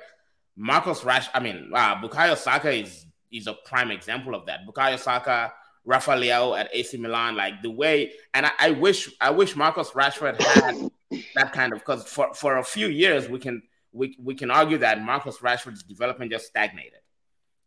Marcus 0.55 1.03
Rash, 1.03 1.27
I 1.33 1.39
mean, 1.39 1.71
uh, 1.73 1.95
Bukayo 1.95 2.35
Saka 2.37 2.71
is 2.71 3.05
is 3.31 3.47
a 3.47 3.53
prime 3.53 3.91
example 3.91 4.33
of 4.33 4.45
that. 4.45 4.61
Bukayo 4.67 4.97
Saka 4.97 5.53
Rafael 5.87 6.53
at 6.53 6.69
AC 6.73 6.97
Milan, 6.97 7.37
like 7.37 7.61
the 7.61 7.71
way, 7.71 8.11
and 8.33 8.45
I, 8.45 8.51
I 8.59 8.71
wish 8.71 9.09
I 9.21 9.31
wish 9.31 9.55
Marcus 9.55 9.91
Rashford 9.91 10.39
had 10.41 10.91
that 11.35 11.53
kind 11.53 11.71
of 11.71 11.79
because 11.79 12.03
for, 12.03 12.33
for 12.33 12.57
a 12.57 12.63
few 12.63 12.87
years 12.87 13.29
we 13.29 13.39
can 13.39 13.63
we, 13.93 14.17
we 14.21 14.35
can 14.35 14.51
argue 14.51 14.77
that 14.79 15.01
Marcus 15.01 15.37
Rashford's 15.37 15.83
development 15.83 16.29
just 16.29 16.45
stagnated. 16.45 16.99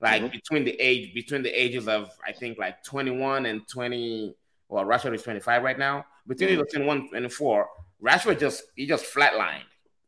Like 0.03 0.23
mm-hmm. 0.23 0.33
between 0.33 0.65
the 0.65 0.79
age 0.79 1.15
between 1.15 1.43
the 1.43 1.51
ages 1.51 1.89
of 1.89 2.11
I 2.27 2.33
think 2.33 2.59
like 2.59 2.85
21 2.85 3.47
and 3.47 3.67
20, 3.67 4.35
well, 4.69 4.85
Rashford 4.85 5.15
is 5.15 5.23
25 5.23 5.63
right 5.63 5.79
now. 5.79 6.05
Between 6.27 6.51
mm-hmm. 6.51 6.77
21 6.77 7.11
and 7.15 7.33
4, 7.33 7.69
Rashford 8.03 8.39
just 8.39 8.65
he 8.77 8.87
just 8.87 9.07
flatlined. 9.07 9.63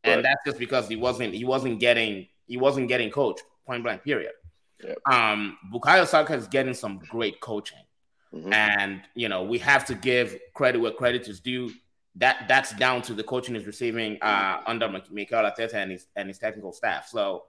And 0.05 0.23
that's 0.25 0.41
just 0.45 0.59
because 0.59 0.87
he 0.87 0.97
wasn't 0.97 1.33
he 1.33 1.47
wasn't 1.47 1.81
getting 1.81 2.27
he 2.47 2.59
wasn't 2.59 2.89
getting 2.89 3.11
coached, 3.11 3.43
point 3.67 3.83
blank, 3.83 4.03
period. 4.03 4.33
Yep. 4.85 4.99
Um 5.11 5.57
Bukayo 5.73 6.07
Saka 6.07 6.35
is 6.35 6.47
getting 6.47 6.75
some 6.75 6.99
great 7.09 7.41
coaching. 7.41 7.79
Mm-hmm. 8.35 8.53
And 8.53 9.03
you 9.15 9.29
know, 9.29 9.43
we 9.43 9.59
have 9.59 9.85
to 9.87 9.95
give 9.95 10.39
credit 10.55 10.81
where 10.81 10.93
credit 10.93 11.29
is 11.29 11.41
due. 11.41 11.71
That 12.17 12.47
that's 12.49 12.75
down 12.75 13.03
to 13.03 13.15
the 13.15 13.23
coaching 13.23 13.57
is 13.57 13.67
receiving 13.67 14.19
uh, 14.21 14.61
under 14.67 14.89
Mikel 15.11 15.43
Arteta 15.43 15.75
and 15.75 15.93
his 15.93 16.07
and 16.17 16.29
his 16.29 16.39
technical 16.39 16.73
staff. 16.73 17.09
So 17.09 17.45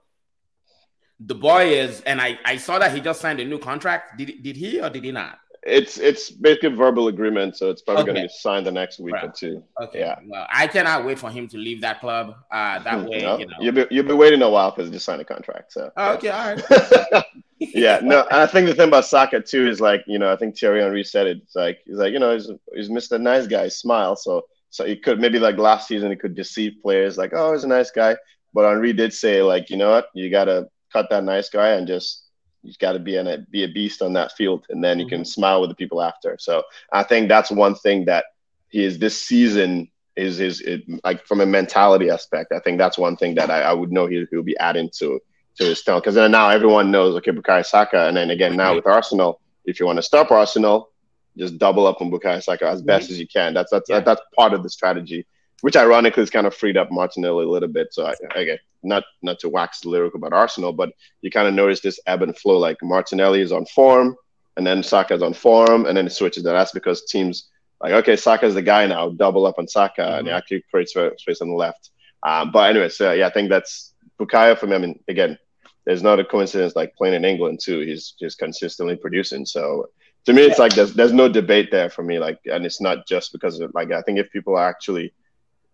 the 1.19 1.35
boy 1.35 1.73
is, 1.73 2.01
and 2.01 2.21
I 2.21 2.39
I 2.45 2.57
saw 2.57 2.79
that 2.79 2.93
he 2.93 3.01
just 3.01 3.21
signed 3.21 3.39
a 3.39 3.45
new 3.45 3.59
contract. 3.59 4.17
Did 4.17 4.43
did 4.43 4.55
he 4.55 4.81
or 4.81 4.89
did 4.89 5.03
he 5.03 5.11
not? 5.11 5.39
It's 5.65 5.97
it's 5.97 6.29
basically 6.29 6.75
verbal 6.75 7.07
agreement, 7.07 7.55
so 7.55 7.69
it's 7.69 7.81
probably 7.81 8.03
okay. 8.03 8.11
going 8.11 8.23
to 8.23 8.27
be 8.27 8.37
signed 8.37 8.65
the 8.65 8.71
next 8.71 8.99
week 8.99 9.13
right. 9.13 9.25
or 9.25 9.31
two. 9.31 9.63
Okay. 9.81 9.99
Yeah. 9.99 10.19
Well, 10.25 10.45
I 10.51 10.67
cannot 10.67 11.05
wait 11.05 11.19
for 11.19 11.29
him 11.29 11.47
to 11.49 11.57
leave 11.57 11.79
that 11.81 12.01
club. 12.01 12.35
Uh, 12.51 12.79
that 12.79 12.99
hmm, 12.99 13.05
way, 13.07 13.21
no, 13.21 13.37
you 13.37 13.45
know, 13.45 13.53
you'll 13.61 13.73
be 13.73 13.85
you'll 13.89 14.05
be 14.05 14.13
waiting 14.13 14.41
a 14.41 14.49
while 14.49 14.71
because 14.71 14.89
he 14.89 14.93
just 14.93 15.05
signed 15.05 15.21
a 15.21 15.25
contract. 15.25 15.71
So. 15.71 15.89
Oh, 15.95 16.13
okay. 16.15 16.29
All 16.29 16.55
right. 16.55 17.23
yeah. 17.59 18.01
No, 18.03 18.27
I 18.29 18.45
think 18.45 18.67
the 18.67 18.75
thing 18.75 18.89
about 18.89 19.05
Saka 19.05 19.39
too 19.39 19.67
is 19.69 19.79
like 19.79 20.03
you 20.05 20.19
know 20.19 20.33
I 20.33 20.35
think 20.35 20.57
Thierry 20.57 20.81
Henry 20.81 21.03
said 21.03 21.27
it. 21.27 21.37
It's 21.43 21.55
like 21.55 21.79
he's 21.85 21.97
like 21.97 22.11
you 22.11 22.19
know 22.19 22.33
he's 22.33 22.49
he's 22.75 22.89
Mr. 22.89 23.19
Nice 23.19 23.47
Guy, 23.47 23.69
smile. 23.69 24.17
So 24.17 24.43
so 24.69 24.85
he 24.85 24.97
could 24.97 25.21
maybe 25.21 25.39
like 25.39 25.57
last 25.57 25.87
season 25.87 26.09
he 26.09 26.17
could 26.17 26.35
deceive 26.35 26.73
players 26.81 27.17
like 27.17 27.31
oh 27.33 27.53
he's 27.53 27.63
a 27.63 27.67
nice 27.67 27.91
guy, 27.91 28.17
but 28.53 28.67
Henry 28.67 28.91
did 28.91 29.13
say 29.13 29.41
like 29.41 29.69
you 29.69 29.77
know 29.77 29.91
what 29.91 30.07
you 30.13 30.29
gotta 30.29 30.67
cut 30.91 31.09
that 31.09 31.23
nice 31.23 31.49
guy 31.49 31.69
and 31.69 31.87
just 31.87 32.22
you 32.63 32.73
got 32.79 32.93
to 32.93 32.99
be 32.99 33.17
in 33.17 33.27
it, 33.27 33.49
be 33.51 33.63
a 33.63 33.67
beast 33.67 34.01
on 34.01 34.13
that 34.13 34.31
field, 34.33 34.65
and 34.69 34.83
then 34.83 34.99
you 34.99 35.07
can 35.07 35.21
mm-hmm. 35.21 35.25
smile 35.25 35.61
with 35.61 35.69
the 35.69 35.75
people 35.75 36.01
after. 36.01 36.37
So 36.39 36.63
I 36.91 37.03
think 37.03 37.29
that's 37.29 37.51
one 37.51 37.75
thing 37.75 38.05
that 38.05 38.25
he 38.69 38.83
is 38.83 38.99
this 38.99 39.21
season 39.21 39.89
is 40.15 40.39
is 40.39 40.61
it, 40.61 40.83
like 41.03 41.25
from 41.25 41.41
a 41.41 41.45
mentality 41.45 42.09
aspect. 42.09 42.51
I 42.51 42.59
think 42.59 42.77
that's 42.77 42.97
one 42.97 43.17
thing 43.17 43.35
that 43.35 43.49
I, 43.49 43.61
I 43.61 43.73
would 43.73 43.91
know 43.91 44.07
he, 44.07 44.25
he'll 44.31 44.43
be 44.43 44.57
adding 44.57 44.89
to 44.97 45.19
to 45.57 45.65
his 45.65 45.83
talent 45.83 46.03
because 46.03 46.15
then 46.15 46.31
now 46.31 46.49
everyone 46.49 46.89
knows 46.89 47.15
okay 47.17 47.31
Bukayo 47.31 47.65
Saka, 47.65 48.07
and 48.07 48.17
then 48.17 48.29
again 48.29 48.55
now 48.55 48.75
with 48.75 48.87
Arsenal, 48.87 49.41
if 49.65 49.79
you 49.79 49.85
want 49.85 49.97
to 49.97 50.03
stop 50.03 50.31
Arsenal, 50.31 50.89
just 51.37 51.57
double 51.57 51.85
up 51.85 52.01
on 52.01 52.09
Bukayo 52.09 52.41
Saka 52.41 52.67
as 52.67 52.81
best 52.81 53.05
mm-hmm. 53.05 53.13
as 53.13 53.19
you 53.19 53.27
can. 53.27 53.53
That's 53.53 53.71
that's 53.71 53.89
yeah. 53.89 53.99
that's 53.99 54.21
part 54.35 54.53
of 54.53 54.63
the 54.63 54.69
strategy 54.69 55.25
which 55.63 55.77
ironically 55.77 56.21
has 56.21 56.29
kind 56.29 56.45
of 56.45 56.53
freed 56.53 56.75
up 56.75 56.91
Martinelli 56.91 57.45
a 57.45 57.47
little 57.47 57.69
bit. 57.69 57.93
So 57.93 58.05
I, 58.05 58.13
again, 58.35 58.57
not 58.83 59.03
not 59.21 59.39
to 59.39 59.49
wax 59.49 59.85
lyrical 59.85 60.17
about 60.17 60.33
Arsenal, 60.33 60.73
but 60.73 60.91
you 61.21 61.31
kind 61.31 61.47
of 61.47 61.53
notice 61.53 61.79
this 61.81 61.99
ebb 62.05 62.21
and 62.21 62.37
flow. 62.37 62.57
Like 62.57 62.77
Martinelli 62.81 63.41
is 63.41 63.51
on 63.51 63.65
form, 63.65 64.15
and 64.57 64.65
then 64.65 64.83
Saka 64.83 65.13
is 65.13 65.23
on 65.23 65.33
form, 65.33 65.85
and 65.85 65.95
then 65.95 66.07
it 66.07 66.11
switches. 66.11 66.45
And 66.45 66.55
that's 66.55 66.71
because 66.71 67.05
teams 67.05 67.49
like, 67.81 67.93
okay, 67.93 68.15
Saka 68.15 68.45
is 68.45 68.53
the 68.53 68.61
guy 68.61 68.87
now, 68.87 69.09
double 69.09 69.45
up 69.45 69.59
on 69.59 69.67
Saka, 69.67 70.01
mm-hmm. 70.01 70.19
and 70.19 70.27
he 70.27 70.33
actually 70.33 70.63
creates 70.71 70.93
space 70.93 71.41
on 71.41 71.49
the 71.49 71.55
left. 71.55 71.89
Um, 72.23 72.51
but 72.51 72.69
anyway, 72.69 72.89
so 72.89 73.11
yeah, 73.11 73.27
I 73.27 73.29
think 73.29 73.49
that's 73.49 73.93
Bukayo 74.19 74.57
for 74.57 74.67
me. 74.67 74.75
I 74.75 74.79
mean, 74.79 74.99
again, 75.09 75.37
there's 75.85 76.01
not 76.01 76.19
a 76.19 76.23
coincidence 76.23 76.75
like 76.75 76.95
playing 76.95 77.15
in 77.15 77.25
England 77.25 77.59
too. 77.61 77.81
He's 77.81 78.11
just 78.11 78.39
consistently 78.39 78.95
producing. 78.95 79.45
So 79.45 79.89
to 80.25 80.33
me, 80.33 80.43
it's 80.43 80.59
like 80.59 80.73
there's 80.73 80.93
there's 80.93 81.11
no 81.11 81.27
debate 81.27 81.71
there 81.71 81.89
for 81.89 82.03
me. 82.03 82.19
Like, 82.19 82.39
and 82.45 82.65
it's 82.65 82.79
not 82.79 83.05
just 83.05 83.33
because 83.33 83.59
of 83.59 83.73
like 83.73 83.91
I 83.91 84.01
think 84.01 84.17
if 84.17 84.31
people 84.31 84.57
actually 84.57 85.13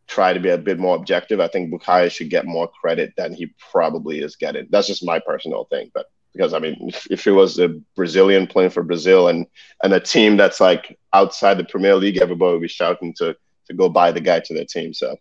try 0.09 0.33
to 0.33 0.39
be 0.39 0.49
a 0.49 0.57
bit 0.57 0.79
more 0.79 0.95
objective, 0.95 1.39
I 1.39 1.47
think 1.47 1.71
Bukayo 1.71 2.11
should 2.11 2.29
get 2.29 2.45
more 2.45 2.67
credit 2.67 3.13
than 3.15 3.33
he 3.33 3.53
probably 3.71 4.19
is 4.19 4.35
getting. 4.35 4.67
That's 4.71 4.87
just 4.87 5.05
my 5.05 5.19
personal 5.19 5.65
thing, 5.65 5.91
but 5.93 6.07
because 6.33 6.53
I 6.53 6.59
mean, 6.59 6.77
if, 6.81 7.07
if 7.09 7.27
it 7.27 7.31
was 7.31 7.59
a 7.59 7.69
Brazilian 7.95 8.47
playing 8.47 8.71
for 8.71 8.83
Brazil 8.83 9.27
and 9.27 9.45
and 9.83 9.93
a 9.93 9.99
team 9.99 10.37
that's 10.37 10.59
like 10.59 10.97
outside 11.13 11.57
the 11.57 11.63
Premier 11.63 11.95
League, 11.95 12.17
everybody 12.17 12.53
would 12.53 12.61
be 12.61 12.67
shouting 12.67 13.13
to 13.17 13.35
to 13.67 13.73
go 13.73 13.89
buy 13.89 14.11
the 14.11 14.21
guy 14.21 14.39
to 14.39 14.53
their 14.53 14.65
team. 14.65 14.93
So 14.93 15.15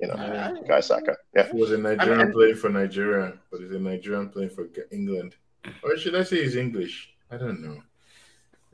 you 0.00 0.08
know, 0.08 0.14
uh, 0.14 0.52
Guy 0.68 0.80
Saka. 0.80 1.16
Yeah, 1.34 1.50
he 1.50 1.60
was 1.60 1.72
a 1.72 1.78
Nigerian 1.78 2.20
I 2.20 2.24
mean, 2.24 2.32
playing 2.32 2.56
for 2.56 2.68
Nigeria, 2.68 3.34
but 3.50 3.60
he's 3.60 3.72
a 3.72 3.78
Nigerian 3.78 4.28
playing 4.28 4.50
for 4.50 4.68
England. 4.90 5.36
Or 5.82 5.96
should 5.96 6.14
I 6.14 6.24
say 6.24 6.42
he's 6.42 6.56
English? 6.56 7.14
I 7.30 7.36
don't 7.36 7.62
know. 7.62 7.80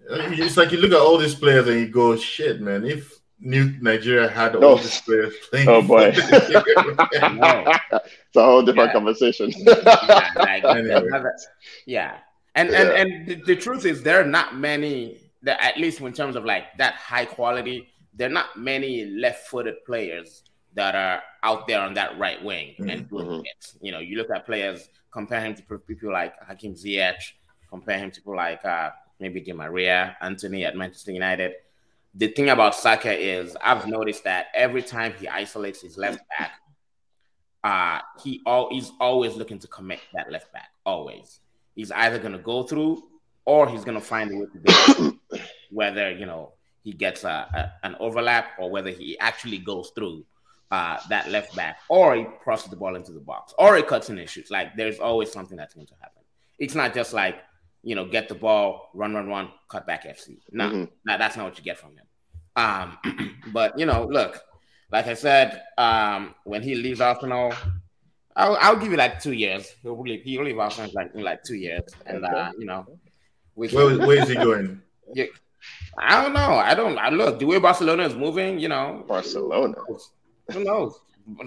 It's 0.09 0.57
like 0.57 0.73
you 0.73 0.79
look 0.79 0.93
at 0.93 0.99
all 0.99 1.19
these 1.19 1.35
players 1.35 1.69
and 1.69 1.79
you 1.79 1.89
go, 1.89 2.17
"Shit, 2.17 2.61
man! 2.61 2.85
If 2.85 3.20
New 3.41 3.75
Nigeria 3.81 4.29
had 4.29 4.55
all 4.55 4.65
oh. 4.65 4.77
these 4.77 5.01
players 5.01 5.35
playing. 5.51 5.69
Oh 5.69 5.83
boy, 5.83 6.13
it's 6.15 6.27
a 8.37 8.45
whole 8.45 8.63
different 8.63 8.89
yeah. 8.89 8.93
conversation. 8.93 9.51
yeah, 9.57 10.33
like, 10.37 10.65
anyway. 10.77 11.09
yeah, 11.87 12.19
and 12.55 12.71
yeah. 12.71 12.81
and 12.83 12.91
and 12.91 13.27
the, 13.27 13.35
the, 13.47 13.57
truth 13.57 13.87
is, 13.87 14.03
there 14.03 14.21
are 14.21 14.27
not 14.27 14.57
many 14.57 15.19
that, 15.43 15.63
at 15.63 15.79
least 15.79 16.01
in 16.01 16.13
terms 16.13 16.37
of 16.37 16.45
like 16.45 16.65
that 16.77 16.95
high 16.95 17.25
quality, 17.25 17.89
there 18.15 18.29
are 18.29 18.33
not 18.33 18.59
many 18.59 19.07
left-footed 19.07 19.85
players 19.87 20.43
that 20.75 20.95
are 20.95 21.23
out 21.43 21.67
there 21.67 21.81
on 21.81 21.95
that 21.95 22.19
right 22.19 22.45
wing 22.45 22.75
mm-hmm. 22.79 22.91
and 22.91 23.09
doing 23.09 23.27
mm-hmm. 23.27 23.41
it. 23.41 23.73
You 23.81 23.93
know, 23.93 24.01
you 24.01 24.19
look 24.19 24.29
at 24.31 24.45
players, 24.45 24.91
compare 25.11 25.41
him 25.41 25.55
to 25.55 25.63
people 25.63 26.13
like 26.13 26.35
Hakim 26.47 26.75
Ziyech, 26.75 27.23
compare 27.71 27.99
him 27.99 28.11
to 28.11 28.21
people 28.21 28.37
like 28.37 28.63
uh, 28.67 28.91
maybe 29.19 29.41
Di 29.41 29.53
Maria, 29.55 30.17
Antony 30.21 30.67
at 30.67 30.77
Manchester 30.77 31.13
United 31.13 31.55
the 32.15 32.29
thing 32.29 32.49
about 32.49 32.75
Saka 32.75 33.13
is 33.13 33.57
I've 33.63 33.87
noticed 33.87 34.25
that 34.25 34.47
every 34.55 34.83
time 34.83 35.15
he 35.19 35.29
isolates 35.29 35.81
his 35.81 35.97
left 35.97 36.21
back, 36.29 36.53
uh, 37.63 38.01
he 38.23 38.41
all 38.47 38.69
he's 38.71 38.91
always 39.01 39.37
looking 39.37 39.59
to 39.61 39.69
commit 39.69 40.01
that 40.15 40.31
left 40.31 40.53
back. 40.53 40.71
Always, 40.85 41.41
he's 41.75 41.91
either 41.91 42.19
gonna 42.19 42.39
go 42.39 42.63
through 42.63 43.03
or 43.45 43.69
he's 43.69 43.85
gonna 43.85 44.01
find 44.01 44.33
a 44.33 44.37
way 44.37 44.47
to 44.47 44.59
do 44.59 45.19
it. 45.33 45.41
whether 45.71 46.11
you 46.11 46.27
know 46.27 46.53
he 46.83 46.93
gets 46.93 47.25
a, 47.25 47.29
a, 47.29 47.87
an 47.87 47.97
overlap 48.01 48.53
or 48.59 48.71
whether 48.71 48.91
he 48.91 49.19
actually 49.19 49.59
goes 49.59 49.93
through 49.95 50.25
uh, 50.71 50.99
that 51.09 51.29
left 51.31 51.55
back 51.57 51.79
or 51.89 52.15
he 52.15 52.25
crosses 52.43 52.71
the 52.71 52.77
ball 52.77 52.95
into 52.97 53.13
the 53.13 53.21
box 53.21 53.53
or 53.59 53.77
he 53.77 53.83
cuts 53.83 54.09
and 54.09 54.29
shoots. 54.29 54.51
Like 54.51 54.77
there's 54.77 54.99
always 54.99 55.31
something 55.31 55.57
that's 55.57 55.75
going 55.75 55.87
to 55.89 55.95
happen. 56.01 56.23
It's 56.59 56.75
not 56.75 56.95
just 56.95 57.13
like 57.13 57.37
you 57.83 57.95
know, 57.95 58.05
get 58.05 58.29
the 58.29 58.35
ball, 58.35 58.91
run, 58.95 59.15
run, 59.15 59.29
run, 59.29 59.51
cut 59.69 59.87
back 59.87 60.05
FC. 60.05 60.39
No, 60.51 60.69
mm-hmm. 60.69 60.85
no 61.05 61.19
that's 61.19 61.37
not 61.37 61.47
what 61.47 61.59
you 61.59 61.65
get 61.65 61.79
from 61.79 61.91
him. 61.97 62.07
Um, 62.57 62.99
but 63.53 63.79
you 63.79 63.87
know, 63.87 64.07
look, 64.07 64.41
like 64.91 65.07
I 65.07 65.15
said, 65.15 65.63
um, 65.79 66.35
when 66.45 66.63
he 66.63 66.75
leaves 66.75 67.01
Arsenal, 67.01 67.55
I'll, 68.37 68.57
I'll 68.61 68.77
give 68.77 68.91
you 68.91 68.97
like 68.97 69.21
two 69.21 69.33
years. 69.33 69.75
He'll 69.83 70.01
leave, 70.01 70.23
he'll 70.23 70.45
leave 70.45 70.59
Arsenal 70.59 70.91
like 70.95 71.15
in 71.15 71.23
like 71.23 71.43
two 71.43 71.57
years, 71.57 71.85
and 72.07 72.25
uh, 72.25 72.53
you 72.59 72.67
know, 72.67 72.87
we 73.55 73.69
where, 73.69 73.99
where 73.99 74.23
is 74.23 74.29
he 74.29 74.35
going? 74.35 74.83
Yeah, 75.13 75.25
I 75.99 76.23
don't 76.23 76.33
know. 76.33 76.55
I 76.55 76.73
don't. 76.73 76.97
I 76.99 77.09
look 77.09 77.41
the 77.41 77.45
way 77.45 77.59
Barcelona 77.59 78.05
is 78.05 78.15
moving. 78.15 78.61
You 78.61 78.69
know, 78.69 79.05
Barcelona. 79.09 79.75
Who 80.53 80.63
knows? 80.63 81.01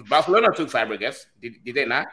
Barcelona 0.06 0.52
took 0.54 0.68
Fabregas. 0.68 1.16
Did, 1.40 1.54
did 1.64 1.74
they 1.74 1.86
not? 1.86 2.08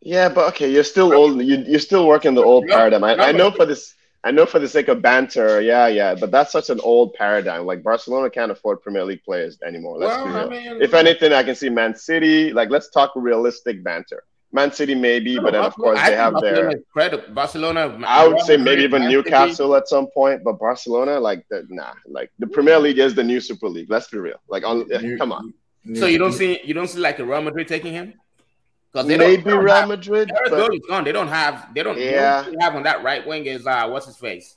Yeah, 0.00 0.28
but 0.28 0.48
okay, 0.50 0.70
you're 0.70 0.84
still 0.84 1.12
old. 1.12 1.42
You, 1.42 1.64
you're 1.66 1.80
still 1.80 2.06
working 2.06 2.34
the 2.34 2.44
old 2.44 2.66
paradigm. 2.68 3.02
I, 3.04 3.16
I 3.16 3.32
know 3.32 3.50
for 3.50 3.66
this. 3.66 3.94
I 4.24 4.32
know 4.32 4.44
for 4.44 4.58
the 4.58 4.66
sake 4.66 4.88
of 4.88 5.00
banter, 5.02 5.60
yeah, 5.60 5.86
yeah, 5.86 6.16
but 6.16 6.32
that's 6.32 6.50
such 6.50 6.68
an 6.68 6.80
old 6.80 7.14
paradigm. 7.14 7.64
Like 7.64 7.84
Barcelona 7.84 8.28
can't 8.28 8.50
afford 8.50 8.82
Premier 8.82 9.04
League 9.04 9.22
players 9.22 9.58
anymore. 9.64 9.98
Let's 9.98 10.16
well, 10.24 10.36
I 10.36 10.48
mean, 10.48 10.82
if 10.82 10.94
anything, 10.94 11.32
I 11.32 11.44
can 11.44 11.54
see 11.54 11.68
Man 11.68 11.94
City. 11.94 12.52
Like, 12.52 12.68
let's 12.68 12.90
talk 12.90 13.12
realistic 13.14 13.84
banter. 13.84 14.24
Man 14.52 14.72
City 14.72 14.96
maybe, 14.96 15.38
but 15.38 15.52
then 15.52 15.64
of 15.64 15.76
course 15.76 16.00
they 16.02 16.16
have 16.16 16.34
their 16.40 16.72
credit. 16.92 17.34
Barcelona. 17.34 17.98
I 18.04 18.26
would 18.26 18.40
say 18.40 18.56
maybe 18.56 18.82
even 18.82 19.08
Newcastle 19.08 19.76
at 19.76 19.86
some 19.86 20.08
point, 20.08 20.42
but 20.42 20.58
Barcelona, 20.58 21.20
like, 21.20 21.46
the, 21.48 21.64
nah, 21.68 21.92
like 22.06 22.30
the 22.38 22.46
Premier 22.46 22.78
League 22.80 22.98
is 22.98 23.14
the 23.14 23.22
new 23.24 23.40
Super 23.40 23.68
League. 23.68 23.90
Let's 23.90 24.08
be 24.08 24.18
real. 24.18 24.40
Like, 24.48 24.64
on, 24.64 24.88
come 25.18 25.30
on. 25.30 25.54
So 25.94 26.06
you 26.06 26.18
don't 26.18 26.32
see 26.32 26.60
you 26.64 26.74
don't 26.74 26.88
see 26.88 26.98
like 26.98 27.20
a 27.20 27.24
Real 27.24 27.42
Madrid 27.42 27.68
taking 27.68 27.92
him? 27.92 28.14
Because 28.96 29.08
they 29.08 29.18
maybe 29.18 29.42
don't, 29.42 29.62
Real 29.62 29.74
have, 29.74 29.88
Madrid. 29.88 30.32
But... 30.48 30.70
gone. 30.88 31.04
They 31.04 31.12
don't 31.12 31.28
have. 31.28 31.68
They 31.74 31.82
don't. 31.82 31.98
Yeah. 31.98 32.42
They 32.42 32.52
don't 32.52 32.62
have 32.62 32.76
on 32.76 32.82
that 32.84 33.04
right 33.04 33.26
wing 33.26 33.44
is 33.44 33.66
uh 33.66 33.86
what's 33.88 34.06
his 34.06 34.16
face. 34.16 34.56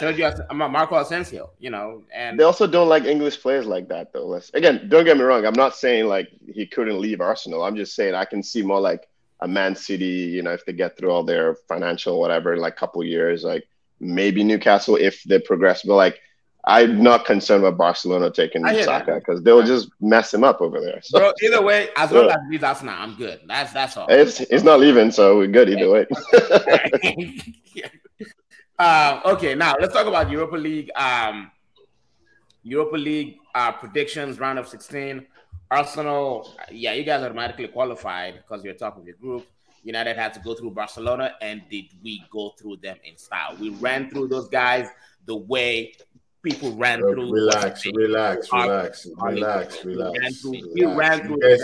Sergio 0.00 0.50
Marco 0.54 0.96
Asensio. 0.96 1.50
You 1.58 1.68
know, 1.68 2.02
and 2.10 2.40
they 2.40 2.44
also 2.44 2.66
don't 2.66 2.88
like 2.88 3.04
English 3.04 3.42
players 3.42 3.66
like 3.66 3.88
that 3.88 4.10
though. 4.14 4.26
Let's, 4.26 4.48
again, 4.54 4.88
don't 4.88 5.04
get 5.04 5.18
me 5.18 5.22
wrong. 5.22 5.44
I'm 5.44 5.52
not 5.52 5.76
saying 5.76 6.06
like 6.06 6.28
he 6.50 6.66
couldn't 6.66 6.98
leave 6.98 7.20
Arsenal. 7.20 7.62
I'm 7.62 7.76
just 7.76 7.94
saying 7.94 8.14
I 8.14 8.24
can 8.24 8.42
see 8.42 8.62
more 8.62 8.80
like 8.80 9.06
a 9.40 9.48
Man 9.48 9.76
City. 9.76 10.06
You 10.06 10.42
know, 10.42 10.52
if 10.52 10.64
they 10.64 10.72
get 10.72 10.96
through 10.96 11.10
all 11.10 11.22
their 11.22 11.54
financial 11.68 12.18
whatever 12.18 12.54
in 12.54 12.60
like 12.60 12.76
couple 12.76 13.04
years, 13.04 13.44
like 13.44 13.68
maybe 14.00 14.42
Newcastle 14.42 14.96
if 14.96 15.22
they 15.24 15.40
progress. 15.40 15.82
But 15.82 15.96
like 15.96 16.20
I'm 16.66 17.02
not 17.02 17.26
concerned 17.26 17.62
about 17.64 17.76
Barcelona 17.76 18.30
taking 18.30 18.66
Saka 18.66 19.16
because 19.16 19.42
they'll 19.42 19.62
just 19.62 19.90
mess 20.00 20.32
him 20.32 20.44
up 20.44 20.62
over 20.62 20.80
there. 20.80 21.00
So. 21.02 21.18
Bro, 21.18 21.32
either 21.42 21.62
way, 21.62 21.90
as 21.96 22.10
long 22.10 22.30
as 22.30 22.38
he's 22.50 22.62
Arsenal, 22.62 22.94
I'm 22.96 23.14
good. 23.16 23.40
That's 23.46 23.72
that's 23.72 23.96
all. 23.96 24.06
It's 24.08 24.40
it's 24.40 24.64
not 24.64 24.80
leaving, 24.80 25.10
so 25.10 25.36
we're 25.36 25.48
good 25.48 25.68
either 25.68 25.90
way. 25.90 26.06
um, 28.78 29.20
okay, 29.26 29.54
now 29.54 29.74
let's 29.78 29.92
talk 29.92 30.06
about 30.06 30.30
Europa 30.30 30.56
League. 30.56 30.90
Um, 30.96 31.50
Europa 32.62 32.96
League 32.96 33.36
uh, 33.54 33.72
predictions 33.72 34.40
round 34.40 34.58
of 34.58 34.66
16. 34.66 35.26
Arsenal, 35.70 36.50
yeah, 36.70 36.92
you 36.92 37.04
guys 37.04 37.22
automatically 37.22 37.68
qualified 37.68 38.36
because 38.36 38.64
you're 38.64 38.74
top 38.74 38.96
of 38.96 39.06
your 39.06 39.16
group. 39.16 39.46
United 39.82 40.16
had 40.16 40.32
to 40.32 40.40
go 40.40 40.54
through 40.54 40.70
Barcelona, 40.70 41.34
and 41.42 41.62
did 41.68 41.86
we 42.02 42.24
go 42.30 42.54
through 42.58 42.76
them 42.76 42.96
in 43.04 43.18
style? 43.18 43.54
We 43.60 43.68
ran 43.70 44.08
through 44.08 44.28
those 44.28 44.48
guys 44.48 44.88
the 45.26 45.36
way 45.36 45.92
people 46.44 46.72
ran 46.76 47.00
Look, 47.00 47.14
through. 47.14 47.32
Relax, 47.32 47.86
relax, 47.86 48.52
relax, 48.52 49.06
relax, 49.16 49.84
relax. 49.84 50.44
We 50.44 50.84
ran 50.84 51.20
through. 51.22 51.38
You 51.42 51.56
guys, 51.56 51.60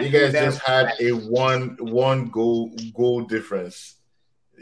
you 0.00 0.10
guys 0.10 0.32
just 0.32 0.60
had 0.60 0.92
a 1.00 1.12
one 1.12 1.76
one 1.80 2.28
goal 2.28 2.70
goal 2.94 3.22
difference. 3.22 3.94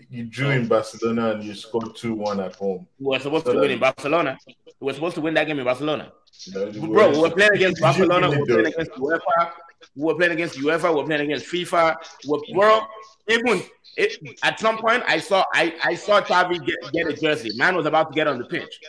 You 0.09 0.25
drew 0.25 0.51
in 0.51 0.67
oh. 0.67 0.69
Barcelona 0.69 1.33
and 1.33 1.43
you 1.43 1.55
scored 1.55 1.97
two 1.97 2.15
one 2.15 2.41
at 2.41 2.55
home. 2.55 2.87
We 2.99 3.07
were 3.07 3.19
supposed 3.19 3.47
so 3.47 3.55
to 3.55 3.61
win 3.61 3.73
in 3.73 3.81
Barcelona. 3.81 4.39
We 4.79 4.87
were 4.87 4.95
supposed 4.95 5.17
to 5.17 5.21
win 5.21 5.35
that 5.35 5.47
game 5.47 5.59
in 5.59 5.65
Barcelona. 5.65 6.13
Bro, 6.53 7.11
we 7.11 7.19
were 7.19 7.31
playing 7.31 7.55
against 7.55 7.81
Barcelona. 7.81 8.31
We 8.31 8.39
were 8.39 8.47
playing 8.47 8.67
against 8.67 8.93
UEFA. 8.93 9.51
We 9.97 10.05
were 10.05 10.15
playing 10.15 10.33
against 10.33 10.59
UEFA. 10.59 10.91
We 10.91 11.01
were 11.01 11.07
playing 11.07 11.23
against 11.23 11.47
FIFA. 11.47 11.97
We 12.29 12.53
bro, 12.55 12.81
even 13.29 13.63
it, 13.97 14.39
at 14.43 14.59
some 14.61 14.79
point, 14.79 15.03
I 15.07 15.19
saw 15.19 15.45
I, 15.53 15.75
I 15.85 15.95
saw 15.95 16.21
Xavi 16.21 16.65
get, 16.65 16.77
get 16.93 17.07
a 17.09 17.13
jersey. 17.13 17.51
Man 17.57 17.77
was 17.77 17.87
about 17.87 18.13
to 18.13 18.15
get 18.15 18.27
on 18.27 18.39
the 18.39 18.45
pitch. 18.45 18.81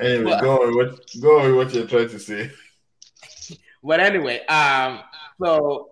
Anyway, 0.00 0.24
but, 0.24 0.40
go 0.40 0.62
on. 0.62 0.76
What 0.76 1.00
go 1.20 1.40
on 1.40 1.56
what 1.56 1.72
you're 1.74 1.86
trying 1.86 2.08
to 2.08 2.18
say. 2.18 2.50
But 3.82 4.00
anyway, 4.00 4.44
um, 4.46 5.00
so 5.42 5.90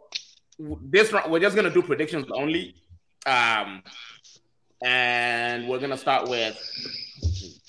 this 0.59 1.13
round 1.13 1.31
we're 1.31 1.41
just 1.41 1.57
gonna 1.57 1.71
do 1.71 1.83
predictions 1.83 2.27
only, 2.35 2.75
um, 3.27 3.83
and 4.83 5.69
we're 5.69 5.79
gonna 5.79 5.97
start 5.97 6.29
with 6.29 6.59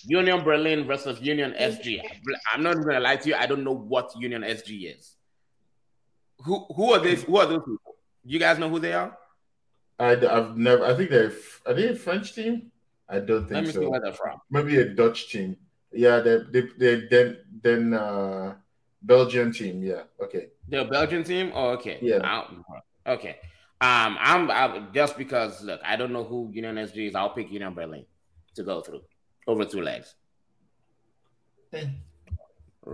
Union 0.05 0.43
Berlin 0.43 0.86
versus 0.86 1.22
Union 1.22 1.53
SG. 1.60 2.01
I'm 2.53 2.64
not 2.64 2.76
gonna 2.76 2.99
lie 2.99 3.18
to 3.18 3.30
you. 3.30 3.36
I 3.36 3.45
don't 3.45 3.64
know 3.64 3.76
what 3.76 4.12
Union 4.18 4.41
SG 4.41 4.97
is. 4.97 5.16
Who 6.39 6.66
who 6.76 6.93
are 6.93 6.99
these? 6.99 7.24
Who 7.24 7.38
are 7.38 7.45
those 7.45 7.60
people? 7.60 7.95
You 8.26 8.39
guys 8.39 8.58
know 8.58 8.70
who 8.70 8.80
they 8.80 8.93
are? 8.93 9.18
I, 9.99 10.16
have 10.16 10.58
never. 10.58 10.86
I 10.86 10.93
think 10.95 11.10
they're. 11.10 11.32
Are 11.66 11.74
they 11.74 11.89
a 11.89 11.95
French 11.95 12.34
team? 12.34 12.72
I 13.10 13.20
don't 13.20 13.43
think 13.43 13.51
Let 13.51 13.64
me 13.66 13.72
so. 13.72 13.80
See 13.82 13.86
where 13.88 14.01
they're 14.01 14.14
from. 14.14 14.39
Maybe 14.49 14.78
a 14.78 14.86
Dutch 14.86 15.32
team. 15.32 15.58
Yeah, 15.91 16.20
they 16.20 16.39
they 16.51 16.68
they 16.78 17.08
then 17.10 17.38
then 17.62 17.93
uh 17.93 18.55
Belgian 19.01 19.51
team. 19.51 19.84
Yeah. 19.84 20.03
Okay. 20.22 20.47
The 20.68 20.86
Belgian 20.86 21.24
team. 21.24 21.51
Oh, 21.53 21.70
okay. 21.70 21.97
Yeah. 22.01 22.43
okay. 23.05 23.38
Um, 23.80 24.18
I'm, 24.20 24.49
I'm 24.49 24.88
just 24.91 25.18
because 25.18 25.64
look, 25.64 25.80
I 25.86 25.95
don't 25.95 26.12
know 26.12 26.24
who 26.24 26.49
Union 26.51 26.76
SG 26.76 27.10
is. 27.10 27.16
I'll 27.16 27.30
pick 27.30 27.51
Union 27.51 27.74
Berlin 27.76 28.05
to 28.55 28.64
go 28.64 28.82
through 28.82 29.01
over 29.45 29.66
two 29.66 29.82
legs. 29.82 30.16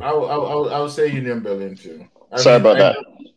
I'll, 0.02 0.26
I'll, 0.26 0.70
I'll, 0.74 0.90
say 0.90 1.08
Union 1.08 1.40
Berlin 1.40 1.76
too. 1.76 2.06
I 2.32 2.38
Sorry 2.38 2.60
mean, 2.60 2.62
about 2.62 2.76
I 2.76 2.80
that. 2.80 2.96
Don't, 2.96 3.28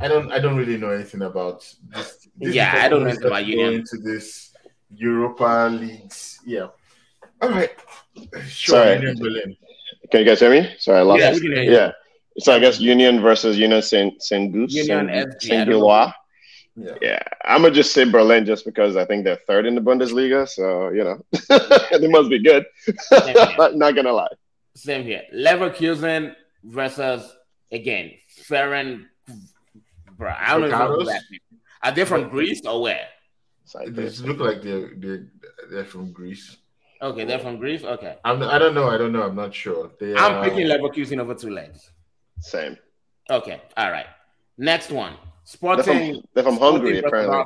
I 0.00 0.08
don't 0.08 0.32
I 0.32 0.38
don't 0.38 0.56
really 0.56 0.76
know 0.76 0.90
anything 0.90 1.22
about 1.22 1.60
this. 1.88 2.28
this 2.36 2.54
yeah, 2.54 2.72
I 2.76 2.88
don't 2.88 3.02
know 3.02 3.08
anything 3.08 3.26
about 3.26 3.46
Union. 3.46 3.74
Into 3.74 3.96
this 3.96 4.47
Europa 4.94 5.68
leagues. 5.70 6.40
Yeah. 6.44 6.68
All 7.40 7.50
right. 7.50 7.70
Sure. 8.46 8.98
Sorry. 8.98 9.14
Berlin. 9.14 9.56
Can 10.10 10.20
you 10.20 10.26
guys 10.26 10.40
hear 10.40 10.50
me? 10.50 10.74
Sorry, 10.78 10.98
I 10.98 11.02
lost 11.02 11.42
yeah, 11.42 11.60
Yeah. 11.60 11.92
So 12.38 12.54
I 12.54 12.58
guess 12.58 12.80
Union 12.80 13.20
versus 13.20 13.58
Union 13.58 13.82
Saint 13.82 14.22
Saint 14.22 14.52
Goose. 14.52 14.72
Union 14.72 15.32
Saint 15.40 15.68
Gilloise. 15.68 16.12
Yeah. 16.80 16.94
yeah, 17.02 17.22
I'm 17.44 17.62
gonna 17.62 17.74
just 17.74 17.92
say 17.92 18.04
Berlin 18.04 18.46
just 18.46 18.64
because 18.64 18.96
I 18.96 19.04
think 19.04 19.24
they're 19.24 19.40
third 19.48 19.66
in 19.66 19.74
the 19.74 19.80
Bundesliga, 19.80 20.48
so 20.48 20.90
you 20.90 21.02
know 21.02 21.18
they 21.98 22.06
must 22.06 22.30
be 22.30 22.38
good. 22.38 22.64
Not 23.74 23.96
gonna 23.96 24.12
lie. 24.12 24.28
Same 24.76 25.02
here. 25.02 25.22
Leverkusen 25.34 26.36
versus 26.62 27.36
again 27.72 28.12
Ferenc. 28.48 29.06
Bro, 30.16 30.32
I 30.38 30.56
don't 30.56 30.70
know 30.70 31.04
that. 31.04 31.22
Are 31.82 31.90
they 31.90 32.04
from 32.04 32.28
Greece 32.28 32.62
or 32.64 32.82
where? 32.82 33.08
They 33.86 34.08
look 34.26 34.38
like 34.38 34.62
they're, 34.62 34.90
they're 34.96 35.26
they're 35.70 35.84
from 35.84 36.12
Greece. 36.12 36.56
Okay, 37.00 37.24
they're 37.24 37.38
from 37.38 37.58
Greece. 37.58 37.84
Okay, 37.84 38.16
I'm, 38.24 38.42
I 38.42 38.58
don't 38.58 38.74
know. 38.74 38.88
I 38.88 38.98
don't 38.98 39.12
know. 39.12 39.22
I'm 39.22 39.36
not 39.36 39.54
sure. 39.54 39.90
They, 40.00 40.14
I'm 40.14 40.34
uh, 40.36 40.42
picking 40.44 40.66
Leverkusen 40.66 41.20
over 41.20 41.34
two 41.34 41.50
legs. 41.50 41.90
Same. 42.40 42.76
Okay. 43.30 43.60
All 43.76 43.90
right. 43.90 44.06
Next 44.56 44.90
one. 44.90 45.14
Sporting. 45.44 45.84
They're 45.84 46.12
from, 46.12 46.22
they're 46.34 46.44
from 46.44 46.58
Hungary, 46.58 46.98
apparently. 46.98 47.44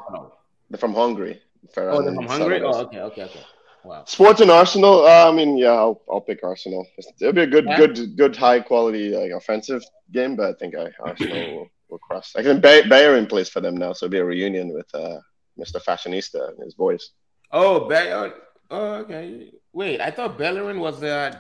They're 0.71 0.79
from 0.79 0.95
Hungary. 0.95 1.41
Oh, 1.77 2.03
they're 2.03 2.15
from 2.15 2.27
Hungary. 2.27 2.63
Oh, 2.63 2.81
okay, 2.83 3.01
okay, 3.01 3.25
okay. 3.25 3.41
Wow. 3.85 4.05
Sports 4.07 4.41
and 4.41 4.51
Arsenal. 4.51 5.05
Uh, 5.07 5.29
I 5.29 5.33
mean, 5.33 5.59
yeah, 5.59 5.71
I'll, 5.71 6.03
I'll 6.11 6.21
pick 6.21 6.41
Arsenal. 6.45 6.87
It'll 7.21 7.33
be 7.33 7.43
a 7.43 7.47
good, 7.47 7.65
yeah. 7.65 7.77
good, 7.77 8.17
good, 8.17 8.37
high 8.37 8.61
quality 8.61 9.11
like 9.11 9.33
offensive 9.33 9.83
game, 10.13 10.37
but 10.37 10.51
I 10.51 10.53
think 10.55 10.77
I, 10.77 10.87
Arsenal 11.01 11.57
will, 11.57 11.71
will 11.89 11.99
cross. 11.99 12.33
I 12.37 12.43
think 12.43 12.63
Bay- 12.63 12.87
Bellerin 12.89 13.27
plays 13.27 13.49
for 13.49 13.61
them 13.61 13.77
now, 13.77 13.93
so 13.93 14.07
it'll 14.07 14.13
be 14.13 14.19
a 14.19 14.25
reunion 14.25 14.73
with 14.73 14.87
uh, 14.95 15.19
Mr. 15.59 15.83
Fashionista 15.83 16.49
and 16.51 16.63
his 16.65 16.75
voice. 16.75 17.11
Oh, 17.51 17.89
Bellerin. 17.89 18.33
Oh, 18.71 18.95
okay. 18.95 19.53
Wait, 19.73 20.01
I 20.01 20.11
thought 20.11 20.39
Bellerin 20.39 20.81
was 20.81 21.03
uh 21.03 21.37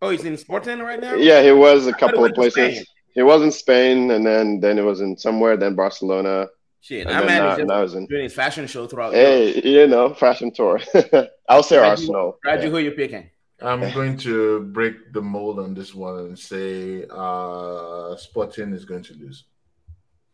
Oh, 0.00 0.10
he's 0.10 0.24
in 0.24 0.36
Sporting 0.36 0.80
right 0.80 1.00
now. 1.00 1.14
Yeah, 1.14 1.42
he 1.42 1.52
was 1.52 1.86
a 1.86 1.92
couple 1.92 2.24
of 2.24 2.34
places. 2.34 2.86
He 3.14 3.22
was 3.22 3.42
in 3.42 3.50
Spain, 3.50 4.10
and 4.10 4.26
then 4.26 4.60
then 4.60 4.78
it 4.78 4.82
was 4.82 5.00
in 5.00 5.16
somewhere, 5.16 5.56
then 5.56 5.74
Barcelona. 5.74 6.48
Shit, 6.80 7.08
that 7.08 7.24
man 7.24 7.46
is 7.46 7.56
just 7.56 7.68
now 7.68 7.82
in, 7.98 8.06
doing 8.06 8.24
his 8.24 8.34
fashion 8.34 8.66
show 8.66 8.86
throughout. 8.86 9.14
Hey, 9.14 9.48
Europe. 9.48 9.64
you 9.64 9.86
know, 9.86 10.14
fashion 10.14 10.52
tour. 10.52 10.80
I'll 11.48 11.62
say 11.62 11.78
Raji, 11.78 11.90
Arsenal. 11.90 12.38
Raji, 12.44 12.64
yeah. 12.64 12.68
who 12.68 12.76
are 12.76 12.80
you 12.80 12.90
picking? 12.90 13.30
I'm 13.62 13.80
going 13.94 14.18
to 14.18 14.60
break 14.60 15.12
the 15.12 15.22
mold 15.22 15.58
on 15.58 15.72
this 15.72 15.94
one 15.94 16.18
and 16.18 16.38
say 16.38 17.06
uh 17.08 18.14
Sporting 18.16 18.74
is 18.74 18.84
going 18.84 19.04
to 19.04 19.14
lose. 19.14 19.44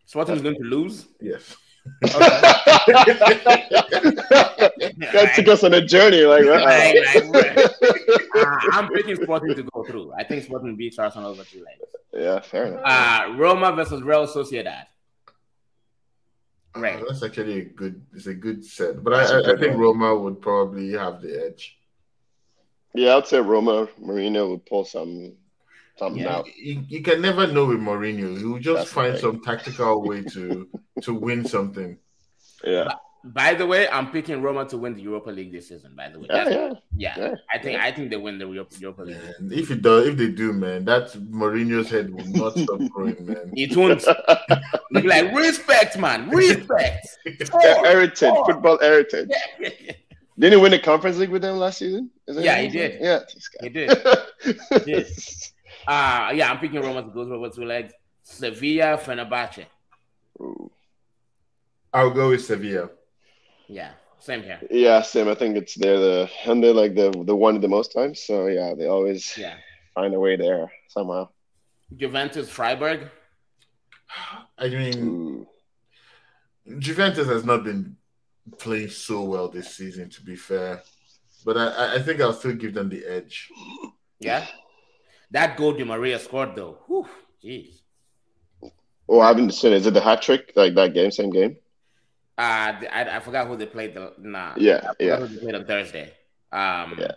Sporting 0.06 0.36
is 0.36 0.42
going 0.42 0.56
to 0.56 0.64
lose? 0.64 1.06
Yes. 1.20 1.54
That 2.02 3.32
took 5.34 5.48
us 5.48 5.64
on 5.64 5.74
a 5.74 5.84
journey, 5.84 6.22
like 6.22 6.44
right. 6.44 6.96
Uh, 8.34 8.58
I'm 8.72 8.88
picking 8.88 9.16
Sporting 9.16 9.54
to 9.56 9.62
go 9.62 9.84
through. 9.84 10.12
I 10.12 10.24
think 10.24 10.44
Sporting 10.44 10.76
beats 10.76 10.98
Arsenal 10.98 11.30
over 11.30 11.44
two 11.44 11.64
legs. 11.64 11.80
Yeah, 12.12 12.40
fair 12.40 12.66
enough. 12.66 12.82
Uh, 12.84 13.34
Roma 13.36 13.72
versus 13.72 14.02
Real 14.02 14.26
Sociedad. 14.26 14.84
Right. 16.76 17.00
Uh, 17.00 17.04
that's 17.08 17.22
actually 17.22 17.60
a 17.60 17.64
good. 17.64 18.02
It's 18.14 18.26
a 18.26 18.34
good 18.34 18.64
set, 18.64 19.02
but 19.02 19.12
I, 19.12 19.24
I, 19.24 19.52
I, 19.52 19.58
think 19.58 19.76
Roma 19.76 20.14
would 20.14 20.40
probably 20.40 20.92
have 20.92 21.20
the 21.20 21.46
edge. 21.46 21.78
Yeah, 22.94 23.16
I'd 23.16 23.26
say 23.26 23.40
Roma 23.40 23.88
Mourinho 24.00 24.50
would 24.50 24.66
pull 24.66 24.84
some 24.84 25.34
something 26.00 26.22
yeah. 26.22 26.36
out. 26.36 26.48
You, 26.56 26.82
you, 26.88 27.02
can 27.02 27.20
never 27.20 27.46
know 27.46 27.66
with 27.66 27.78
Mourinho. 27.78 28.36
He 28.36 28.44
will 28.44 28.58
just 28.58 28.78
that's 28.78 28.92
find 28.92 29.18
some 29.18 29.40
tactical 29.42 30.02
way 30.02 30.22
to 30.22 30.68
to 31.02 31.14
win 31.14 31.44
something. 31.44 31.98
Yeah. 32.64 32.92
By 33.22 33.52
the 33.52 33.66
way, 33.66 33.86
I'm 33.86 34.10
picking 34.10 34.40
Roma 34.40 34.64
to 34.70 34.78
win 34.78 34.94
the 34.94 35.02
Europa 35.02 35.28
League 35.28 35.52
this 35.52 35.68
season. 35.68 35.92
By 35.94 36.08
the 36.08 36.20
way, 36.20 36.26
yeah, 36.30 36.48
yeah. 36.48 36.72
yeah, 36.96 37.14
yeah, 37.18 37.34
I 37.52 37.58
think 37.58 37.78
I 37.78 37.92
think 37.92 38.08
they 38.08 38.16
win 38.16 38.38
the 38.38 38.46
Europa 38.48 39.02
League. 39.02 39.18
Man, 39.38 39.50
if 39.52 39.70
it 39.70 39.82
does, 39.82 40.08
if 40.08 40.16
they 40.16 40.28
do, 40.28 40.54
man, 40.54 40.86
that 40.86 41.12
Mourinho's 41.30 41.90
head 41.90 42.08
will 42.14 42.24
not 42.24 42.56
stop 42.56 42.80
growing, 42.90 43.26
man. 43.26 43.52
It 43.54 43.76
won't. 43.76 44.02
be 44.94 45.02
like 45.02 45.34
respect, 45.34 45.98
man, 45.98 46.30
respect. 46.30 47.18
heritage, 47.52 48.34
football 48.46 48.78
heritage. 48.80 49.28
Didn't 50.38 50.58
he 50.58 50.62
win 50.62 50.72
the 50.72 50.78
Conference 50.78 51.18
League 51.18 51.28
with 51.28 51.42
them 51.42 51.58
last 51.58 51.76
season? 51.76 52.10
Yeah, 52.26 52.58
he 52.62 52.68
did. 52.68 53.02
Yeah, 53.02 53.18
he 53.60 53.68
did. 53.68 53.98
he 54.70 54.78
did. 54.78 55.06
Uh, 55.90 56.30
yeah, 56.32 56.52
I'm 56.52 56.60
picking 56.60 56.80
Roma 56.80 57.02
to 57.02 57.10
go 57.10 57.22
over 57.22 57.50
two 57.50 57.64
legs. 57.64 57.92
Sevilla, 58.22 58.96
Fenerbahce. 58.96 59.66
Ooh. 60.40 60.70
I'll 61.92 62.12
go 62.12 62.28
with 62.28 62.44
Sevilla. 62.44 62.90
Yeah, 63.66 63.90
same 64.20 64.44
here. 64.44 64.60
Yeah, 64.70 65.02
same. 65.02 65.26
I 65.26 65.34
think 65.34 65.56
it's 65.56 65.74
they're 65.74 65.98
the 65.98 66.30
and 66.44 66.62
they're 66.62 66.72
like 66.72 66.94
the 66.94 67.10
the 67.26 67.34
one 67.34 67.60
the 67.60 67.66
most 67.66 67.92
times. 67.92 68.22
So 68.22 68.46
yeah, 68.46 68.72
they 68.78 68.86
always 68.86 69.36
yeah 69.36 69.56
find 69.92 70.14
a 70.14 70.20
way 70.20 70.36
there 70.36 70.70
somehow. 70.86 71.28
Juventus 71.96 72.48
Freiburg. 72.48 73.10
I 74.58 74.68
mean, 74.68 74.98
Ooh. 74.98 75.48
Juventus 76.78 77.26
has 77.26 77.44
not 77.44 77.64
been 77.64 77.96
playing 78.58 78.90
so 78.90 79.24
well 79.24 79.48
this 79.48 79.74
season, 79.74 80.08
to 80.10 80.22
be 80.22 80.36
fair. 80.36 80.82
But 81.44 81.56
I, 81.56 81.96
I 81.96 81.98
think 82.02 82.20
I'll 82.20 82.32
still 82.32 82.54
give 82.54 82.74
them 82.74 82.88
the 82.88 83.04
edge. 83.04 83.48
Yeah. 84.20 84.46
That 85.30 85.56
goal 85.56 85.72
Di 85.72 85.84
Maria 85.84 86.18
scored 86.18 86.56
though. 86.56 86.78
Whew, 86.86 87.08
jeez. 87.42 87.80
Oh, 89.08 89.20
I 89.20 89.28
haven't 89.28 89.52
seen. 89.52 89.72
Is 89.72 89.86
it 89.86 89.94
the 89.94 90.00
hat 90.00 90.22
trick 90.22 90.52
like 90.54 90.74
that 90.74 90.94
game? 90.94 91.10
Same 91.10 91.30
game? 91.30 91.56
Uh, 92.38 92.72
I, 92.92 93.16
I 93.16 93.20
forgot 93.20 93.48
who 93.48 93.56
they 93.56 93.66
played. 93.66 93.94
The 93.94 94.12
nah. 94.18 94.54
Yeah, 94.56 94.92
yeah. 94.98 95.16
Who 95.16 95.28
they 95.28 95.40
played 95.40 95.54
on 95.56 95.66
Thursday. 95.66 96.12
Um, 96.52 96.96
yeah. 96.98 97.12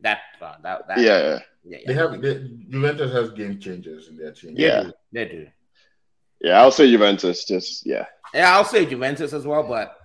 That, 0.00 0.18
uh, 0.40 0.54
that, 0.62 0.86
that 0.86 0.98
yeah, 0.98 1.18
yeah. 1.18 1.38
yeah, 1.64 1.78
They 1.86 1.94
have 1.94 2.22
they, 2.22 2.48
Juventus 2.70 3.12
has 3.12 3.30
game 3.30 3.58
changers 3.58 4.08
in 4.08 4.16
their 4.16 4.32
team. 4.32 4.54
Yeah, 4.56 4.82
they 4.82 4.84
do. 4.84 4.92
They 5.12 5.24
do. 5.24 5.46
Yeah, 6.40 6.60
I'll 6.60 6.70
say 6.70 6.90
Juventus. 6.90 7.44
Just 7.44 7.84
yeah. 7.84 8.04
Yeah, 8.32 8.54
I'll 8.54 8.64
say 8.64 8.86
Juventus 8.86 9.32
as 9.32 9.46
well. 9.46 9.62
But 9.64 9.96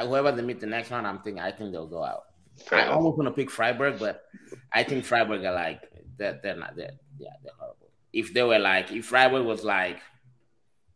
whoever 0.00 0.32
they 0.32 0.42
meet 0.42 0.60
the 0.60 0.66
next 0.66 0.90
round, 0.90 1.06
I'm 1.06 1.20
thinking 1.20 1.40
I 1.40 1.52
think 1.52 1.72
they'll 1.72 1.86
go 1.86 2.02
out. 2.02 2.22
Fair 2.66 2.78
I 2.78 2.82
enough. 2.82 2.96
almost 2.96 3.18
want 3.18 3.28
to 3.28 3.34
pick 3.34 3.50
Freiburg, 3.50 3.98
but 3.98 4.24
I 4.72 4.82
think 4.82 5.04
Freiburg 5.04 5.44
are 5.44 5.54
like 5.54 5.82
they're, 6.16 6.38
they're 6.42 6.56
not 6.56 6.76
there. 6.76 6.92
Yeah, 7.18 7.30
they're 7.42 7.52
horrible. 7.58 7.90
If 8.12 8.34
they 8.34 8.42
were 8.42 8.58
like 8.58 8.90
if 8.92 9.06
Freiburg 9.06 9.44
was 9.44 9.64
like 9.64 10.00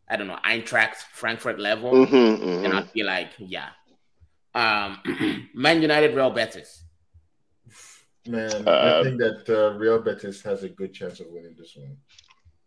I 0.09 0.17
don't 0.17 0.27
know, 0.27 0.39
Eintracht 0.45 0.95
Frankfurt 0.95 1.59
level, 1.59 1.91
mm-hmm, 1.91 2.15
mm-hmm. 2.15 2.65
and 2.65 2.73
I'd 2.73 2.93
be 2.93 3.03
like, 3.03 3.31
yeah. 3.39 3.69
Um, 4.53 4.99
Man 5.55 5.81
United, 5.81 6.15
Real 6.15 6.29
Betis. 6.29 6.83
Man, 8.27 8.67
uh, 8.67 8.99
I 8.99 9.03
think 9.03 9.17
that 9.19 9.49
uh, 9.49 9.77
Real 9.77 9.99
Betis 9.99 10.41
has 10.43 10.63
a 10.63 10.69
good 10.69 10.93
chance 10.93 11.19
of 11.19 11.27
winning 11.29 11.55
this 11.57 11.75
one. 11.75 11.97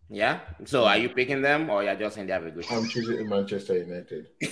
Yeah. 0.08 0.40
So 0.64 0.84
are 0.84 0.96
you 0.98 1.08
picking 1.08 1.42
them 1.42 1.68
or 1.68 1.82
you're 1.82 1.96
just 1.96 2.14
saying 2.14 2.28
they 2.28 2.32
have 2.32 2.46
a 2.46 2.50
good 2.50 2.64
chance? 2.64 2.84
I'm 2.84 2.88
choosing 2.88 3.28
Manchester 3.28 3.76
United. 3.78 4.28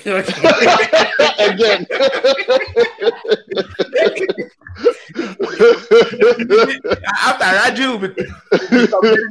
Again. 1.39 1.87
after 7.23 7.45
Raji, 7.45 7.85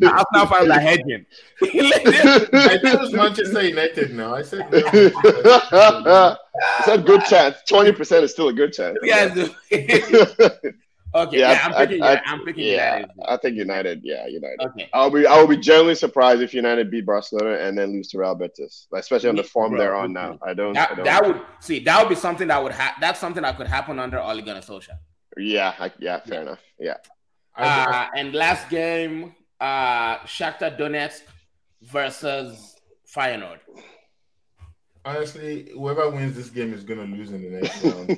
after 0.06 0.46
found 0.48 0.70
the 0.70 0.80
hedging. 0.80 1.26
I 1.62 2.80
chose 2.82 3.14
Manchester 3.14 3.64
United 3.64 4.14
now. 4.16 4.36
I 4.36 4.42
said, 4.42 4.72
no. 4.72 6.38
it's 6.80 6.88
a 6.88 6.98
good 6.98 7.24
chance. 7.26 7.58
Twenty 7.68 7.92
percent 7.92 8.24
is 8.24 8.32
still 8.32 8.48
a 8.50 8.54
good 8.54 8.74
chance. 8.74 8.98
Yeah. 9.04 9.48
Okay, 11.16 11.40
yeah, 11.40 11.52
yeah 11.52 11.66
I'm 11.66 11.88
picking. 11.88 12.04
I, 12.04 12.16
I, 12.16 12.22
I'm 12.26 12.44
picking 12.44 12.64
yeah, 12.66 12.96
United. 12.96 13.12
I 13.28 13.38
think 13.38 13.56
United. 13.56 14.02
Yeah, 14.04 14.26
United. 14.26 14.60
Okay. 14.62 14.90
I'll 14.94 15.12
be. 15.12 15.28
I 15.28 15.40
will 15.40 15.48
be 15.48 15.58
genuinely 15.58 15.94
surprised 15.96 16.42
if 16.42 16.56
United 16.56 16.90
beat 16.90 17.06
Barcelona 17.06 17.58
and 17.58 17.78
then 17.78 17.92
lose 17.92 18.08
to 18.10 18.18
Real 18.18 18.34
Betis, 18.34 18.88
especially 18.94 19.30
on 19.30 19.36
the 19.36 19.44
form 19.44 19.72
Bro, 19.72 19.80
they're 19.80 19.96
on 19.96 20.12
now. 20.12 20.40
I 20.42 20.56
don't. 20.56 20.74
That, 20.74 20.92
I 20.92 20.96
don't 20.96 21.06
that 21.06 21.26
would 21.26 21.42
see. 21.60 21.80
That 21.80 22.02
would 22.02 22.10
be 22.10 22.16
something 22.16 22.48
that 22.48 22.64
would 22.64 22.72
have. 22.72 22.96
That's 23.00 23.20
something 23.20 23.44
that 23.44 23.58
could 23.58 23.68
happen 23.68 24.00
under 24.00 24.20
Ole 24.20 24.42
Gunnar 24.42 24.62
Solskjaer. 24.62 24.98
Yeah, 25.38 25.74
I, 25.80 25.92
yeah, 26.00 26.20
fair 26.20 26.36
yeah. 26.36 26.42
enough. 26.42 26.60
Yeah. 26.80 26.98
Uh, 27.56 28.08
and 28.16 28.34
last 28.34 28.70
game, 28.70 29.36
uh, 29.60 30.18
Shakhtar 30.20 30.78
Donetsk 30.78 31.22
versus 31.82 32.76
Feyenoord. 33.16 33.60
Honestly, 35.06 35.70
whoever 35.74 36.10
wins 36.10 36.36
this 36.36 36.50
game 36.50 36.74
is 36.74 36.84
gonna 36.84 37.04
lose 37.04 37.32
in 37.32 37.42
the 37.42 37.50
next 37.50 37.84
round. 37.84 38.18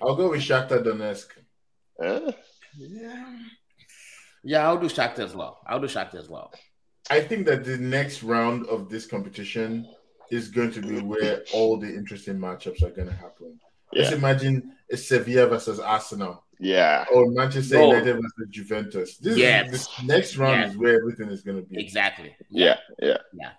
I'll 0.00 0.16
go 0.16 0.30
with 0.30 0.40
Shakhtar 0.40 0.84
Donetsk. 0.84 1.26
Uh, 2.02 2.32
yeah. 2.76 3.36
Yeah, 4.44 4.66
I'll 4.66 4.78
do 4.78 4.86
Shakhtar 4.86 5.20
as 5.20 5.34
well. 5.34 5.60
I'll 5.66 5.80
do 5.80 5.86
Shakhtar 5.86 6.16
as 6.16 6.28
well. 6.28 6.52
I 7.10 7.20
think 7.20 7.46
that 7.46 7.64
the 7.64 7.78
next 7.78 8.22
round 8.22 8.66
of 8.66 8.88
this 8.88 9.06
competition 9.06 9.86
is 10.30 10.48
going 10.48 10.72
to 10.72 10.80
be 10.80 11.00
where 11.00 11.42
all 11.52 11.76
the 11.76 11.88
interesting 11.88 12.38
matchups 12.38 12.82
are 12.82 12.90
going 12.90 13.08
to 13.08 13.14
happen. 13.14 13.58
Yeah. 13.92 14.02
Let's 14.02 14.14
imagine 14.14 14.72
a 14.90 14.96
Sevilla 14.96 15.46
versus 15.46 15.78
Arsenal. 15.80 16.44
Yeah. 16.58 17.04
Or 17.12 17.30
Manchester 17.30 17.78
oh. 17.78 17.88
United 17.88 18.14
versus 18.14 18.48
Juventus. 18.50 19.16
This, 19.18 19.36
yes. 19.36 19.66
is, 19.66 19.72
this 19.72 20.02
next 20.04 20.36
round 20.36 20.60
yes. 20.60 20.70
is 20.72 20.78
where 20.78 20.96
everything 20.96 21.28
is 21.28 21.42
going 21.42 21.58
to 21.58 21.68
be. 21.68 21.80
Exactly. 21.80 22.34
Yeah. 22.50 22.76
Yeah. 23.00 23.18
Yeah. 23.32 23.52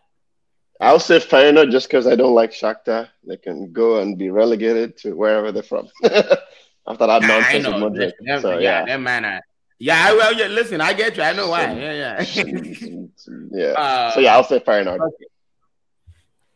I'll 0.80 1.00
say 1.00 1.20
Feyenoord 1.20 1.72
just 1.72 1.88
because 1.88 2.08
I 2.08 2.16
don't 2.16 2.34
like 2.34 2.52
Shakhtar. 2.52 3.10
They 3.28 3.38
can 3.38 3.72
go 3.72 4.00
and 4.00 4.18
be 4.18 4.30
relegated 4.30 4.98
to 4.98 5.14
wherever 5.14 5.52
they're 5.52 5.64
from. 5.64 5.88
After 6.04 7.08
that 7.08 7.22
nonsense 7.22 7.66
with 7.66 7.78
Madrid. 7.78 8.14
Them, 8.20 8.42
so, 8.42 8.52
yeah, 8.58 8.60
yeah, 8.60 8.86
that 8.86 9.00
man. 9.00 9.24
I, 9.24 9.40
yeah, 9.80 10.14
well, 10.14 10.34
yeah, 10.34 10.48
listen, 10.48 10.82
I 10.82 10.92
get 10.92 11.16
you. 11.16 11.24
I 11.24 11.32
know 11.32 11.50
why. 11.50 11.72
Yeah, 11.74 11.94
yeah. 11.94 12.26
yeah. 13.52 13.66
Uh, 13.68 14.12
so 14.12 14.20
yeah, 14.20 14.36
I'll 14.36 14.44
say 14.44 14.60
Feyenoord. 14.60 15.00
Okay. 15.00 15.26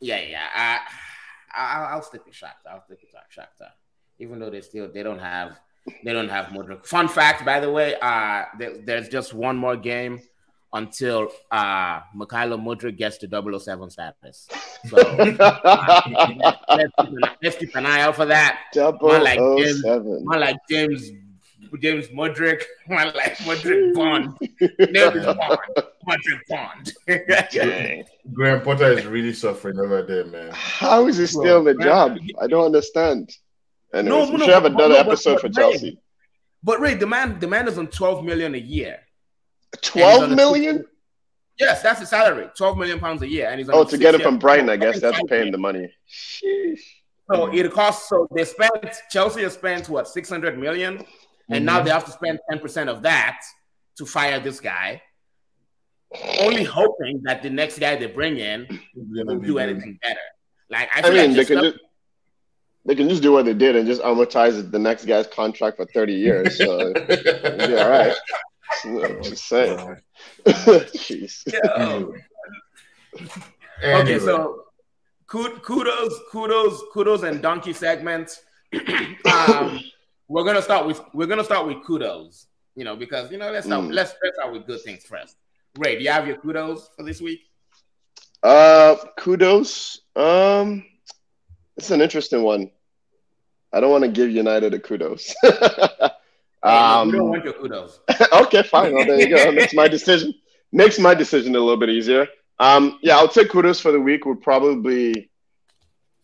Yeah, 0.01 0.19
yeah. 0.19 0.79
I, 1.57 1.91
I 1.91 1.95
will 1.95 2.01
stick 2.01 2.25
with 2.25 2.35
Shakhtar. 2.35 2.71
I'll 2.71 2.83
stick 2.83 2.99
with 3.01 3.06
Shakhtar, 3.37 3.71
even 4.19 4.39
though 4.39 4.49
they 4.49 4.61
still 4.61 4.91
they 4.91 5.03
don't 5.03 5.19
have 5.19 5.59
they 6.03 6.13
don't 6.13 6.29
have 6.29 6.47
Mudryk. 6.47 6.85
Fun 6.85 7.07
fact, 7.07 7.45
by 7.45 7.59
the 7.59 7.71
way, 7.71 7.95
uh, 8.01 8.43
there, 8.59 8.77
there's 8.83 9.09
just 9.09 9.33
one 9.33 9.55
more 9.55 9.77
game 9.77 10.21
until 10.73 11.29
uh 11.49 12.01
Mykhailo 12.15 12.59
Mudryk 12.61 12.97
gets 12.97 13.17
to 13.19 13.27
007 13.59 13.89
status. 13.89 14.47
So 14.89 14.95
let's, 15.17 15.31
keep 15.31 15.39
an, 16.97 17.19
let's, 17.41 17.57
keep 17.57 17.75
an, 17.75 17.85
eye 17.85 18.01
out 18.01 18.15
for 18.15 18.25
that. 18.25 18.59
Double 18.73 19.07
one 19.07 19.23
like 19.23 19.39
James, 19.39 19.83
one 19.83 20.39
like 20.39 20.57
James 20.69 21.11
James 21.79 22.07
Mudryk, 22.07 22.63
my 22.87 23.05
life, 23.05 23.39
Mudryk 23.39 23.93
Bond. 23.93 24.37
Name 24.59 25.23
Bond. 25.23 25.59
Mudryk 26.07 26.41
Bond. 26.49 28.05
Graham 28.33 28.61
Potter 28.61 28.91
is 28.91 29.05
really 29.05 29.33
suffering 29.33 29.79
over 29.79 30.01
there, 30.03 30.25
man. 30.25 30.49
How 30.53 31.07
is 31.07 31.17
he 31.17 31.27
still 31.27 31.67
in 31.67 31.77
the 31.77 31.83
job? 31.83 32.17
I 32.41 32.47
don't 32.47 32.65
understand. 32.65 33.35
And 33.93 34.07
no, 34.07 34.25
no, 34.25 34.31
we 34.31 34.39
should 34.39 34.49
have 34.49 34.65
another 34.65 34.95
no, 34.95 34.99
episode 34.99 35.35
but, 35.35 35.41
but, 35.43 35.53
for 35.53 35.59
Chelsea. 35.59 35.99
But 36.63 36.79
Ray, 36.81 36.95
the 36.95 37.07
man, 37.07 37.39
the 37.39 37.47
man 37.47 37.67
is 37.67 37.77
on 37.77 37.87
12 37.87 38.25
million 38.25 38.55
a 38.55 38.59
year. 38.59 38.99
12 39.81 40.31
million? 40.31 40.85
Yes, 41.59 41.81
that's 41.81 41.99
the 41.99 42.05
salary. 42.05 42.49
12 42.55 42.77
million 42.77 42.99
pounds 42.99 43.21
a 43.21 43.27
year. 43.27 43.49
And 43.49 43.59
he's 43.59 43.69
Oh, 43.69 43.83
to 43.83 43.97
get 43.97 44.15
it 44.15 44.21
from 44.21 44.37
Brighton, 44.37 44.69
I 44.69 44.77
guess 44.77 44.99
that's 44.99 45.19
paying 45.27 45.51
the 45.51 45.57
money. 45.57 45.89
Sheesh. 46.09 46.81
So 47.31 47.51
it 47.53 47.71
costs 47.73 48.07
so 48.07 48.27
they 48.33 48.45
spent 48.45 49.01
Chelsea 49.09 49.41
has 49.43 49.53
spent 49.53 49.89
what 49.89 50.07
600 50.07 50.57
million, 50.57 51.03
and 51.49 51.59
mm-hmm. 51.59 51.65
now 51.65 51.81
they 51.81 51.89
have 51.89 52.05
to 52.05 52.11
spend 52.11 52.39
10% 52.51 52.89
of 52.89 53.01
that 53.03 53.39
to 53.97 54.05
fire 54.05 54.39
this 54.39 54.59
guy. 54.59 55.01
Only 56.39 56.63
hoping 56.63 57.21
that 57.23 57.43
the 57.43 57.49
next 57.49 57.79
guy 57.79 57.95
they 57.95 58.07
bring 58.07 58.37
in 58.37 58.79
will 58.95 59.39
do 59.39 59.57
anything 59.59 59.99
better. 60.01 60.19
Like 60.69 60.89
I, 60.95 61.07
I 61.07 61.11
mean, 61.11 61.35
like 61.35 61.47
they 61.47 61.55
can 61.55 61.63
just 61.63 61.79
they 62.85 62.95
can 62.95 63.09
just 63.09 63.21
do 63.21 63.33
what 63.33 63.43
they 63.43 63.53
did 63.53 63.75
and 63.75 63.85
just 63.85 64.01
amortize 64.01 64.71
the 64.71 64.79
next 64.79 65.05
guy's 65.05 65.27
contract 65.27 65.75
for 65.75 65.85
30 65.85 66.13
years. 66.13 66.57
So 66.57 66.93
yeah, 67.09 67.83
all 67.83 67.89
right. 67.89 68.15
I'm 68.85 69.23
just 69.23 69.45
saying. 69.47 69.97
Jeez. 70.45 71.45
okay, 73.83 74.19
so 74.19 74.63
kudos, 75.27 76.13
kudos, 76.31 76.83
kudos, 76.93 77.23
and 77.23 77.41
donkey 77.41 77.73
segments. 77.73 78.41
um, 78.73 79.81
we're 80.27 80.43
gonna 80.43 80.61
start 80.61 80.87
with 80.87 81.01
we're 81.13 81.27
gonna 81.27 81.43
start 81.43 81.67
with 81.67 81.83
kudos. 81.83 82.47
You 82.75 82.83
know, 82.83 82.95
because 82.95 83.31
you 83.31 83.37
know, 83.37 83.51
let's 83.51 83.65
start, 83.65 83.85
mm. 83.85 83.93
let's 83.93 84.13
let's 84.23 84.37
start 84.37 84.53
with 84.53 84.67
good 84.67 84.81
things 84.81 85.03
first. 85.03 85.35
Ray, 85.77 85.97
do 85.97 86.03
you 86.03 86.11
have 86.11 86.27
your 86.27 86.37
kudos 86.37 86.89
for 86.95 87.03
this 87.03 87.21
week? 87.21 87.41
Uh, 88.43 88.95
kudos. 89.17 90.01
Um, 90.15 90.85
it's 91.75 91.91
an 91.91 92.01
interesting 92.01 92.43
one. 92.43 92.71
I 93.73 93.79
don't 93.79 93.91
want 93.91 94.03
to 94.03 94.11
give 94.11 94.29
United 94.29 94.73
a 94.73 94.79
kudos. 94.79 95.35
Um, 96.63 97.09
you 97.09 97.17
don't 97.17 97.29
want 97.29 97.43
your 97.43 97.53
kudos. 97.53 97.99
okay, 98.33 98.63
fine. 98.63 98.93
Well, 98.93 99.05
there 99.05 99.19
you 99.19 99.29
go. 99.29 99.51
Makes 99.51 99.73
my 99.73 99.87
decision 99.87 100.33
makes 100.71 100.99
my 100.99 101.13
decision 101.13 101.55
a 101.55 101.59
little 101.59 101.77
bit 101.77 101.89
easier. 101.89 102.27
Um, 102.59 102.99
yeah, 103.01 103.17
I'll 103.17 103.29
take 103.29 103.49
kudos 103.49 103.79
for 103.79 103.91
the 103.91 104.01
week. 104.01 104.25
Would 104.25 104.41
probably, 104.41 105.29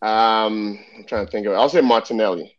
um, 0.02 0.78
I'm 0.96 1.04
trying 1.06 1.24
to 1.24 1.30
think 1.30 1.46
of 1.46 1.52
it. 1.52 1.56
I'll 1.56 1.68
say 1.68 1.80
Martinelli, 1.80 2.56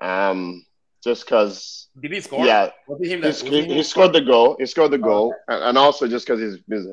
um, 0.00 0.64
just 1.04 1.24
because. 1.24 1.88
Did 2.00 2.12
he 2.12 2.20
score? 2.20 2.44
Yeah, 2.44 2.70
he, 3.00 3.16
he, 3.16 3.74
he, 3.74 3.82
scored 3.82 4.12
the 4.12 4.20
goal. 4.20 4.56
He 4.58 4.66
scored 4.66 4.90
the 4.90 4.98
goal, 4.98 5.32
oh, 5.48 5.54
okay. 5.54 5.68
and, 5.68 5.78
also 5.78 6.08
just 6.08 6.26
because 6.26 6.40
he's, 6.40 6.60
he's 6.68 6.86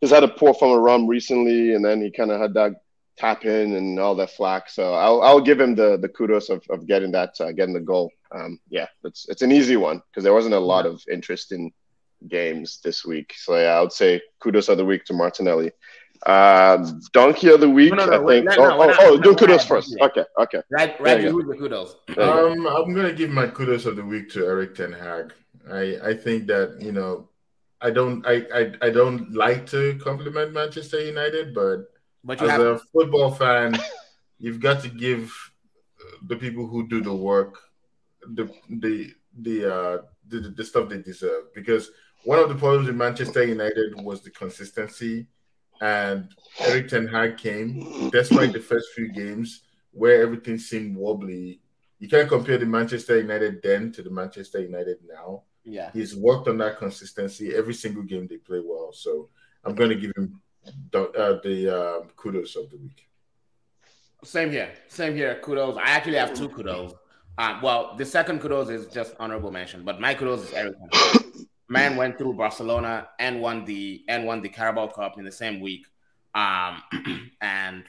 he's 0.00 0.10
had 0.10 0.24
a 0.24 0.28
poor 0.28 0.54
form 0.54 0.72
of 0.72 0.82
run 0.82 1.06
recently, 1.06 1.74
and 1.74 1.84
then 1.84 2.00
he 2.00 2.10
kind 2.10 2.30
of 2.30 2.40
had 2.40 2.54
that 2.54 2.72
tap 3.18 3.44
in 3.44 3.74
and 3.74 3.98
all 3.98 4.14
that 4.14 4.30
flack. 4.30 4.70
So 4.70 4.94
I'll 4.94 5.20
I'll 5.20 5.40
give 5.40 5.60
him 5.60 5.74
the 5.74 5.98
the 5.98 6.08
kudos 6.08 6.48
of, 6.48 6.62
of 6.70 6.86
getting 6.86 7.12
that 7.12 7.34
uh, 7.40 7.52
getting 7.52 7.74
the 7.74 7.80
goal. 7.80 8.10
Um, 8.34 8.58
yeah, 8.70 8.86
it's 9.04 9.28
it's 9.28 9.42
an 9.42 9.52
easy 9.52 9.76
one 9.76 10.00
because 10.10 10.24
there 10.24 10.34
wasn't 10.34 10.54
a 10.54 10.60
lot 10.60 10.86
yeah. 10.86 10.92
of 10.92 11.02
interesting 11.12 11.72
games 12.26 12.80
this 12.82 13.04
week. 13.04 13.34
So 13.36 13.56
yeah, 13.56 13.74
I 13.76 13.80
would 13.80 13.92
say 13.92 14.22
kudos 14.40 14.68
of 14.68 14.78
the 14.78 14.84
week 14.84 15.04
to 15.06 15.12
Martinelli. 15.12 15.72
Uh, 16.26 16.90
donkey 17.12 17.48
of 17.48 17.60
the 17.60 17.70
week, 17.70 17.90
no, 17.90 18.04
no, 18.04 18.06
no, 18.06 18.28
I 18.28 18.34
think. 18.34 18.48
Wait, 18.48 18.58
oh, 18.58 18.76
oh, 18.80 18.94
oh, 19.00 19.18
do 19.18 19.34
kudos 19.34 19.64
first. 19.64 19.96
Okay, 20.00 20.24
okay. 20.38 20.62
Right, 20.70 21.00
right. 21.00 21.20
Who's 21.24 21.46
the 21.46 21.54
kudos? 21.54 21.96
Um, 22.16 22.66
I'm 22.66 22.94
gonna 22.94 23.12
give 23.12 23.30
my 23.30 23.46
kudos 23.46 23.86
of 23.86 23.96
the 23.96 24.04
week 24.04 24.28
to 24.30 24.44
Erik 24.44 24.74
Ten 24.74 24.92
Hag. 24.92 25.32
I 25.70 25.98
I 26.02 26.14
think 26.14 26.46
that 26.48 26.78
you 26.80 26.92
know. 26.92 27.28
I 27.80 27.90
don't 27.90 28.26
I, 28.26 28.44
I, 28.52 28.72
I 28.82 28.90
don't 28.90 29.32
like 29.32 29.64
to 29.66 29.96
compliment 30.02 30.52
Manchester 30.52 31.00
United, 31.00 31.54
but 31.54 31.84
but 32.24 32.42
as 32.42 32.50
have- 32.50 32.60
a 32.60 32.78
football 32.92 33.30
fan, 33.30 33.78
you've 34.40 34.58
got 34.58 34.82
to 34.82 34.88
give 34.88 35.32
the 36.26 36.34
people 36.34 36.66
who 36.66 36.88
do 36.88 37.00
the 37.00 37.14
work 37.14 37.56
the 38.34 38.50
the 38.68 39.12
the 39.40 39.74
uh 39.74 39.98
the, 40.28 40.52
the 40.56 40.64
stuff 40.64 40.88
they 40.88 40.98
deserve 40.98 41.54
because 41.54 41.90
one 42.24 42.38
of 42.38 42.48
the 42.48 42.54
problems 42.54 42.88
in 42.88 42.96
Manchester 42.96 43.44
United 43.44 43.94
was 44.02 44.22
the 44.22 44.30
consistency 44.30 45.26
and 45.80 46.34
Erik 46.60 46.88
Ten 46.88 47.06
Hag 47.06 47.36
came 47.36 48.10
despite 48.10 48.52
the 48.52 48.60
first 48.60 48.88
few 48.94 49.12
games 49.12 49.62
where 49.92 50.22
everything 50.22 50.58
seemed 50.58 50.96
wobbly. 50.96 51.60
You 51.98 52.08
can't 52.08 52.28
compare 52.28 52.58
the 52.58 52.66
Manchester 52.66 53.18
United 53.18 53.60
then 53.62 53.92
to 53.92 54.02
the 54.02 54.10
Manchester 54.10 54.60
United 54.60 54.98
now. 55.06 55.42
Yeah, 55.64 55.90
he's 55.92 56.16
worked 56.16 56.48
on 56.48 56.58
that 56.58 56.78
consistency 56.78 57.54
every 57.54 57.74
single 57.74 58.02
game 58.02 58.26
they 58.26 58.38
play 58.38 58.60
well. 58.64 58.92
So 58.92 59.28
I'm 59.64 59.74
going 59.74 59.90
to 59.90 59.96
give 59.96 60.12
him 60.16 60.40
the, 60.92 61.10
uh, 61.10 61.40
the 61.42 61.76
uh, 61.76 62.00
kudos 62.16 62.56
of 62.56 62.70
the 62.70 62.78
week. 62.78 63.06
Same 64.24 64.50
here. 64.50 64.72
Same 64.88 65.14
here. 65.14 65.38
Kudos. 65.42 65.76
I 65.76 65.90
actually 65.90 66.16
have 66.16 66.34
two 66.34 66.48
kudos. 66.48 66.94
Um, 67.36 67.62
well, 67.62 67.94
the 67.96 68.04
second 68.04 68.40
kudos 68.40 68.68
is 68.68 68.86
just 68.86 69.14
honorable 69.20 69.52
mention, 69.52 69.84
but 69.84 70.00
my 70.00 70.14
kudos 70.14 70.42
is 70.48 70.52
Erik. 70.54 70.74
Man 71.68 71.96
went 71.96 72.16
through 72.16 72.34
Barcelona 72.34 73.08
and 73.18 73.40
won 73.40 73.64
the 73.64 74.04
and 74.08 74.24
won 74.24 74.40
the 74.40 74.48
Carabao 74.48 74.88
Cup 74.88 75.18
in 75.18 75.24
the 75.24 75.32
same 75.32 75.60
week. 75.60 75.86
Um, 76.34 76.82
and 77.40 77.84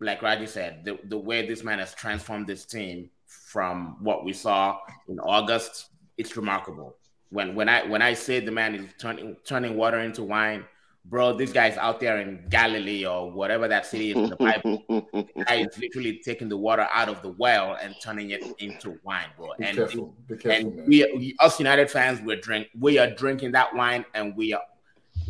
like 0.00 0.22
Raji 0.22 0.46
said, 0.46 0.84
the, 0.84 0.98
the 1.04 1.18
way 1.18 1.46
this 1.46 1.62
man 1.62 1.78
has 1.78 1.94
transformed 1.94 2.46
this 2.46 2.64
team 2.64 3.10
from 3.26 3.96
what 4.00 4.24
we 4.24 4.32
saw 4.32 4.80
in 5.08 5.18
August, 5.20 5.90
it's 6.16 6.36
remarkable. 6.36 6.96
When 7.30 7.54
when 7.54 7.68
I 7.68 7.86
when 7.86 8.02
I 8.02 8.14
say 8.14 8.40
the 8.40 8.50
man 8.50 8.74
is 8.74 8.86
turning 8.98 9.36
turning 9.44 9.76
water 9.76 10.00
into 10.00 10.22
wine, 10.22 10.64
bro, 11.04 11.36
this 11.36 11.52
guy's 11.52 11.76
out 11.76 12.00
there 12.00 12.18
in 12.18 12.44
Galilee 12.48 13.04
or 13.04 13.30
whatever 13.30 13.68
that 13.68 13.86
city 13.86 14.10
is 14.10 14.16
in 14.16 14.30
the 14.30 14.36
Bible. 14.36 14.84
the 14.88 15.44
guy 15.44 15.54
is 15.56 15.78
literally 15.78 16.20
taking 16.24 16.48
the 16.48 16.56
water 16.56 16.86
out 16.92 17.08
of 17.08 17.22
the 17.22 17.30
well 17.30 17.76
and 17.80 17.94
turning 18.02 18.30
it 18.30 18.44
into 18.58 18.98
wine, 19.02 19.26
bro. 19.36 19.48
Be 19.58 19.64
and 19.64 19.76
careful. 19.76 20.14
Be 20.28 20.36
careful, 20.36 20.68
and 20.68 20.86
we, 20.86 21.04
we, 21.16 21.36
us 21.40 21.58
United 21.58 21.90
fans, 21.90 22.20
we're 22.22 22.36
drink, 22.36 22.68
we 22.78 22.98
are 22.98 23.10
drinking 23.10 23.52
that 23.52 23.74
wine, 23.74 24.04
and 24.14 24.36
we 24.36 24.52
are. 24.52 24.62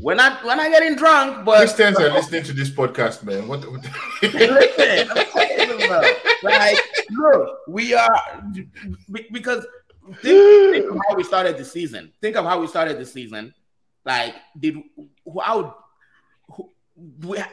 We're 0.01 0.15
not. 0.15 0.43
We're 0.45 0.57
not 0.57 0.71
getting 0.71 0.97
drunk, 0.97 1.45
but 1.45 1.59
Christians 1.59 1.99
are 1.99 2.11
listening 2.11 2.43
to 2.45 2.55
this 2.55 2.71
podcast, 2.71 3.23
man. 3.23 3.47
What? 3.47 3.71
what 3.71 3.87
listen, 4.23 5.09
like, 6.43 6.79
look, 7.11 7.59
we 7.69 7.93
are 7.93 8.43
because 9.31 9.67
think, 10.23 10.75
think 10.75 10.91
of 10.91 10.99
how 11.07 11.17
we 11.17 11.23
started 11.23 11.59
the 11.59 11.65
season. 11.67 12.13
Think 12.23 12.37
of 12.37 12.47
how 12.47 12.59
we 12.61 12.67
started 12.67 12.99
the 12.99 13.05
season 13.05 13.53
like, 14.05 14.35
did 14.59 14.77
how 15.43 15.77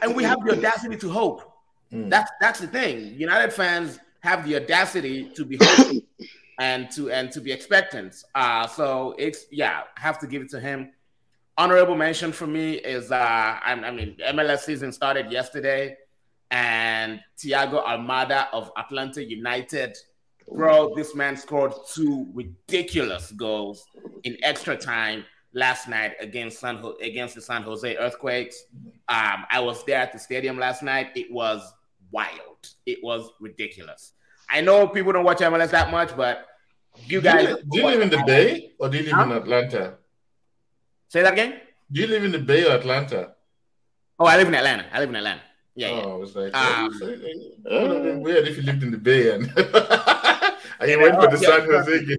and 0.02 0.14
we 0.14 0.24
have 0.24 0.44
the 0.44 0.52
audacity 0.52 0.96
to 0.96 1.10
hope. 1.10 1.52
Mm. 1.92 2.10
That's 2.10 2.30
that's 2.40 2.60
the 2.60 2.66
thing. 2.66 3.14
United 3.18 3.52
fans 3.52 3.98
have 4.20 4.46
the 4.46 4.56
audacity 4.56 5.30
to 5.34 5.44
be 5.44 5.56
hopeful 5.60 6.00
and 6.58 6.90
to 6.92 7.10
and 7.10 7.32
to 7.32 7.40
be 7.40 7.52
expectant. 7.52 8.14
Uh 8.34 8.66
so 8.66 9.14
it's 9.18 9.46
yeah, 9.50 9.82
I 9.96 10.00
have 10.00 10.18
to 10.20 10.26
give 10.26 10.42
it 10.42 10.50
to 10.50 10.60
him. 10.60 10.92
Honorable 11.56 11.96
mention 11.96 12.32
for 12.32 12.46
me 12.46 12.74
is 12.74 13.10
uh 13.10 13.16
I, 13.16 13.72
I 13.72 13.90
mean 13.90 14.16
MLS 14.32 14.60
season 14.60 14.92
started 14.92 15.32
yesterday, 15.32 15.96
and 16.50 17.20
Thiago 17.38 17.84
Almada 17.84 18.48
of 18.52 18.70
Atlanta 18.76 19.24
United 19.24 19.96
bro, 20.52 20.94
this 20.94 21.14
man 21.14 21.36
scored 21.36 21.72
two 21.92 22.26
ridiculous 22.32 23.32
goals 23.32 23.86
in 24.24 24.36
extra 24.42 24.76
time 24.76 25.24
last 25.52 25.88
night 25.88 26.14
against 26.20 26.60
San 26.60 26.76
Ho- 26.76 26.96
against 27.02 27.34
the 27.34 27.40
San 27.40 27.62
Jose 27.62 27.96
Earthquakes. 27.96 28.64
Um, 29.08 29.46
I 29.50 29.60
was 29.60 29.84
there 29.84 29.98
at 29.98 30.12
the 30.12 30.18
stadium 30.18 30.58
last 30.58 30.82
night. 30.82 31.10
It 31.14 31.32
was 31.32 31.72
wild. 32.10 32.68
It 32.86 32.98
was 33.02 33.30
ridiculous. 33.40 34.12
I 34.50 34.60
know 34.60 34.88
people 34.88 35.12
don't 35.12 35.24
watch 35.24 35.38
MLS 35.38 35.70
that 35.70 35.90
much, 35.90 36.16
but 36.16 36.46
you 37.06 37.20
guys. 37.20 37.44
Do 37.44 37.50
you, 37.50 37.56
do 37.70 37.78
you 37.78 37.86
live 37.86 38.00
in 38.00 38.10
the 38.10 38.22
Bay 38.26 38.72
or 38.78 38.88
do 38.88 38.98
you 38.98 39.04
live 39.04 39.12
huh? 39.12 39.22
in 39.24 39.32
Atlanta? 39.32 39.94
Say 41.08 41.22
that 41.22 41.32
again. 41.32 41.60
Do 41.90 42.00
you 42.00 42.06
live 42.06 42.24
in 42.24 42.32
the 42.32 42.38
Bay 42.38 42.64
or 42.66 42.72
Atlanta? 42.72 43.34
Oh, 44.18 44.26
I 44.26 44.36
live 44.36 44.48
in 44.48 44.54
Atlanta. 44.54 44.86
I 44.92 45.00
live 45.00 45.08
in 45.08 45.16
Atlanta. 45.16 45.40
Yeah. 45.74 45.88
Oh, 45.88 45.96
yeah. 45.96 46.02
I 46.02 46.14
was 46.16 46.36
like, 46.36 46.54
um, 46.54 46.90
oh, 47.70 47.82
would 47.82 47.90
have 47.94 48.02
been 48.02 48.20
weird 48.20 48.48
if 48.48 48.56
you 48.56 48.62
lived 48.64 48.82
in 48.82 48.90
the 48.90 48.98
Bay 48.98 49.32
and, 49.32 49.44
and 50.80 50.90
you 50.90 51.00
went 51.00 51.14
for 51.14 51.28
the 51.28 51.38
San 51.38 51.64
Jose 51.70 52.04
game. 52.04 52.16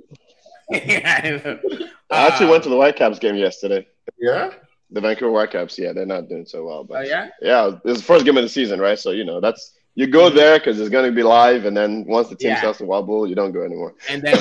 I 0.74 2.28
actually 2.28 2.50
went 2.50 2.64
to 2.64 2.70
the 2.70 2.78
Whitecaps 2.78 3.20
game 3.20 3.36
yesterday. 3.36 3.88
Yeah. 4.20 4.52
The 4.92 5.02
Vancouver 5.02 5.32
Whitecaps, 5.32 5.78
yeah, 5.78 5.94
they're 5.94 6.06
not 6.06 6.30
doing 6.30 6.46
so 6.46 6.66
well. 6.66 6.84
But 6.84 6.98
oh, 6.98 7.02
yeah, 7.02 7.30
yeah, 7.42 7.72
it's 7.86 8.00
the 8.00 8.06
first 8.06 8.26
game 8.26 8.38
of 8.38 8.44
the 8.44 8.50
season, 8.50 8.80
right? 8.80 8.98
So 8.98 9.12
you 9.12 9.24
know 9.24 9.40
that's 9.40 9.76
you 9.94 10.08
go 10.08 10.28
mm-hmm. 10.28 10.36
there 10.36 10.58
because 10.58 10.80
it's 10.80 10.90
going 10.90 11.06
to 11.06 11.16
be 11.16 11.22
live, 11.22 11.66
and 11.66 11.78
then 11.78 12.06
once 12.08 12.30
the 12.30 12.36
team 12.36 12.52
yeah. 12.52 12.60
starts 12.60 12.80
to 12.80 12.86
wobble, 12.86 13.28
you 13.28 13.36
don't 13.36 13.52
go 13.52 13.62
anymore. 13.62 13.94
And 14.10 14.24
then 14.24 14.34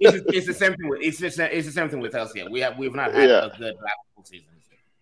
it's, 0.00 0.24
it's, 0.32 0.46
the 0.48 0.54
same 0.54 0.74
thing 0.74 0.88
with 0.88 1.00
it's 1.00 1.18
just 1.18 1.38
it's 1.38 1.66
the 1.66 1.72
same 1.72 1.88
thing 1.88 2.00
with 2.00 2.16
us 2.16 2.32
here. 2.32 2.50
We 2.50 2.58
have 2.60 2.76
we've 2.76 2.94
not 2.94 3.12
had 3.12 3.28
yeah. 3.28 3.44
a 3.44 3.48
good 3.50 3.76
basketball 3.76 4.24
season. 4.24 4.46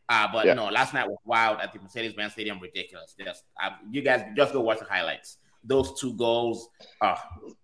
Uh, 0.09 0.27
but 0.33 0.47
yeah. 0.47 0.55
no, 0.55 0.67
last 0.69 0.95
night 0.95 1.07
was 1.07 1.19
wild 1.27 1.61
at 1.61 1.73
the 1.73 1.79
Mercedes-Benz 1.81 2.33
Stadium. 2.33 2.59
Ridiculous. 2.59 3.15
Just 3.23 3.45
uh, 3.63 3.71
you 3.91 4.01
guys 4.01 4.25
just 4.35 4.53
go 4.53 4.61
watch 4.61 4.79
the 4.79 4.87
highlights. 4.87 5.37
Those 5.65 5.99
two 6.01 6.15
goals 6.15 6.69
are 7.01 7.19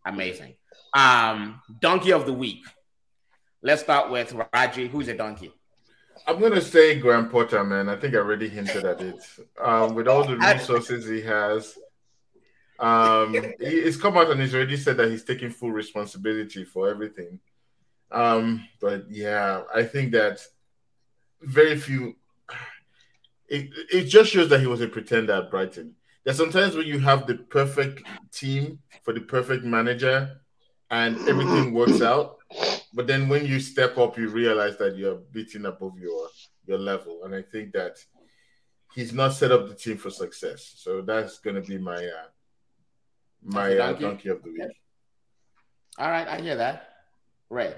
amazing. 0.06 0.54
Um, 0.94 1.60
donkey 1.80 2.12
of 2.12 2.26
the 2.26 2.32
week. 2.32 2.64
Let's 3.62 3.82
start 3.82 4.10
with 4.10 4.34
Raji. 4.52 4.88
Who's 4.88 5.08
a 5.08 5.16
donkey? 5.16 5.52
I'm 6.26 6.40
gonna 6.40 6.60
say 6.60 6.98
Graham 6.98 7.28
Potter, 7.28 7.64
man. 7.64 7.88
I 7.88 7.96
think 7.96 8.14
I 8.14 8.18
already 8.18 8.48
hinted 8.48 8.84
at 8.84 9.00
it. 9.00 9.16
Um, 9.60 9.94
with 9.94 10.08
all 10.08 10.24
the 10.24 10.36
resources 10.36 11.06
he 11.06 11.20
has, 11.22 11.76
um, 12.78 13.34
he's 13.60 13.96
come 13.96 14.16
out 14.16 14.30
and 14.30 14.40
he's 14.40 14.54
already 14.54 14.76
said 14.76 14.96
that 14.96 15.10
he's 15.10 15.24
taking 15.24 15.50
full 15.50 15.72
responsibility 15.72 16.64
for 16.64 16.88
everything. 16.88 17.40
Um, 18.10 18.66
but 18.80 19.10
yeah, 19.10 19.62
I 19.74 19.84
think 19.84 20.12
that 20.12 20.40
very 21.42 21.76
few. 21.76 22.16
It, 23.46 23.70
it 23.92 24.04
just 24.04 24.30
shows 24.30 24.48
that 24.48 24.60
he 24.60 24.66
was 24.66 24.80
a 24.80 24.88
pretender 24.88 25.34
at 25.34 25.50
Brighton. 25.50 25.94
There's 26.24 26.36
sometimes 26.36 26.74
when 26.74 26.86
you 26.86 26.98
have 27.00 27.26
the 27.26 27.36
perfect 27.36 28.02
team 28.32 28.78
for 29.02 29.12
the 29.12 29.20
perfect 29.20 29.64
manager, 29.64 30.40
and 30.90 31.16
everything 31.28 31.74
works 31.74 32.00
out, 32.02 32.36
but 32.92 33.06
then 33.06 33.28
when 33.28 33.44
you 33.46 33.58
step 33.60 33.98
up, 33.98 34.16
you 34.16 34.28
realize 34.28 34.76
that 34.78 34.96
you're 34.96 35.20
beating 35.32 35.66
above 35.66 35.98
your 35.98 36.28
your 36.66 36.78
level, 36.78 37.24
and 37.24 37.34
I 37.34 37.42
think 37.42 37.72
that 37.72 37.96
he's 38.94 39.12
not 39.12 39.32
set 39.32 39.52
up 39.52 39.68
the 39.68 39.74
team 39.74 39.96
for 39.96 40.10
success. 40.10 40.74
So 40.76 41.02
that's 41.02 41.38
going 41.40 41.56
to 41.56 41.62
be 41.62 41.78
my 41.78 41.96
uh, 41.96 42.28
my 43.42 43.76
uh, 43.76 43.86
donkey. 43.86 44.02
Donkey 44.04 44.28
of 44.30 44.42
the 44.42 44.52
week. 44.52 44.72
All 45.98 46.10
right, 46.10 46.26
I 46.26 46.40
hear 46.40 46.56
that. 46.56 46.88
Right. 47.50 47.76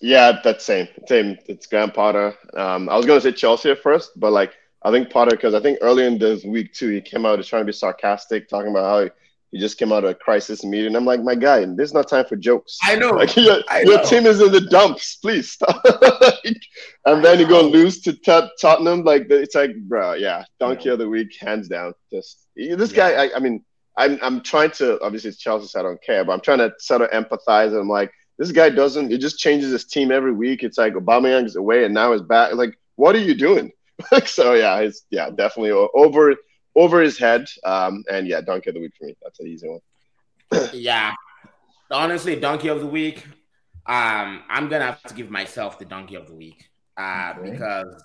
Yeah, 0.00 0.40
that's 0.42 0.64
same. 0.64 0.88
Same. 1.06 1.38
It's 1.46 1.66
Graham 1.66 1.92
Potter. 1.92 2.34
Um, 2.54 2.88
I 2.88 2.96
was 2.96 3.06
going 3.06 3.20
to 3.20 3.30
say 3.30 3.32
Chelsea 3.32 3.70
at 3.70 3.82
first, 3.82 4.12
but 4.16 4.32
like 4.32 4.54
I 4.84 4.90
think 4.90 5.10
Potter 5.10 5.30
because 5.32 5.54
I 5.54 5.60
think 5.60 5.78
earlier 5.80 6.06
in 6.06 6.18
this 6.18 6.44
week 6.44 6.72
too, 6.72 6.88
he 6.88 7.00
came 7.00 7.24
out 7.24 7.42
trying 7.44 7.62
to 7.62 7.66
be 7.66 7.72
sarcastic, 7.72 8.48
talking 8.48 8.70
about 8.70 8.84
how 8.84 9.04
he, 9.04 9.10
he 9.52 9.58
just 9.58 9.78
came 9.78 9.92
out 9.92 10.04
of 10.04 10.10
a 10.10 10.14
crisis 10.14 10.64
meeting. 10.64 10.96
I'm 10.96 11.04
like, 11.04 11.22
my 11.22 11.34
guy, 11.34 11.64
there's 11.64 11.94
not 11.94 12.08
time 12.08 12.24
for 12.24 12.36
jokes. 12.36 12.78
I 12.82 12.96
know. 12.96 13.10
Like 13.10 13.36
your, 13.36 13.60
I 13.68 13.82
your 13.82 14.02
team 14.02 14.26
is 14.26 14.40
in 14.40 14.50
the 14.50 14.62
dumps. 14.62 15.16
Please 15.16 15.52
stop. 15.52 15.84
and 17.06 17.24
then 17.24 17.38
you 17.38 17.46
go 17.46 17.60
lose 17.60 18.00
to 18.02 18.12
t- 18.12 18.48
Tottenham. 18.60 19.04
Like 19.04 19.26
it's 19.30 19.54
like, 19.54 19.76
bro, 19.82 20.14
yeah, 20.14 20.44
donkey 20.58 20.88
of 20.88 20.98
the 20.98 21.08
week, 21.08 21.36
hands 21.40 21.68
down. 21.68 21.94
Just 22.10 22.46
this 22.56 22.92
yeah. 22.92 22.96
guy. 22.96 23.24
I, 23.24 23.36
I 23.36 23.38
mean, 23.38 23.64
I'm 23.96 24.18
I'm 24.22 24.40
trying 24.40 24.70
to 24.72 25.00
obviously 25.02 25.30
it's 25.30 25.38
Chelsea, 25.38 25.68
so 25.68 25.80
I 25.80 25.82
don't 25.82 26.02
care, 26.02 26.24
but 26.24 26.32
I'm 26.32 26.40
trying 26.40 26.58
to 26.58 26.72
sort 26.78 27.02
of 27.02 27.10
empathize. 27.10 27.68
And 27.68 27.76
I'm 27.76 27.88
like, 27.88 28.10
this 28.38 28.52
guy 28.52 28.70
doesn't. 28.70 29.12
It 29.12 29.18
just 29.18 29.38
changes 29.38 29.70
his 29.70 29.84
team 29.84 30.10
every 30.10 30.32
week. 30.32 30.62
It's 30.62 30.78
like 30.78 30.94
Aubameyang 30.94 31.44
is 31.44 31.56
away 31.56 31.84
and 31.84 31.94
now 31.94 32.12
he's 32.12 32.22
back. 32.22 32.54
Like, 32.54 32.76
what 32.96 33.14
are 33.14 33.20
you 33.20 33.34
doing? 33.34 33.70
so 34.26 34.54
yeah, 34.54 34.78
it's 34.78 35.06
yeah 35.10 35.30
definitely 35.30 35.70
over 35.70 36.34
over 36.74 37.00
his 37.00 37.18
head. 37.18 37.46
Um, 37.64 38.04
and 38.10 38.26
yeah, 38.26 38.40
donkey 38.40 38.70
of 38.70 38.74
the 38.74 38.80
week 38.80 38.92
for 38.98 39.06
me. 39.06 39.16
That's 39.22 39.40
an 39.40 39.46
easy 39.46 39.68
one. 39.68 40.68
yeah, 40.72 41.12
honestly, 41.90 42.36
donkey 42.36 42.68
of 42.68 42.80
the 42.80 42.86
week. 42.86 43.24
Um, 43.86 44.44
I'm 44.48 44.68
gonna 44.68 44.84
have 44.84 45.02
to 45.04 45.14
give 45.14 45.30
myself 45.30 45.78
the 45.78 45.84
donkey 45.84 46.14
of 46.14 46.26
the 46.26 46.34
week 46.34 46.68
uh, 46.96 47.34
okay. 47.36 47.50
because 47.50 48.04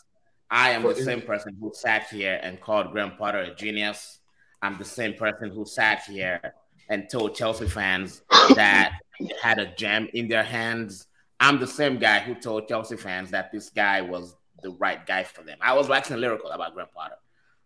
I 0.50 0.72
am 0.72 0.84
the 0.84 0.96
same 0.96 1.22
person 1.22 1.56
who 1.60 1.72
sat 1.74 2.08
here 2.10 2.40
and 2.42 2.60
called 2.60 2.92
Graham 2.92 3.16
Potter 3.18 3.40
a 3.40 3.56
genius. 3.56 4.20
I'm 4.62 4.78
the 4.78 4.86
same 4.86 5.14
person 5.14 5.52
who 5.52 5.66
sat 5.66 6.04
here 6.04 6.42
and 6.90 7.10
told 7.10 7.36
Chelsea 7.36 7.68
fans 7.68 8.22
that 8.56 8.94
had 9.42 9.60
a 9.60 9.68
gem 9.76 10.10
in 10.14 10.28
their 10.28 10.44
hands. 10.44 11.08
I'm 11.40 11.60
the 11.60 11.68
same 11.68 12.00
guy 12.00 12.20
who 12.20 12.34
told 12.34 12.68
Chelsea 12.68 12.98
fans 12.98 13.30
that 13.32 13.52
this 13.52 13.70
guy 13.70 14.02
was 14.02 14.36
the 14.64 14.72
right 14.72 15.06
guy 15.06 15.24
for 15.24 15.44
them. 15.44 15.58
I 15.62 15.74
was 15.74 15.88
waxing 15.88 16.18
lyrical 16.18 16.50
about 16.50 16.74
Graham 16.74 16.88
Potter. 16.96 17.16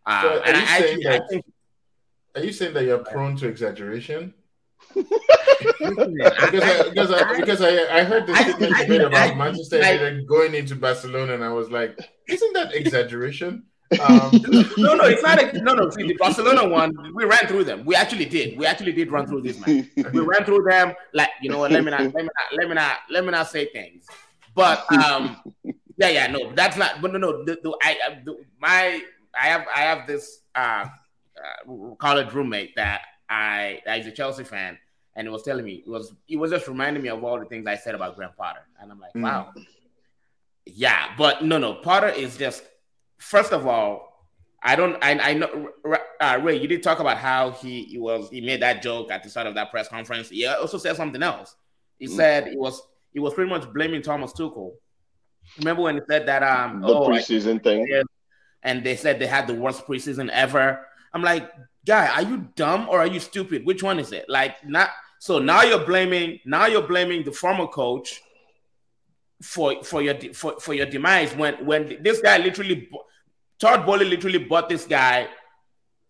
Uh, 0.05 0.21
so 0.21 0.41
and 0.45 0.57
I, 0.57 0.61
actually, 0.61 1.03
that, 1.03 1.21
I 1.21 1.27
think, 1.27 1.45
are 2.35 2.43
you 2.43 2.53
saying 2.53 2.73
that 2.73 2.85
you're 2.85 2.99
prone 2.99 3.35
to 3.37 3.47
exaggeration? 3.47 4.33
because 4.95 6.63
I, 6.63 6.89
because 6.89 7.11
I, 7.11 7.39
because 7.39 7.61
I, 7.61 7.99
I 7.99 8.03
heard 8.03 8.25
the 8.25 8.35
statement 8.35 8.77
you 8.79 8.87
made 8.87 9.01
about 9.01 9.37
Manchester 9.37 9.77
United 9.77 10.27
going 10.27 10.55
into 10.55 10.75
Barcelona, 10.75 11.35
and 11.35 11.43
I 11.43 11.49
was 11.49 11.69
like, 11.69 11.97
isn't 12.27 12.53
that 12.53 12.73
exaggeration? 12.73 13.63
Um, 13.99 14.31
no, 14.77 14.95
no, 14.95 15.05
it's 15.05 15.21
not. 15.21 15.41
A, 15.41 15.61
no, 15.61 15.73
no. 15.73 15.89
See, 15.89 16.07
the 16.07 16.15
Barcelona 16.15 16.67
one, 16.67 16.93
we 17.13 17.25
ran 17.25 17.47
through 17.47 17.65
them. 17.65 17.83
We 17.85 17.95
actually 17.95 18.25
did. 18.25 18.57
We 18.57 18.65
actually 18.65 18.93
did 18.93 19.11
run 19.11 19.27
through 19.27 19.41
this 19.41 19.65
man. 19.65 19.89
We 20.13 20.21
ran 20.21 20.45
through 20.45 20.63
them. 20.67 20.93
Like, 21.13 21.29
you 21.41 21.49
know 21.49 21.59
what? 21.59 21.71
Let 21.71 21.83
me 21.83 21.91
not. 21.91 22.01
Let 22.01 22.13
me 22.15 22.23
not. 22.23 22.57
Let 22.57 22.69
me 22.69 22.75
not. 22.75 22.97
Let 23.09 23.25
me 23.25 23.31
not 23.31 23.49
say 23.49 23.69
things. 23.71 24.05
But 24.55 24.91
um, 24.93 25.41
yeah, 25.97 26.09
yeah, 26.09 26.27
no, 26.27 26.53
that's 26.53 26.77
not. 26.77 27.01
But 27.01 27.13
no, 27.13 27.19
no. 27.19 27.43
The, 27.43 27.59
the, 27.61 27.77
I, 27.81 28.21
the, 28.23 28.37
my, 28.59 29.01
I 29.39 29.47
have, 29.47 29.65
I 29.73 29.81
have 29.81 30.07
this 30.07 30.41
uh, 30.55 30.85
uh, 31.37 31.95
college 31.97 32.33
roommate 32.33 32.75
that 32.75 33.01
I, 33.29 33.81
that 33.85 33.99
is 33.99 34.07
a 34.07 34.11
Chelsea 34.11 34.43
fan, 34.43 34.77
and 35.15 35.27
it 35.27 35.31
was 35.31 35.43
telling 35.43 35.65
me 35.65 35.83
it 35.85 35.89
was, 35.89 36.13
it 36.27 36.37
was 36.37 36.51
just 36.51 36.67
reminding 36.67 37.03
me 37.03 37.09
of 37.09 37.23
all 37.23 37.39
the 37.39 37.45
things 37.45 37.67
I 37.67 37.75
said 37.75 37.95
about 37.95 38.15
Graham 38.15 38.31
Potter, 38.37 38.61
and 38.81 38.91
I'm 38.91 38.99
like, 38.99 39.13
mm. 39.13 39.23
wow, 39.23 39.53
yeah, 40.65 41.13
but 41.17 41.43
no, 41.43 41.57
no, 41.57 41.75
Potter 41.75 42.09
is 42.09 42.37
just. 42.37 42.63
First 43.17 43.53
of 43.53 43.67
all, 43.67 44.27
I 44.63 44.75
don't. 44.75 44.97
I, 45.03 45.11
I 45.11 45.33
know 45.33 45.69
uh, 46.19 46.39
Ray. 46.41 46.57
You 46.57 46.67
did 46.67 46.81
talk 46.81 46.99
about 46.99 47.17
how 47.17 47.51
he, 47.51 47.83
he 47.83 47.97
was. 47.99 48.29
He 48.29 48.41
made 48.41 48.61
that 48.61 48.81
joke 48.81 49.11
at 49.11 49.23
the 49.23 49.29
start 49.29 49.47
of 49.47 49.55
that 49.55 49.69
press 49.69 49.87
conference. 49.87 50.29
He 50.29 50.45
also 50.47 50.77
said 50.79 50.95
something 50.95 51.21
else. 51.21 51.55
He 51.99 52.07
mm. 52.07 52.15
said 52.15 52.47
it 52.47 52.57
was. 52.57 52.81
He 53.13 53.19
was 53.19 53.33
pretty 53.33 53.49
much 53.49 53.71
blaming 53.73 54.01
Thomas 54.01 54.33
Tuchel 54.33 54.71
Remember 55.59 55.83
when 55.83 55.95
they 55.95 56.01
said 56.07 56.27
that 56.27 56.43
um 56.43 56.81
the 56.81 56.87
oh, 56.87 57.07
preseason 57.07 57.63
thing, 57.63 57.87
and 58.63 58.83
they 58.83 58.95
said 58.95 59.19
they 59.19 59.27
had 59.27 59.47
the 59.47 59.53
worst 59.53 59.85
preseason 59.85 60.29
ever. 60.29 60.85
I'm 61.13 61.21
like, 61.21 61.51
guy, 61.85 62.07
are 62.07 62.21
you 62.21 62.49
dumb 62.55 62.87
or 62.89 62.99
are 62.99 63.07
you 63.07 63.19
stupid? 63.19 63.65
Which 63.65 63.83
one 63.83 63.99
is 63.99 64.11
it? 64.11 64.25
Like, 64.29 64.65
not 64.65 64.89
so 65.19 65.37
now 65.37 65.61
you're 65.61 65.85
blaming 65.85 66.39
now 66.45 66.65
you're 66.65 66.87
blaming 66.87 67.23
the 67.23 67.31
former 67.31 67.67
coach 67.67 68.21
for 69.41 69.83
for 69.83 70.01
your 70.01 70.15
for, 70.33 70.59
for 70.59 70.73
your 70.73 70.87
demise 70.87 71.35
when 71.35 71.63
when 71.65 72.01
this 72.01 72.21
guy 72.21 72.37
literally 72.37 72.89
Todd 73.59 73.85
Boehly 73.85 74.05
literally 74.09 74.39
bought 74.39 74.67
this 74.67 74.85
guy 74.85 75.27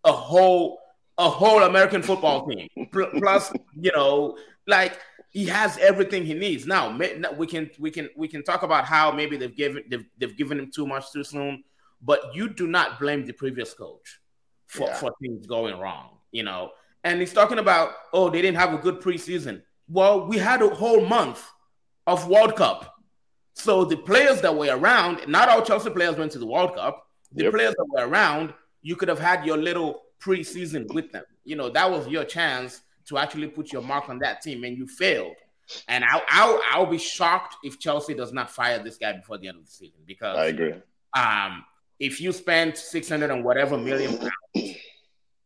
a 0.06 0.12
whole 0.12 0.80
a 1.18 1.30
whole 1.30 1.64
American 1.64 2.02
football 2.02 2.48
team 2.48 2.68
plus 2.92 3.52
you 3.76 3.92
know 3.94 4.38
like 4.66 4.98
he 5.32 5.46
has 5.46 5.78
everything 5.78 6.26
he 6.26 6.34
needs. 6.34 6.68
Now 6.68 6.96
we 7.38 7.48
can 7.48 7.72
we 7.80 7.90
can 7.90 8.10
we 8.16 8.28
can 8.28 8.44
talk 8.44 8.64
about 8.64 8.86
how 8.86 9.12
maybe 9.12 9.38
they've 9.38 9.56
given 9.56 9.84
they've, 9.90 10.06
they've 10.18 10.38
given 10.38 10.60
him 10.60 10.70
too 10.70 10.86
much 10.86 11.12
too 11.12 11.24
soon, 11.24 11.64
but 12.02 12.36
you 12.36 12.50
do 12.50 12.68
not 12.68 13.00
blame 13.00 13.26
the 13.26 13.32
previous 13.32 13.74
coach 13.74 14.20
for, 14.68 14.88
yeah. 14.88 14.96
for 14.96 15.12
things 15.22 15.48
going 15.48 15.80
wrong, 15.80 16.18
you 16.32 16.44
know. 16.44 16.72
And 17.06 17.20
he's 17.20 17.34
talking 17.34 17.60
about 17.60 17.94
oh 18.12 18.30
they 18.30 18.42
didn't 18.42 18.58
have 18.58 18.74
a 18.74 18.78
good 18.78 19.00
preseason. 19.02 19.64
Well, 19.88 20.28
we 20.28 20.38
had 20.38 20.62
a 20.62 20.70
whole 20.70 21.06
month 21.06 21.50
of 22.06 22.28
World 22.28 22.58
Cup. 22.58 22.94
So 23.54 23.86
the 23.86 23.98
players 23.98 24.42
that 24.42 24.56
were 24.56 24.76
around, 24.78 25.28
not 25.28 25.50
all 25.50 25.62
Chelsea 25.62 25.90
players 25.90 26.18
went 26.18 26.32
to 26.34 26.40
the 26.40 26.46
World 26.46 26.76
Cup. 26.76 27.08
The 27.34 27.46
yep. 27.46 27.54
players 27.54 27.76
that 27.78 27.86
were 27.90 28.08
around, 28.08 28.54
you 28.82 28.98
could 28.98 29.08
have 29.08 29.20
had 29.20 29.46
your 29.46 29.58
little 29.58 30.04
preseason 30.20 30.94
with 30.94 31.12
them. 31.12 31.24
You 31.46 31.56
know, 31.56 31.70
that 31.70 31.90
was 31.90 32.08
your 32.08 32.26
chance 32.26 32.82
to 33.12 33.18
actually 33.18 33.48
put 33.48 33.72
your 33.72 33.82
mark 33.82 34.10
on 34.10 34.20
that 34.20 34.42
team, 34.42 34.64
and 34.64 34.78
you 34.78 34.88
failed. 34.88 35.36
And 35.88 36.04
I'll, 36.04 36.22
I'll, 36.28 36.62
I'll 36.72 36.86
be 36.86 36.98
shocked 36.98 37.58
if 37.64 37.80
Chelsea 37.80 38.14
does 38.14 38.34
not 38.34 38.50
fire 38.50 38.84
this 38.84 38.98
guy 38.98 39.14
before 39.14 39.38
the 39.38 39.48
end 39.48 39.58
of 39.58 39.66
the 39.66 39.72
season 39.72 40.00
because 40.06 40.38
I 40.38 40.46
agree. 40.48 40.74
Um, 41.16 41.64
if 42.00 42.20
you 42.20 42.32
spend 42.32 42.78
600 42.78 43.30
and 43.30 43.44
whatever 43.44 43.78
million 43.78 44.18
pounds, 44.18 44.76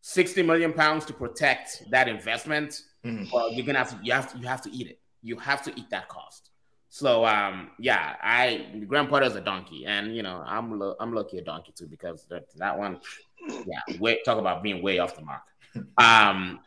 60 0.01 0.43
million 0.43 0.73
pounds 0.73 1.05
to 1.05 1.13
protect 1.13 1.83
that 1.91 2.07
investment, 2.07 2.81
mm-hmm. 3.03 3.25
well, 3.31 3.51
you're 3.51 3.65
gonna 3.65 3.79
have 3.79 3.91
to, 3.91 3.99
you 4.03 4.13
have 4.13 4.31
to, 4.31 4.37
you 4.39 4.47
have 4.47 4.61
to 4.61 4.71
eat 4.71 4.87
it. 4.87 4.99
You 5.21 5.37
have 5.37 5.61
to 5.63 5.77
eat 5.77 5.89
that 5.89 6.07
cost. 6.07 6.49
So 6.95 7.25
um, 7.25 7.71
yeah, 7.77 8.15
I 8.23 8.67
Graham 8.87 9.07
Potter's 9.07 9.35
a 9.35 9.41
donkey, 9.41 9.85
and 9.85 10.15
you 10.15 10.23
know 10.23 10.41
I'm 10.45 10.79
lo- 10.79 10.95
I'm 10.99 11.13
lucky 11.13 11.39
a 11.39 11.41
donkey 11.41 11.73
too 11.75 11.87
because 11.87 12.25
that, 12.29 12.45
that 12.55 12.77
one, 12.77 13.01
yeah, 13.49 13.99
way 13.99 14.21
talk 14.23 14.37
about 14.37 14.63
being 14.63 14.81
way 14.81 14.99
off 14.99 15.15
the 15.15 15.21
mark. 15.21 15.41
Um, 15.97 16.61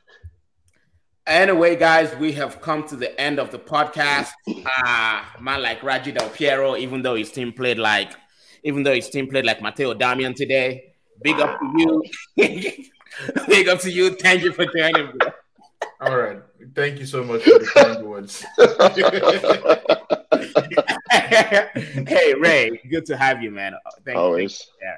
Anyway, 1.28 1.76
guys, 1.76 2.16
we 2.16 2.32
have 2.32 2.60
come 2.62 2.88
to 2.88 2.96
the 2.96 3.20
end 3.20 3.38
of 3.38 3.50
the 3.50 3.58
podcast. 3.58 4.30
Uh 4.64 5.22
man 5.38 5.60
like 5.60 5.82
Raji 5.82 6.12
Del 6.12 6.30
Piero, 6.30 6.74
even 6.74 7.02
though 7.02 7.16
his 7.16 7.30
team 7.30 7.52
played 7.52 7.78
like 7.78 8.12
even 8.64 8.82
though 8.82 8.94
his 8.94 9.10
team 9.10 9.28
played 9.28 9.44
like 9.44 9.60
Matteo 9.60 9.92
Darmian 9.92 10.34
today. 10.34 10.94
Big 11.22 11.38
up 11.38 11.60
to 11.60 11.66
you. 11.76 12.02
Big 13.46 13.68
up 13.68 13.80
to 13.80 13.90
you. 13.90 14.14
Thank 14.14 14.42
you 14.42 14.52
for 14.52 14.64
joining 14.64 15.08
me. 15.08 15.18
All 16.00 16.16
right. 16.16 16.40
Thank 16.74 16.98
you 16.98 17.04
so 17.04 17.22
much 17.22 17.42
for 17.42 17.58
the 17.58 17.66
kind 17.74 18.06
words. 18.06 18.42
hey 22.08 22.32
Ray, 22.40 22.80
good 22.90 23.04
to 23.04 23.18
have 23.18 23.42
you, 23.42 23.50
man. 23.50 23.74
Thank 24.06 24.16
Always. 24.16 24.66
You. 24.80 24.88
Yeah. 24.88 24.96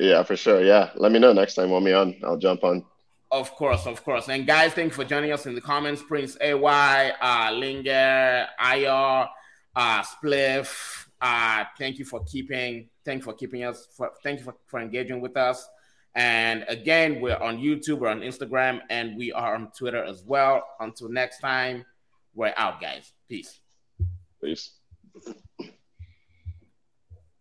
Yeah, 0.00 0.22
for 0.24 0.36
sure. 0.36 0.62
Yeah. 0.62 0.90
Let 0.94 1.10
me 1.10 1.18
know 1.18 1.32
next 1.32 1.54
time 1.54 1.70
want 1.70 1.86
me 1.86 1.94
on. 1.94 2.16
I'll 2.22 2.36
jump 2.36 2.64
on. 2.64 2.84
Of 3.30 3.54
course, 3.54 3.86
of 3.86 4.02
course. 4.04 4.28
And 4.28 4.46
guys, 4.46 4.72
thank 4.72 4.92
you 4.92 4.94
for 4.94 5.04
joining 5.04 5.32
us 5.32 5.44
in 5.44 5.54
the 5.54 5.60
comments. 5.60 6.02
Prince 6.02 6.36
AY, 6.40 7.12
uh, 7.20 7.52
Linger, 7.52 8.46
IR, 8.58 9.28
uh, 9.76 10.02
Spliff. 10.02 11.06
Uh, 11.20 11.64
thank 11.78 11.98
you 11.98 12.04
for 12.04 12.24
keeping, 12.24 12.88
thank 13.04 13.18
you 13.18 13.24
for 13.24 13.34
keeping 13.34 13.64
us, 13.64 13.88
for, 13.94 14.12
thank 14.22 14.38
you 14.38 14.44
for, 14.44 14.54
for 14.66 14.80
engaging 14.80 15.20
with 15.20 15.36
us. 15.36 15.68
And 16.14 16.64
again, 16.68 17.20
we're 17.20 17.36
on 17.36 17.58
YouTube, 17.58 17.98
we're 17.98 18.08
on 18.08 18.20
Instagram, 18.20 18.80
and 18.88 19.16
we 19.16 19.30
are 19.32 19.54
on 19.54 19.70
Twitter 19.76 20.02
as 20.02 20.24
well. 20.24 20.64
Until 20.80 21.08
next 21.08 21.40
time, 21.40 21.84
we're 22.34 22.54
out, 22.56 22.80
guys. 22.80 23.12
Peace. 23.28 23.60
Peace. 24.42 24.70